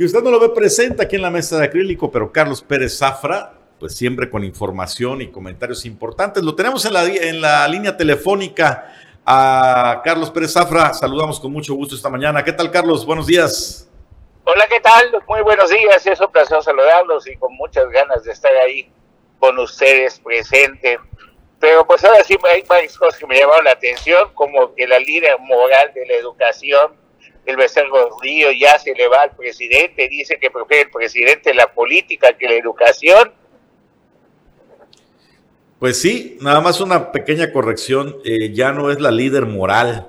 Y 0.00 0.04
usted 0.04 0.22
no 0.22 0.30
lo 0.30 0.38
ve 0.38 0.50
presente 0.50 1.02
aquí 1.02 1.16
en 1.16 1.22
la 1.22 1.30
mesa 1.30 1.58
de 1.58 1.64
acrílico, 1.64 2.10
pero 2.10 2.30
Carlos 2.30 2.62
Pérez 2.62 2.96
Zafra, 2.98 3.54
pues 3.80 3.96
siempre 3.96 4.30
con 4.30 4.44
información 4.44 5.20
y 5.20 5.28
comentarios 5.28 5.84
importantes. 5.84 6.44
Lo 6.44 6.54
tenemos 6.54 6.84
en 6.84 6.92
la, 6.92 7.04
en 7.04 7.40
la 7.40 7.66
línea 7.66 7.96
telefónica 7.96 8.92
a 9.30 10.00
Carlos 10.02 10.30
Pérez 10.30 10.54
Zafra. 10.54 10.94
Saludamos 10.94 11.38
con 11.38 11.52
mucho 11.52 11.74
gusto 11.74 11.94
esta 11.94 12.08
mañana. 12.08 12.42
¿Qué 12.42 12.52
tal, 12.52 12.70
Carlos? 12.70 13.04
Buenos 13.04 13.26
días. 13.26 13.86
Hola, 14.44 14.66
¿qué 14.66 14.80
tal? 14.80 15.22
Muy 15.28 15.42
buenos 15.42 15.68
días. 15.68 16.06
Es 16.06 16.18
un 16.18 16.32
placer 16.32 16.62
saludarlos 16.62 17.28
y 17.28 17.36
con 17.36 17.54
muchas 17.56 17.90
ganas 17.90 18.24
de 18.24 18.32
estar 18.32 18.54
ahí 18.54 18.90
con 19.38 19.58
ustedes 19.58 20.18
presente. 20.20 20.98
Pero 21.60 21.86
pues 21.86 22.02
ahora 22.04 22.24
sí 22.24 22.38
hay 22.42 22.62
varias 22.62 22.96
cosas 22.96 23.20
que 23.20 23.26
me 23.26 23.38
llamaron 23.38 23.66
la 23.66 23.72
atención, 23.72 24.30
como 24.32 24.74
que 24.74 24.86
la 24.86 24.98
líder 24.98 25.38
moral 25.40 25.92
de 25.92 26.06
la 26.06 26.14
educación, 26.14 26.94
el 27.44 27.56
Becerro 27.58 28.08
Río, 28.22 28.50
ya 28.52 28.78
se 28.78 28.94
le 28.94 29.08
va 29.08 29.22
al 29.22 29.36
presidente, 29.36 30.08
dice 30.08 30.38
que 30.40 30.50
prefiere 30.50 30.84
el 30.84 30.90
presidente 30.90 31.52
la 31.52 31.66
política 31.74 32.32
que 32.32 32.48
la 32.48 32.54
educación 32.54 33.34
pues 35.78 36.00
sí, 36.00 36.36
nada 36.40 36.60
más 36.60 36.80
una 36.80 37.12
pequeña 37.12 37.52
corrección, 37.52 38.16
eh, 38.24 38.52
ya 38.52 38.72
no 38.72 38.90
es 38.90 39.00
la 39.00 39.10
líder 39.10 39.46
moral. 39.46 40.08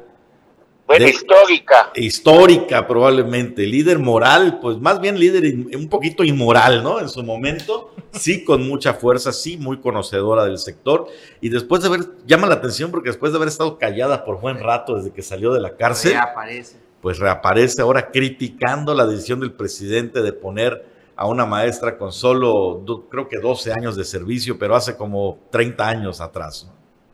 Bueno, 0.88 1.08
histórica. 1.08 1.92
Histórica 1.94 2.88
probablemente, 2.88 3.68
líder 3.68 4.00
moral, 4.00 4.58
pues 4.60 4.80
más 4.80 5.00
bien 5.00 5.20
líder 5.20 5.44
un 5.76 5.88
poquito 5.88 6.24
inmoral, 6.24 6.82
¿no? 6.82 7.00
En 7.00 7.08
su 7.10 7.22
momento, 7.22 7.94
sí, 8.12 8.44
con 8.44 8.68
mucha 8.68 8.96
fuerza, 8.96 9.32
sí, 9.32 9.56
muy 9.58 9.78
conocedora 9.82 10.46
del 10.46 10.58
sector. 10.58 11.06
Y 11.42 11.50
después 11.50 11.84
de 11.84 11.90
haber, 11.90 12.02
llama 12.26 12.48
la 12.48 12.56
atención 12.56 12.90
porque 12.90 13.10
después 13.10 13.32
de 13.32 13.36
haber 13.38 13.50
estado 13.50 13.78
callada 13.78 14.26
por 14.26 14.42
buen 14.42 14.60
rato 14.60 14.96
desde 14.96 15.12
que 15.12 15.22
salió 15.22 15.54
de 15.54 15.62
la 15.62 15.78
cárcel, 15.78 16.14
reaparece. 16.14 16.78
pues 17.02 17.20
reaparece 17.20 17.84
ahora 17.84 18.10
criticando 18.10 18.96
la 18.96 19.06
decisión 19.06 19.42
del 19.42 19.54
presidente 19.54 20.24
de 20.24 20.34
poner 20.34 20.89
a 21.20 21.26
una 21.26 21.46
maestra 21.46 21.98
con 21.98 22.14
solo, 22.14 22.82
creo 23.12 23.28
que 23.28 23.40
12 23.40 23.74
años 23.74 23.98
de 23.98 24.06
servicio, 24.06 24.58
pero 24.58 24.74
hace 24.74 24.96
como 24.96 25.38
30 25.52 25.86
años 25.86 26.22
atrás. 26.22 26.66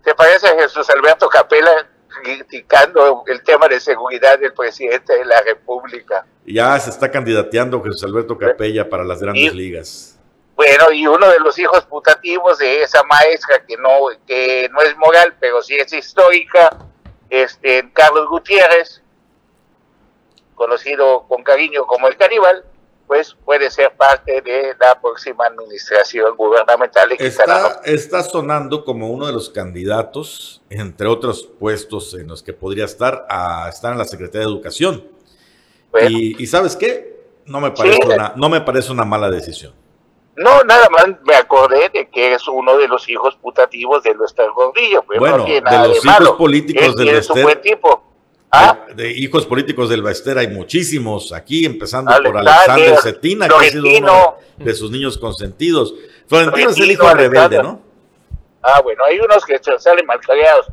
¿Te 0.04 0.14
parece 0.14 0.48
Jesús 0.60 0.88
Alberto 0.92 1.28
Capela 1.28 1.90
criticando 2.22 3.24
el 3.26 3.42
tema 3.42 3.68
de 3.68 3.80
seguridad 3.80 4.38
del 4.38 4.54
presidente 4.54 5.18
de 5.18 5.26
la 5.26 5.42
República? 5.42 6.24
Ya 6.46 6.80
se 6.80 6.92
está 6.92 7.10
candidateando 7.10 7.82
Jesús 7.82 8.04
Alberto 8.04 8.38
Capella 8.38 8.88
para 8.88 9.04
las 9.04 9.20
grandes 9.20 9.56
ligas. 9.56 10.20
Bueno, 10.56 10.92
y 10.92 11.08
uno 11.08 11.28
de 11.28 11.40
los 11.40 11.58
hijos 11.58 11.84
putativos 11.86 12.60
de 12.60 12.84
esa 12.84 13.02
maestra 13.06 13.66
que 13.66 13.76
no, 13.76 13.90
que 14.28 14.70
no 14.72 14.82
es 14.82 14.96
moral, 14.98 15.36
pero 15.40 15.64
sí 15.64 15.74
es 15.78 15.92
histórica, 15.92 16.78
este, 17.32 17.90
Carlos 17.92 18.28
Gutiérrez, 18.30 19.02
conocido 20.54 21.26
con 21.28 21.42
cariño 21.42 21.88
como 21.88 22.08
el 22.08 22.16
Caníbal, 22.18 22.66
pues 23.08 23.36
puede 23.46 23.70
ser 23.70 23.96
parte 23.96 24.42
de 24.42 24.76
la 24.80 25.00
próxima 25.00 25.46
administración 25.46 26.36
gubernamental. 26.36 27.12
Está, 27.20 27.82
está 27.86 28.24
sonando 28.24 28.84
como 28.84 29.10
uno 29.10 29.28
de 29.28 29.34
los 29.34 29.50
candidatos, 29.50 30.62
entre 30.70 31.08
otros 31.08 31.50
puestos 31.60 32.14
en 32.16 32.28
los 32.28 32.42
que 32.42 32.54
podría 32.54 32.86
estar, 32.86 33.26
a 33.30 33.70
estar 33.70 33.92
en 33.92 33.98
la 33.98 34.06
Secretaría 34.06 34.48
de 34.48 34.54
Educación. 34.54 35.08
y, 36.10 36.46
sabes 36.48 36.76
qué? 36.76 37.16
No 37.46 37.60
me 37.62 37.72
parece, 37.72 38.00
una, 38.06 38.34
no 38.36 38.50
me 38.50 38.62
parece 38.62 38.92
una 38.92 39.06
mala 39.06 39.30
decisión. 39.30 39.74
No, 40.36 40.64
nada 40.64 40.90
más 40.90 41.06
me 41.24 41.36
acordé 41.36 41.90
de 41.94 42.10
que 42.10 42.34
es 42.34 42.48
uno 42.48 42.76
de 42.78 42.88
los 42.88 43.08
hijos 43.08 43.36
putativos 43.38 44.04
de 44.04 44.14
Lester 44.16 44.50
Gordillo. 44.52 45.04
Bueno, 45.08 45.38
no 45.38 45.46
tiene 45.46 45.72
de 45.72 45.88
los 45.88 46.06
hijos 46.06 46.32
políticos 46.32 46.96
del 46.96 47.06
tiene 47.06 47.24
su 47.24 47.34
Bester. 47.34 47.44
buen 47.44 47.62
tipo. 47.62 48.04
¿Ah? 48.56 48.86
De, 48.90 49.04
de 49.04 49.12
hijos 49.12 49.46
políticos 49.46 49.90
del 49.90 50.02
Baester 50.02 50.38
hay 50.38 50.48
muchísimos 50.48 51.34
aquí, 51.34 51.66
empezando 51.66 52.12
por 52.24 52.38
Alexander, 52.38 52.88
Alexander 52.88 52.98
Cetina, 53.02 53.48
que 53.48 53.56
ha 53.56 53.70
sido 53.70 53.98
uno 53.98 54.38
de 54.58 54.74
sus 54.74 54.92
niños 54.92 55.18
consentidos. 55.18 55.94
Florentino 56.28 56.70
es 56.70 56.78
el 56.78 56.92
hijo 56.92 57.08
rebelde, 57.10 57.58
Alexander. 57.58 57.64
¿no? 57.64 57.82
Ah, 58.62 58.82
bueno, 58.82 59.04
hay 59.06 59.20
unos 59.20 59.46
que 59.46 59.58
se 59.60 59.78
salen 59.80 60.06
mal 60.06 60.20
callados. 60.20 60.68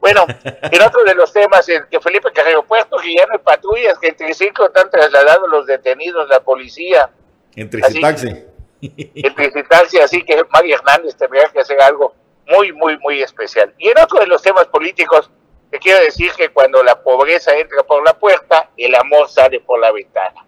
Bueno, 0.00 0.24
en 0.44 0.82
otro 0.82 1.04
de 1.04 1.14
los 1.14 1.32
temas, 1.32 1.68
en 1.68 1.84
que 1.90 2.00
Felipe 2.00 2.30
Carrero 2.32 2.64
Puerto, 2.64 2.96
que 2.96 3.14
ya 3.14 3.26
no 3.26 3.34
hay 3.34 3.38
patrullas, 3.40 3.98
que 3.98 4.08
en 4.08 4.16
triciclo 4.16 4.66
están 4.66 4.90
trasladando 4.90 5.46
los 5.46 5.66
detenidos, 5.66 6.28
la 6.28 6.40
policía, 6.40 7.10
En 7.54 7.68
Tricitaxi. 7.68 8.44
en 8.80 9.34
tricitaxi, 9.34 9.98
así 9.98 10.22
que 10.22 10.42
María 10.50 10.76
Hernández 10.76 11.16
tendría 11.16 11.44
que 11.48 11.60
hacer 11.60 11.80
algo 11.80 12.14
muy, 12.46 12.72
muy, 12.72 12.98
muy 12.98 13.20
especial. 13.22 13.74
Y 13.78 13.88
en 13.88 13.98
otro 13.98 14.20
de 14.20 14.26
los 14.26 14.40
temas 14.42 14.66
políticos, 14.66 15.30
quiero 15.78 16.00
decir 16.00 16.32
que 16.32 16.50
cuando 16.50 16.82
la 16.82 17.02
pobreza 17.02 17.56
entra 17.56 17.82
por 17.82 18.04
la 18.04 18.18
puerta, 18.18 18.70
el 18.76 18.94
amor 18.94 19.28
sale 19.28 19.60
por 19.60 19.80
la 19.80 19.92
ventana. 19.92 20.44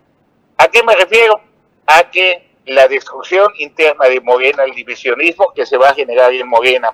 ¿A 0.57 0.69
qué 0.69 0.83
me 0.83 0.95
refiero? 0.95 1.41
A 1.87 2.11
que 2.11 2.49
la 2.67 2.87
destrucción 2.89 3.51
interna 3.59 4.07
de 4.07 4.21
Morena, 4.21 4.65
el 4.65 4.75
divisionismo 4.75 5.53
que 5.55 5.65
se 5.65 5.77
va 5.77 5.91
a 5.91 5.95
generar 5.95 6.33
en 6.33 6.49
Morena 6.49 6.93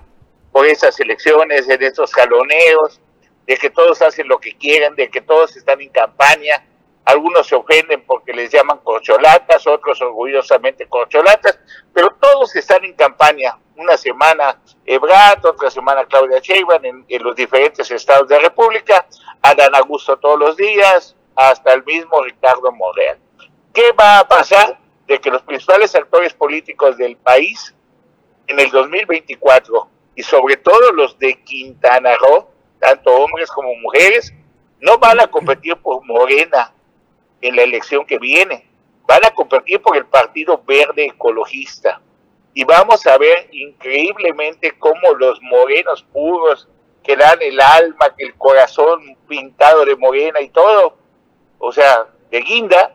por 0.52 0.66
esas 0.66 0.98
elecciones, 1.00 1.68
en 1.68 1.82
estos 1.82 2.12
jaloneos, 2.12 3.00
de 3.46 3.56
que 3.56 3.70
todos 3.70 4.00
hacen 4.02 4.28
lo 4.28 4.38
que 4.38 4.56
quieren, 4.56 4.94
de 4.94 5.10
que 5.10 5.20
todos 5.20 5.56
están 5.56 5.80
en 5.80 5.90
campaña, 5.90 6.64
algunos 7.04 7.46
se 7.46 7.54
ofenden 7.54 8.04
porque 8.06 8.32
les 8.32 8.50
llaman 8.50 8.78
corcholatas, 8.78 9.66
otros 9.66 10.00
orgullosamente 10.00 10.86
corcholatas, 10.86 11.58
pero 11.92 12.16
todos 12.20 12.54
están 12.56 12.84
en 12.84 12.94
campaña. 12.94 13.58
Una 13.76 13.96
semana 13.96 14.60
Ebrard, 14.86 15.44
otra 15.44 15.70
semana 15.70 16.04
Claudia 16.04 16.38
Sheinbaum 16.38 16.84
en, 16.84 17.04
en 17.08 17.22
los 17.22 17.34
diferentes 17.34 17.90
estados 17.90 18.28
de 18.28 18.36
la 18.36 18.42
República, 18.42 19.06
Adán 19.42 19.74
Augusto 19.74 20.16
todos 20.16 20.38
los 20.38 20.56
días, 20.56 21.16
hasta 21.34 21.72
el 21.72 21.84
mismo 21.84 22.22
Ricardo 22.22 22.70
Monreal. 22.72 23.18
¿Qué 23.72 23.92
va 23.92 24.20
a 24.20 24.28
pasar? 24.28 24.78
De 25.06 25.20
que 25.20 25.30
los 25.30 25.42
principales 25.42 25.94
actores 25.94 26.32
políticos 26.32 26.96
del 26.96 27.16
país 27.16 27.74
en 28.46 28.60
el 28.60 28.70
2024 28.70 29.88
y 30.14 30.22
sobre 30.22 30.56
todo 30.56 30.92
los 30.92 31.18
de 31.18 31.42
Quintana 31.42 32.16
Roo, 32.16 32.48
tanto 32.78 33.12
hombres 33.12 33.50
como 33.50 33.74
mujeres, 33.76 34.32
no 34.80 34.98
van 34.98 35.20
a 35.20 35.26
competir 35.26 35.76
por 35.76 36.04
Morena 36.04 36.72
en 37.40 37.56
la 37.56 37.62
elección 37.62 38.06
que 38.06 38.18
viene, 38.18 38.68
van 39.06 39.24
a 39.24 39.30
competir 39.30 39.80
por 39.82 39.96
el 39.96 40.06
Partido 40.06 40.62
Verde 40.64 41.06
Ecologista. 41.06 42.00
Y 42.54 42.64
vamos 42.64 43.04
a 43.06 43.18
ver 43.18 43.48
increíblemente 43.52 44.72
cómo 44.78 45.12
los 45.18 45.40
morenos 45.42 46.04
puros, 46.12 46.68
que 47.02 47.16
dan 47.16 47.42
el 47.42 47.60
alma, 47.60 48.14
que 48.16 48.24
el 48.24 48.34
corazón 48.34 49.16
pintado 49.28 49.84
de 49.84 49.96
morena 49.96 50.40
y 50.40 50.48
todo, 50.48 50.96
o 51.58 51.72
sea, 51.72 52.06
de 52.30 52.40
guinda, 52.40 52.94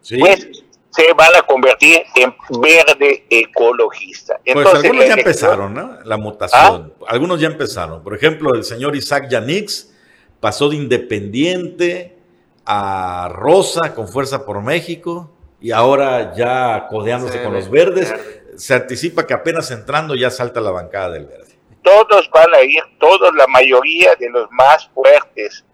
Sí. 0.00 0.18
pues 0.18 0.64
se 0.90 1.12
van 1.14 1.34
a 1.34 1.42
convertir 1.42 2.02
en 2.16 2.34
verde 2.60 3.24
ecologista. 3.30 4.38
Pues 4.44 4.66
algunos 4.66 5.06
ya 5.06 5.14
empezaron, 5.14 5.72
¿no? 5.74 5.98
La 6.04 6.16
mutación. 6.18 6.92
Algunos 7.06 7.40
ya 7.40 7.46
empezaron. 7.46 8.02
Por 8.02 8.14
ejemplo, 8.14 8.50
el 8.54 8.64
señor 8.64 8.94
Isaac 8.94 9.28
Yanix 9.30 9.94
pasó 10.40 10.68
de 10.68 10.76
independiente 10.76 12.18
a 12.66 13.30
Rosa 13.32 13.94
con 13.94 14.06
Fuerza 14.06 14.44
por 14.44 14.60
México 14.60 15.30
y 15.62 15.70
ahora 15.70 16.34
ya 16.34 16.86
codeándose 16.88 17.38
Sí, 17.38 17.44
con 17.44 17.54
los 17.54 17.70
verde. 17.70 18.02
verdes. 18.02 18.40
Se 18.56 18.74
anticipa 18.74 19.26
que 19.26 19.32
apenas 19.34 19.70
entrando 19.70 20.14
ya 20.14 20.30
salta 20.30 20.60
la 20.60 20.70
bancada 20.70 21.10
del 21.10 21.26
verde. 21.26 21.56
todos 21.82 22.28
van 22.30 22.52
a 22.54 22.60
ir, 22.62 22.82
todos, 23.00 23.34
la 23.34 23.46
mayoría 23.46 24.14
de 24.16 24.28
los 24.30 24.50
más 24.52 24.88
fuertes 24.94 25.64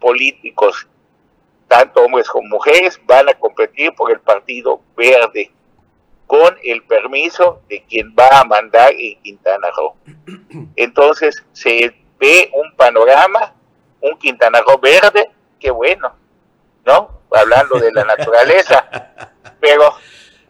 políticos, 0.00 0.86
tanto 1.68 2.02
hombres 2.04 2.28
como 2.28 2.48
mujeres, 2.48 3.00
van 3.06 3.28
a 3.28 3.34
competir 3.34 3.92
por 3.94 4.10
el 4.12 4.20
Partido 4.20 4.80
Verde, 4.96 5.50
con 6.26 6.56
el 6.64 6.82
permiso 6.84 7.62
de 7.68 7.82
quien 7.84 8.14
va 8.18 8.40
a 8.40 8.44
mandar 8.44 8.92
en 8.92 9.20
Quintana 9.22 9.68
Roo. 9.76 9.94
Entonces 10.76 11.42
se 11.52 11.94
ve 12.18 12.50
un 12.54 12.74
panorama, 12.76 13.54
un 14.00 14.18
Quintana 14.18 14.60
Roo 14.60 14.78
verde, 14.78 15.30
qué 15.60 15.70
bueno, 15.70 16.14
¿no? 16.84 17.15
Hablando 17.30 17.78
de 17.78 17.92
la 17.92 18.04
naturaleza, 18.04 18.88
pero 19.60 19.94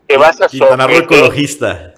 te 0.06 0.16
vas 0.16 0.40
a 0.40 0.48
Quintana 0.48 0.86
Roo 0.86 0.98
ecologista. 0.98 1.94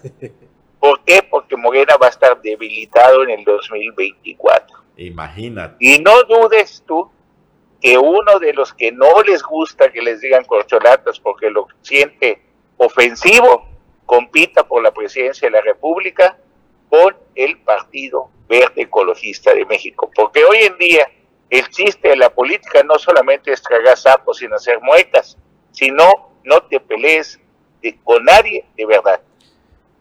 ¿Por 0.78 1.00
qué? 1.04 1.22
Porque 1.28 1.56
Morena 1.56 1.96
va 1.96 2.06
a 2.06 2.10
estar 2.10 2.40
debilitado 2.40 3.24
en 3.24 3.30
el 3.30 3.44
2024. 3.44 4.78
Imagínate. 4.96 5.76
Y 5.80 5.98
no 5.98 6.22
dudes 6.24 6.82
tú 6.86 7.10
que 7.80 7.98
uno 7.98 8.38
de 8.40 8.52
los 8.54 8.72
que 8.74 8.92
no 8.92 9.22
les 9.22 9.42
gusta 9.42 9.90
que 9.90 10.02
les 10.02 10.20
digan 10.20 10.44
corcholatas 10.44 11.20
porque 11.20 11.50
lo 11.50 11.66
siente 11.82 12.42
ofensivo, 12.76 13.68
compita 14.06 14.66
por 14.66 14.82
la 14.82 14.92
presidencia 14.92 15.48
de 15.48 15.52
la 15.52 15.60
República 15.60 16.38
con 16.88 17.16
el 17.34 17.58
Partido 17.58 18.30
Verde 18.48 18.82
Ecologista 18.82 19.52
de 19.54 19.66
México. 19.66 20.10
Porque 20.14 20.44
hoy 20.44 20.58
en 20.58 20.78
día 20.78 21.10
el 21.50 21.68
chiste 21.70 22.08
de 22.08 22.16
la 22.16 22.30
política 22.30 22.82
no 22.82 22.98
solamente 22.98 23.52
es 23.52 23.62
tragar 23.62 23.96
sapos 23.96 24.38
sin 24.38 24.52
hacer 24.52 24.80
muecas, 24.80 25.36
sino 25.72 26.10
no 26.44 26.60
te 26.62 26.78
pelees 26.80 27.40
de- 27.82 27.98
con 28.04 28.24
nadie 28.24 28.64
de 28.76 28.86
verdad. 28.86 29.20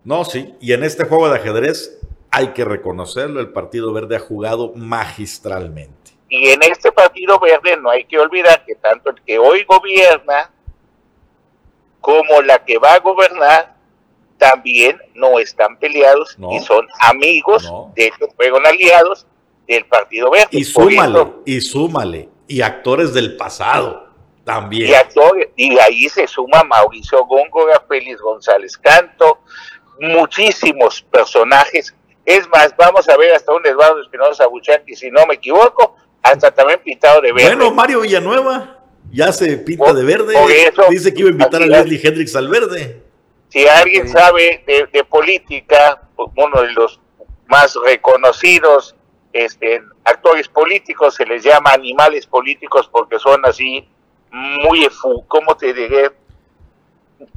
No, 0.03 0.23
sí. 0.25 0.53
Y 0.59 0.73
en 0.73 0.83
este 0.83 1.05
juego 1.05 1.29
de 1.29 1.37
ajedrez 1.37 1.99
hay 2.31 2.49
que 2.49 2.63
reconocerlo. 2.65 3.39
El 3.39 3.49
Partido 3.51 3.93
Verde 3.93 4.15
ha 4.15 4.19
jugado 4.19 4.73
magistralmente. 4.75 6.11
Y 6.29 6.49
en 6.49 6.61
este 6.63 6.91
Partido 6.91 7.39
Verde 7.39 7.77
no 7.77 7.89
hay 7.89 8.03
que 8.05 8.19
olvidar 8.19 8.65
que 8.65 8.75
tanto 8.75 9.09
el 9.11 9.21
que 9.23 9.37
hoy 9.39 9.63
gobierna 9.63 10.51
como 12.01 12.41
la 12.41 12.63
que 12.63 12.77
va 12.77 12.93
a 12.93 12.99
gobernar 12.99 13.75
también 14.37 14.97
no 15.15 15.39
están 15.39 15.77
peleados 15.79 16.37
No. 16.37 16.51
y 16.53 16.59
son 16.59 16.87
amigos, 16.99 17.63
No. 17.65 17.91
de 17.95 18.07
hecho 18.07 18.27
fueron 18.35 18.65
aliados 18.65 19.25
del 19.67 19.85
Partido 19.85 20.31
Verde. 20.31 20.47
Y 20.51 20.63
súmale, 20.63 21.19
eso- 21.19 21.41
y 21.45 21.61
súmale. 21.61 22.29
Y 22.47 22.61
actores 22.61 23.13
del 23.13 23.35
pasado 23.35 24.07
también. 24.45 24.89
y, 24.89 24.93
actores- 24.93 25.49
y 25.57 25.77
ahí 25.79 26.07
se 26.07 26.25
suma 26.27 26.63
Mauricio 26.63 27.25
Góngora, 27.25 27.83
Félix 27.87 28.21
González 28.21 28.77
Canto, 28.77 29.39
muchísimos 29.99 31.01
personajes. 31.11 31.93
Es 32.25 32.47
más, 32.49 32.73
vamos 32.77 33.07
a 33.09 33.17
ver 33.17 33.33
hasta 33.33 33.53
un 33.53 33.65
Eduardo 33.65 34.01
Espinosa 34.01 34.47
Buchaki, 34.47 34.95
si 34.95 35.09
no 35.11 35.25
me 35.25 35.35
equivoco, 35.35 35.95
hasta 36.21 36.51
también 36.51 36.79
pintado 36.83 37.21
de 37.21 37.31
verde. 37.31 37.55
Bueno, 37.55 37.71
Mario 37.73 38.01
Villanueva 38.01 38.79
ya 39.11 39.31
se 39.31 39.57
pinta 39.57 39.85
Por- 39.85 39.95
de 39.95 40.03
verde. 40.03 40.33
por 40.33 40.51
eso, 40.51 40.83
Dice 40.89 41.13
que 41.13 41.21
iba 41.21 41.29
a 41.29 41.31
invitar 41.31 41.61
a. 41.61 41.65
Leslie 41.65 41.99
Hendrix 42.03 42.35
al 42.35 42.47
verde. 42.49 43.01
Si 43.49 43.65
alguien 43.65 44.09
sabe 44.09 44.61
de, 44.67 44.87
de 44.91 45.03
política, 45.05 46.01
pues, 46.17 46.29
uno 46.35 46.61
de 46.61 46.71
los 46.73 46.99
más 47.47 47.75
reconocidos 47.85 48.93
este, 49.37 49.81
actores 50.03 50.47
políticos 50.47 51.15
se 51.15 51.25
les 51.25 51.43
llama 51.43 51.71
animales 51.71 52.25
políticos 52.25 52.89
porque 52.91 53.19
son 53.19 53.45
así 53.45 53.87
muy, 54.31 54.87
¿cómo 55.27 55.55
te 55.55 55.73
diré? 55.73 56.11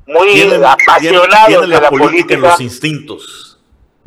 Muy 0.07 0.33
Tienen, 0.33 0.65
apasionados 0.65 1.47
tienen 1.47 1.71
de 1.71 1.77
la, 1.77 1.81
la 1.81 1.91
política 1.91 2.35
en 2.35 2.41
política. 2.41 2.49
los 2.49 2.61
instintos. 2.61 3.61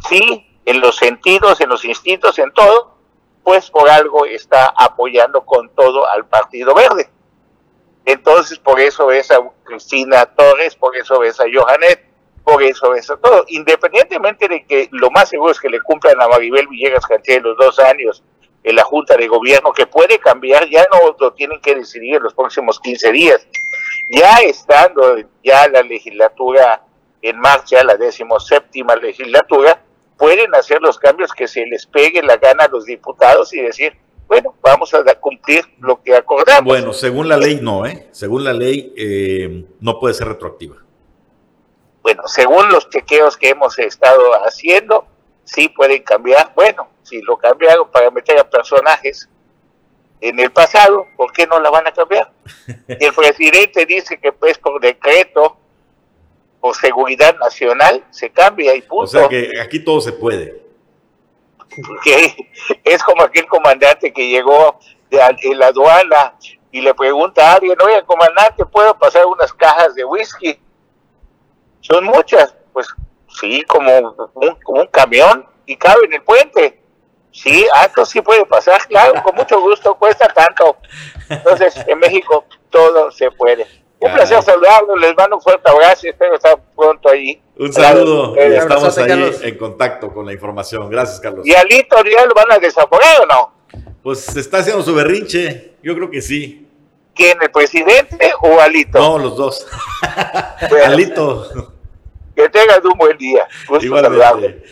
Sí, 0.08 0.46
en 0.66 0.82
los 0.82 0.96
sentidos, 0.98 1.62
en 1.62 1.70
los 1.70 1.84
instintos, 1.86 2.38
en 2.40 2.52
todo, 2.52 2.96
pues 3.44 3.70
por 3.72 3.90
algo 3.90 4.26
está 4.26 4.74
apoyando 4.78 5.42
con 5.46 5.70
todo 5.70 6.08
al 6.08 6.26
Partido 6.26 6.74
Verde. 6.76 7.10
Entonces, 8.06 8.60
por 8.60 8.80
eso 8.80 9.08
ves 9.08 9.32
a 9.32 9.40
Cristina 9.64 10.26
Torres, 10.26 10.76
por 10.76 10.96
eso 10.96 11.20
ves 11.20 11.40
a 11.40 11.46
Johanet, 11.52 12.06
por 12.44 12.62
eso 12.62 12.92
ves 12.92 13.10
a 13.10 13.18
todo. 13.18 13.46
Independientemente 13.48 14.48
de 14.48 14.66
que 14.66 14.90
lo 14.92 15.10
más 15.12 15.30
seguro 15.30 15.52
es 15.52 15.60
que 15.60 15.70
le 15.70 15.82
cumplan 15.82 16.22
a 16.22 16.28
Maribel 16.28 16.68
Villegas 16.68 17.06
Canché 17.06 17.40
los 17.40 17.58
dos 17.58 17.80
años 17.80 18.24
en 18.64 18.76
la 18.76 18.84
Junta 18.84 19.18
de 19.18 19.28
Gobierno, 19.28 19.74
que 19.74 19.86
puede 19.86 20.20
cambiar, 20.20 20.70
ya 20.70 20.86
no 20.92 21.16
lo 21.20 21.34
tienen 21.34 21.60
que 21.60 21.76
decidir 21.76 22.16
en 22.16 22.24
los 22.24 22.34
próximos 22.34 22.80
15 22.80 23.12
días. 23.12 23.48
Ya 24.10 24.38
estando 24.38 25.18
ya 25.44 25.68
la 25.68 25.82
legislatura 25.82 26.84
en 27.22 27.40
marcha, 27.40 27.84
la 27.84 27.96
decimoséptima 27.96 28.96
legislatura, 28.96 29.82
pueden 30.18 30.54
hacer 30.56 30.82
los 30.82 30.98
cambios 30.98 31.32
que 31.34 31.48
se 31.48 31.66
les 31.66 31.86
pegue 31.86 32.22
la 32.22 32.38
gana 32.38 32.66
a 32.66 32.68
los 32.68 32.86
diputados 32.86 33.54
y 33.54 33.62
decir, 33.62 33.94
bueno, 34.28 34.56
vamos 34.62 34.94
a 34.94 35.04
cumplir 35.16 35.64
lo 35.80 36.02
que 36.02 36.16
acordamos. 36.16 36.66
Bueno, 36.66 36.94
según 36.94 37.28
la 37.30 37.38
ley 37.38 37.60
no, 37.62 37.86
¿eh? 37.86 38.08
Según 38.12 38.44
la 38.44 38.54
ley 38.54 38.94
eh, 38.98 39.66
no 39.80 40.00
puede 40.00 40.14
ser 40.14 40.28
retroactiva. 40.28 40.83
Bueno, 42.04 42.28
según 42.28 42.70
los 42.70 42.90
chequeos 42.90 43.38
que 43.38 43.50
hemos 43.50 43.80
estado 43.80 44.34
haciendo, 44.46 45.08
sí 45.46 45.70
pueden 45.70 46.04
cambiar. 46.04 46.52
Bueno, 46.54 46.90
si 47.02 47.22
lo 47.22 47.38
cambiaron 47.38 47.90
para 47.90 48.12
meter 48.12 48.38
a 48.38 48.50
personajes 48.50 49.30
en 50.20 50.38
el 50.40 50.52
pasado, 50.52 51.08
¿por 51.16 51.32
qué 51.32 51.48
no 51.48 51.62
la 51.62 51.70
van 51.70 51.88
a 51.88 51.94
cambiar? 51.94 52.30
El 52.88 53.14
presidente 53.14 53.86
dice 53.86 54.20
que 54.20 54.34
pues 54.34 54.58
por 54.58 54.82
decreto, 54.82 55.58
por 56.60 56.76
seguridad 56.76 57.38
nacional, 57.40 58.04
se 58.12 58.30
cambia 58.30 58.76
y 58.76 58.82
punto. 58.82 59.04
O 59.04 59.08
sea 59.08 59.30
que 59.30 59.52
aquí 59.62 59.80
todo 59.80 60.02
se 60.02 60.12
puede. 60.12 60.62
Que 62.04 62.36
es 62.84 63.02
como 63.02 63.24
aquel 63.24 63.48
comandante 63.48 64.14
que 64.14 64.30
llegó 64.30 64.78
de, 65.10 65.56
la 65.56 65.68
aduana 65.68 66.36
y 66.72 66.82
le 66.82 66.94
pregunta 66.94 67.50
a 67.50 67.56
alguien, 67.56 67.78
oye, 67.82 68.04
comandante, 68.04 68.66
¿puedo 68.66 68.98
pasar 68.98 69.26
unas 69.26 69.52
cajas 69.54 69.96
de 69.96 70.06
whisky? 70.06 70.60
Son 71.84 72.06
muchas, 72.06 72.56
pues 72.72 72.88
sí, 73.40 73.62
como 73.68 73.92
un, 73.98 74.56
como 74.64 74.82
un 74.82 74.88
camión 74.88 75.46
y 75.66 75.76
cabe 75.76 76.06
en 76.06 76.14
el 76.14 76.22
puente. 76.24 76.82
Sí, 77.32 77.66
esto 77.84 78.06
sí 78.06 78.22
puede 78.22 78.46
pasar, 78.46 78.88
claro, 78.88 79.22
con 79.22 79.36
mucho 79.36 79.60
gusto, 79.60 79.96
cuesta 79.96 80.28
tanto. 80.28 80.78
Entonces, 81.30 81.76
en 81.88 82.00
México 82.00 82.46
todo 82.70 83.12
se 83.12 83.30
puede. 83.32 83.68
Un 84.00 84.14
placer 84.14 84.42
saludarlos, 84.44 85.00
les 85.00 85.16
mando 85.16 85.38
un 85.38 85.42
fuerte 85.42 85.70
abrazo 85.70 86.08
y 86.08 86.10
espero 86.10 86.36
estar 86.36 86.58
pronto 86.76 87.10
ahí. 87.10 87.42
Un 87.58 87.74
saludo, 87.74 88.36
y 88.36 88.54
estamos 88.54 88.98
ahí 88.98 89.36
en 89.42 89.58
contacto 89.58 90.14
con 90.14 90.26
la 90.26 90.34
información. 90.34 90.90
Gracias, 90.90 91.20
Carlos. 91.20 91.46
¿Y 91.46 91.54
Alito 91.54 91.98
ya 92.04 92.26
lo 92.26 92.34
van 92.34 92.52
a 92.52 92.60
desaforar 92.60 93.22
o 93.22 93.26
no? 93.26 93.54
Pues 94.04 94.20
se 94.20 94.40
está 94.40 94.60
haciendo 94.60 94.84
su 94.84 94.94
berrinche, 94.94 95.76
yo 95.84 95.96
creo 95.96 96.10
que 96.10 96.22
sí. 96.22 96.68
¿Quién, 97.16 97.38
el 97.42 97.52
presidente 97.52 98.34
o 98.42 98.60
Alito? 98.60 99.00
No, 99.00 99.18
los 99.18 99.36
dos. 99.36 99.68
Alito. 100.86 101.73
Que 102.36 102.50
tengas 102.50 102.82
un 102.84 102.98
buen 102.98 103.18
día. 103.18 103.48
Igualmente. 103.82 104.64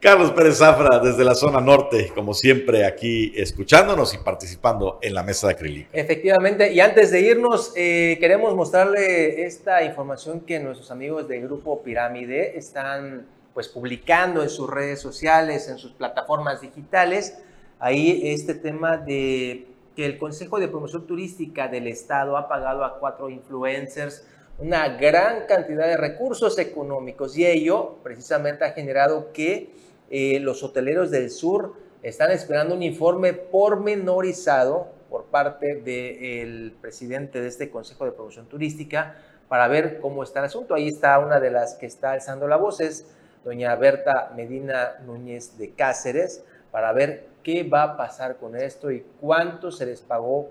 Carlos 0.00 0.30
Pérez 0.32 0.58
Zafra, 0.58 0.98
desde 0.98 1.24
la 1.24 1.34
zona 1.34 1.60
norte, 1.60 2.12
como 2.14 2.34
siempre, 2.34 2.84
aquí 2.84 3.32
escuchándonos 3.34 4.14
y 4.14 4.18
participando 4.18 4.98
en 5.00 5.14
la 5.14 5.22
mesa 5.22 5.46
de 5.46 5.54
acrílico. 5.54 5.90
Efectivamente, 5.92 6.72
y 6.72 6.80
antes 6.80 7.10
de 7.10 7.20
irnos, 7.20 7.72
eh, 7.76 8.16
queremos 8.20 8.54
mostrarle 8.54 9.44
esta 9.44 9.82
información 9.84 10.40
que 10.40 10.58
nuestros 10.60 10.90
amigos 10.90 11.28
del 11.28 11.42
grupo 11.42 11.82
Pirámide 11.82 12.58
están 12.58 13.26
pues 13.54 13.68
publicando 13.68 14.42
en 14.42 14.50
sus 14.50 14.70
redes 14.70 15.00
sociales, 15.00 15.68
en 15.68 15.78
sus 15.78 15.92
plataformas 15.92 16.60
digitales. 16.60 17.38
Ahí 17.80 18.20
este 18.24 18.54
tema 18.54 18.96
de 18.96 19.66
que 19.96 20.06
el 20.06 20.16
Consejo 20.16 20.60
de 20.60 20.68
Promoción 20.68 21.06
Turística 21.06 21.66
del 21.66 21.88
Estado 21.88 22.36
ha 22.36 22.48
pagado 22.48 22.84
a 22.84 23.00
cuatro 23.00 23.30
influencers 23.30 24.24
una 24.58 24.88
gran 24.96 25.46
cantidad 25.46 25.86
de 25.86 25.96
recursos 25.96 26.58
económicos 26.58 27.36
y 27.36 27.46
ello 27.46 27.96
precisamente 28.02 28.64
ha 28.64 28.72
generado 28.72 29.32
que 29.32 29.70
eh, 30.10 30.40
los 30.40 30.62
hoteleros 30.62 31.10
del 31.10 31.30
sur 31.30 31.74
están 32.02 32.30
esperando 32.32 32.74
un 32.74 32.82
informe 32.82 33.32
pormenorizado 33.32 34.88
por 35.08 35.24
parte 35.24 35.76
del 35.76 36.74
presidente 36.80 37.40
de 37.40 37.48
este 37.48 37.70
Consejo 37.70 38.04
de 38.04 38.12
Promoción 38.12 38.46
Turística 38.46 39.16
para 39.48 39.68
ver 39.68 40.00
cómo 40.00 40.22
está 40.22 40.40
el 40.40 40.46
asunto. 40.46 40.74
Ahí 40.74 40.88
está 40.88 41.18
una 41.18 41.40
de 41.40 41.50
las 41.50 41.74
que 41.74 41.86
está 41.86 42.12
alzando 42.12 42.46
la 42.48 42.56
voz, 42.56 42.80
es 42.80 43.06
doña 43.44 43.74
Berta 43.76 44.32
Medina 44.36 44.98
Núñez 45.06 45.56
de 45.56 45.70
Cáceres, 45.70 46.44
para 46.70 46.92
ver 46.92 47.26
qué 47.42 47.62
va 47.62 47.82
a 47.84 47.96
pasar 47.96 48.36
con 48.36 48.56
esto 48.56 48.90
y 48.90 49.04
cuánto 49.20 49.70
se 49.70 49.86
les 49.86 50.02
pagó 50.02 50.50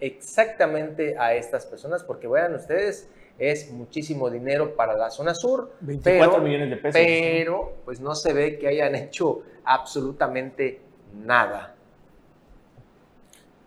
exactamente 0.00 1.16
a 1.18 1.34
estas 1.34 1.64
personas, 1.64 2.04
porque 2.04 2.28
vean 2.28 2.54
ustedes, 2.54 3.08
es 3.38 3.70
muchísimo 3.70 4.30
dinero 4.30 4.74
para 4.76 4.96
la 4.96 5.10
zona 5.10 5.34
sur. 5.34 5.72
24 5.80 6.40
millones 6.40 6.70
de 6.70 6.76
pesos. 6.76 7.00
Pero 7.00 7.76
pues 7.84 8.00
no 8.00 8.14
se 8.14 8.32
ve 8.32 8.58
que 8.58 8.68
hayan 8.68 8.94
hecho 8.94 9.42
absolutamente 9.64 10.80
nada. 11.14 11.74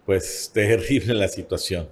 Pues 0.06 0.52
terrible 0.54 1.14
la 1.14 1.28
situación. 1.28 1.90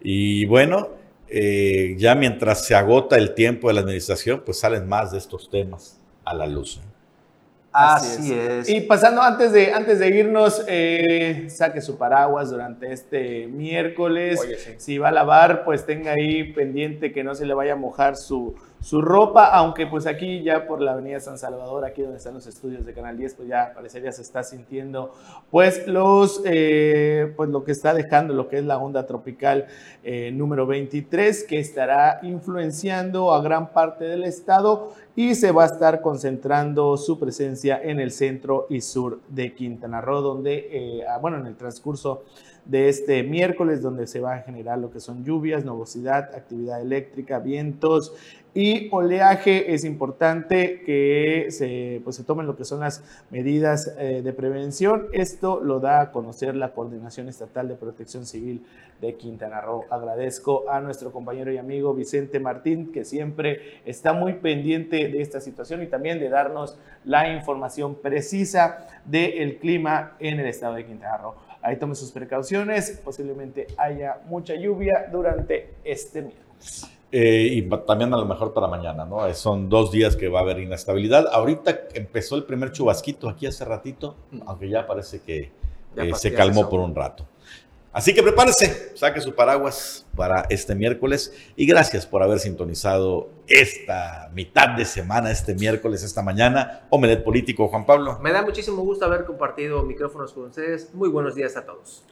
Y 0.00 0.46
bueno, 0.46 0.90
eh, 1.28 1.94
ya 1.98 2.14
mientras 2.14 2.66
se 2.66 2.74
agota 2.74 3.16
el 3.16 3.34
tiempo 3.34 3.68
de 3.68 3.74
la 3.74 3.80
administración, 3.80 4.42
pues 4.44 4.60
salen 4.60 4.86
más 4.86 5.12
de 5.12 5.18
estos 5.18 5.50
temas 5.50 6.00
a 6.24 6.34
la 6.34 6.46
luz. 6.46 6.80
Así, 7.76 8.32
es. 8.32 8.68
Y 8.68 8.80
pasando 8.80 9.20
antes 9.20 9.52
de, 9.52 9.72
antes 9.72 9.98
de 9.98 10.08
irnos, 10.08 10.64
eh, 10.66 11.46
saque 11.48 11.80
su 11.80 11.98
paraguas 11.98 12.50
durante 12.50 12.92
este 12.92 13.46
miércoles. 13.46 14.40
Si 14.78 14.98
va 14.98 15.08
a 15.08 15.12
lavar, 15.12 15.64
pues 15.64 15.84
tenga 15.84 16.12
ahí 16.12 16.52
pendiente 16.52 17.12
que 17.12 17.22
no 17.22 17.34
se 17.34 17.44
le 17.44 17.54
vaya 17.54 17.74
a 17.74 17.76
mojar 17.76 18.16
su, 18.16 18.54
su 18.80 19.02
ropa, 19.02 19.46
aunque 19.46 19.86
pues 19.86 20.06
aquí 20.06 20.42
ya 20.42 20.66
por 20.66 20.80
la 20.80 20.92
avenida 20.92 21.18
San 21.20 21.38
Salvador, 21.38 21.84
aquí 21.84 22.02
donde 22.02 22.18
están 22.18 22.34
los 22.34 22.46
estudios 22.46 22.86
de 22.86 22.94
Canal 22.94 23.16
10, 23.16 23.34
pues 23.34 23.48
ya 23.48 23.72
parecería 23.74 24.12
se 24.12 24.22
está 24.22 24.42
sintiendo 24.42 25.12
pues 25.50 25.86
los, 25.86 26.42
eh, 26.44 27.32
pues 27.36 27.50
lo 27.50 27.64
que 27.64 27.72
está 27.72 27.94
dejando 27.94 28.34
lo 28.34 28.48
que 28.48 28.58
es 28.58 28.64
la 28.64 28.78
onda 28.78 29.06
tropical 29.06 29.66
eh, 30.04 30.30
número 30.32 30.66
23, 30.66 31.44
que 31.44 31.58
estará 31.58 32.20
influenciando 32.22 33.32
a 33.32 33.42
gran 33.42 33.72
parte 33.72 34.04
del 34.04 34.24
estado 34.24 34.92
y 35.16 35.34
se 35.34 35.50
va 35.50 35.64
a 35.64 35.66
estar 35.66 36.02
concentrando 36.02 36.96
su 36.96 37.18
presencia 37.18 37.80
en 37.82 38.00
el 38.00 38.10
centro 38.10 38.66
y 38.68 38.82
sur 38.82 39.20
de 39.28 39.54
Quintana 39.54 40.00
Roo, 40.00 40.20
donde, 40.20 40.68
eh, 40.70 41.04
ah, 41.08 41.18
bueno, 41.18 41.38
en 41.38 41.46
el 41.46 41.56
transcurso 41.56 42.22
de 42.66 42.88
este 42.88 43.22
miércoles, 43.22 43.80
donde 43.80 44.06
se 44.06 44.20
va 44.20 44.34
a 44.34 44.42
generar 44.42 44.78
lo 44.78 44.90
que 44.90 45.00
son 45.00 45.24
lluvias, 45.24 45.64
nubosidad, 45.64 46.34
actividad 46.34 46.80
eléctrica, 46.80 47.38
vientos 47.38 48.12
y 48.56 48.88
oleaje. 48.90 49.74
Es 49.74 49.84
importante 49.84 50.80
que 50.80 51.48
se, 51.50 52.00
pues, 52.02 52.16
se 52.16 52.24
tomen 52.24 52.46
lo 52.46 52.56
que 52.56 52.64
son 52.64 52.80
las 52.80 53.04
medidas 53.30 53.94
eh, 53.98 54.22
de 54.24 54.32
prevención. 54.32 55.08
Esto 55.12 55.60
lo 55.60 55.78
da 55.78 56.00
a 56.00 56.10
conocer 56.10 56.56
la 56.56 56.72
Coordinación 56.72 57.28
Estatal 57.28 57.68
de 57.68 57.74
Protección 57.74 58.24
Civil 58.24 58.64
de 59.02 59.14
Quintana 59.16 59.60
Roo. 59.60 59.84
Agradezco 59.90 60.70
a 60.70 60.80
nuestro 60.80 61.12
compañero 61.12 61.52
y 61.52 61.58
amigo 61.58 61.92
Vicente 61.92 62.40
Martín, 62.40 62.92
que 62.92 63.04
siempre 63.04 63.82
está 63.84 64.14
muy 64.14 64.32
pendiente 64.32 65.08
de 65.08 65.20
esta 65.20 65.40
situación 65.42 65.82
y 65.82 65.86
también 65.86 66.18
de 66.18 66.30
darnos 66.30 66.78
la 67.04 67.30
información 67.30 67.96
precisa 67.96 68.88
del 69.04 69.58
clima 69.58 70.16
en 70.18 70.40
el 70.40 70.46
estado 70.46 70.76
de 70.76 70.86
Quintana 70.86 71.18
Roo. 71.18 71.34
Ahí 71.60 71.76
tome 71.76 71.94
sus 71.94 72.10
precauciones, 72.10 73.02
posiblemente 73.04 73.66
haya 73.76 74.16
mucha 74.30 74.54
lluvia 74.54 75.08
durante 75.12 75.74
este 75.84 76.22
miércoles. 76.22 76.95
Eh, 77.18 77.48
y 77.50 77.62
también 77.86 78.12
a 78.12 78.18
lo 78.18 78.26
mejor 78.26 78.52
para 78.52 78.66
mañana, 78.66 79.06
¿no? 79.06 79.32
Son 79.32 79.70
dos 79.70 79.90
días 79.90 80.16
que 80.16 80.28
va 80.28 80.40
a 80.40 80.42
haber 80.42 80.58
inestabilidad. 80.58 81.26
Ahorita 81.32 81.88
empezó 81.94 82.36
el 82.36 82.44
primer 82.44 82.72
chubasquito 82.72 83.30
aquí 83.30 83.46
hace 83.46 83.64
ratito, 83.64 84.16
aunque 84.44 84.68
ya 84.68 84.86
parece 84.86 85.22
que 85.22 85.50
eh, 85.96 86.12
se 86.14 86.34
calmó 86.34 86.68
por 86.68 86.80
un 86.80 86.94
rato. 86.94 87.26
Así 87.90 88.12
que 88.12 88.22
prepárese, 88.22 88.94
saque 88.94 89.22
su 89.22 89.34
paraguas 89.34 90.04
para 90.14 90.42
este 90.50 90.74
miércoles 90.74 91.32
y 91.56 91.64
gracias 91.64 92.04
por 92.04 92.22
haber 92.22 92.38
sintonizado 92.38 93.30
esta 93.46 94.30
mitad 94.34 94.76
de 94.76 94.84
semana, 94.84 95.30
este 95.30 95.54
miércoles, 95.54 96.02
esta 96.02 96.20
mañana. 96.20 96.86
Omelet 96.90 97.24
Político, 97.24 97.68
Juan 97.68 97.86
Pablo. 97.86 98.18
Me 98.20 98.30
da 98.30 98.42
muchísimo 98.42 98.82
gusto 98.82 99.06
haber 99.06 99.24
compartido 99.24 99.82
micrófonos 99.84 100.34
con 100.34 100.44
ustedes. 100.48 100.92
Muy 100.92 101.08
buenos 101.08 101.34
días 101.34 101.56
a 101.56 101.64
todos. 101.64 102.04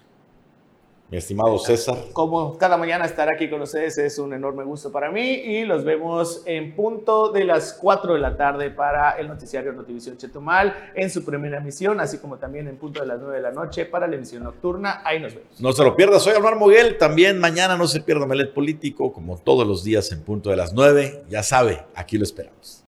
Mi 1.15 1.19
estimado 1.19 1.57
César. 1.61 1.97
Como 2.13 2.59
cada 2.59 2.77
mañana 2.77 3.05
estar 3.05 3.33
aquí 3.33 3.49
con 3.49 3.63
ustedes 3.63 3.97
es 3.99 4.19
un 4.19 4.35
enorme 4.35 4.65
gusto 4.65 4.91
para 4.91 5.13
mí 5.13 5.31
y 5.31 5.65
los 5.65 5.85
vemos 5.85 6.43
en 6.45 6.75
punto 6.75 7.31
de 7.31 7.45
las 7.45 7.73
4 7.75 8.15
de 8.15 8.19
la 8.19 8.37
tarde 8.37 8.73
para 8.73 9.13
el 9.13 9.29
noticiario 9.29 9.73
Notivisión 9.73 10.17
Chetumal 10.17 10.91
en 10.93 11.09
su 11.11 11.25
primera 11.25 11.59
emisión, 11.59 12.01
así 12.01 12.19
como 12.19 12.39
también 12.39 12.67
en 12.67 12.79
punto 12.79 12.99
de 12.99 13.07
las 13.07 13.21
9 13.21 13.37
de 13.37 13.43
la 13.43 13.53
noche 13.53 13.87
para 13.87 14.09
la 14.09 14.17
emisión 14.17 14.43
nocturna. 14.43 15.03
Ahí 15.05 15.21
nos 15.21 15.37
vemos. 15.37 15.61
No 15.61 15.73
se 15.73 15.85
lo 15.85 15.95
pierda, 15.95 16.19
soy 16.19 16.33
Almar 16.33 16.57
Moguel. 16.57 16.99
También 16.99 17.39
mañana 17.39 17.77
no 17.77 17.87
se 17.87 18.01
pierda 18.01 18.27
Melet 18.27 18.53
Político, 18.53 19.13
como 19.13 19.39
todos 19.39 19.65
los 19.69 19.85
días 19.85 20.11
en 20.11 20.21
punto 20.21 20.51
de 20.51 20.57
las 20.57 20.73
9. 20.73 21.27
Ya 21.29 21.45
sabe, 21.45 21.85
aquí 21.95 22.19
lo 22.19 22.25
esperamos. 22.25 22.83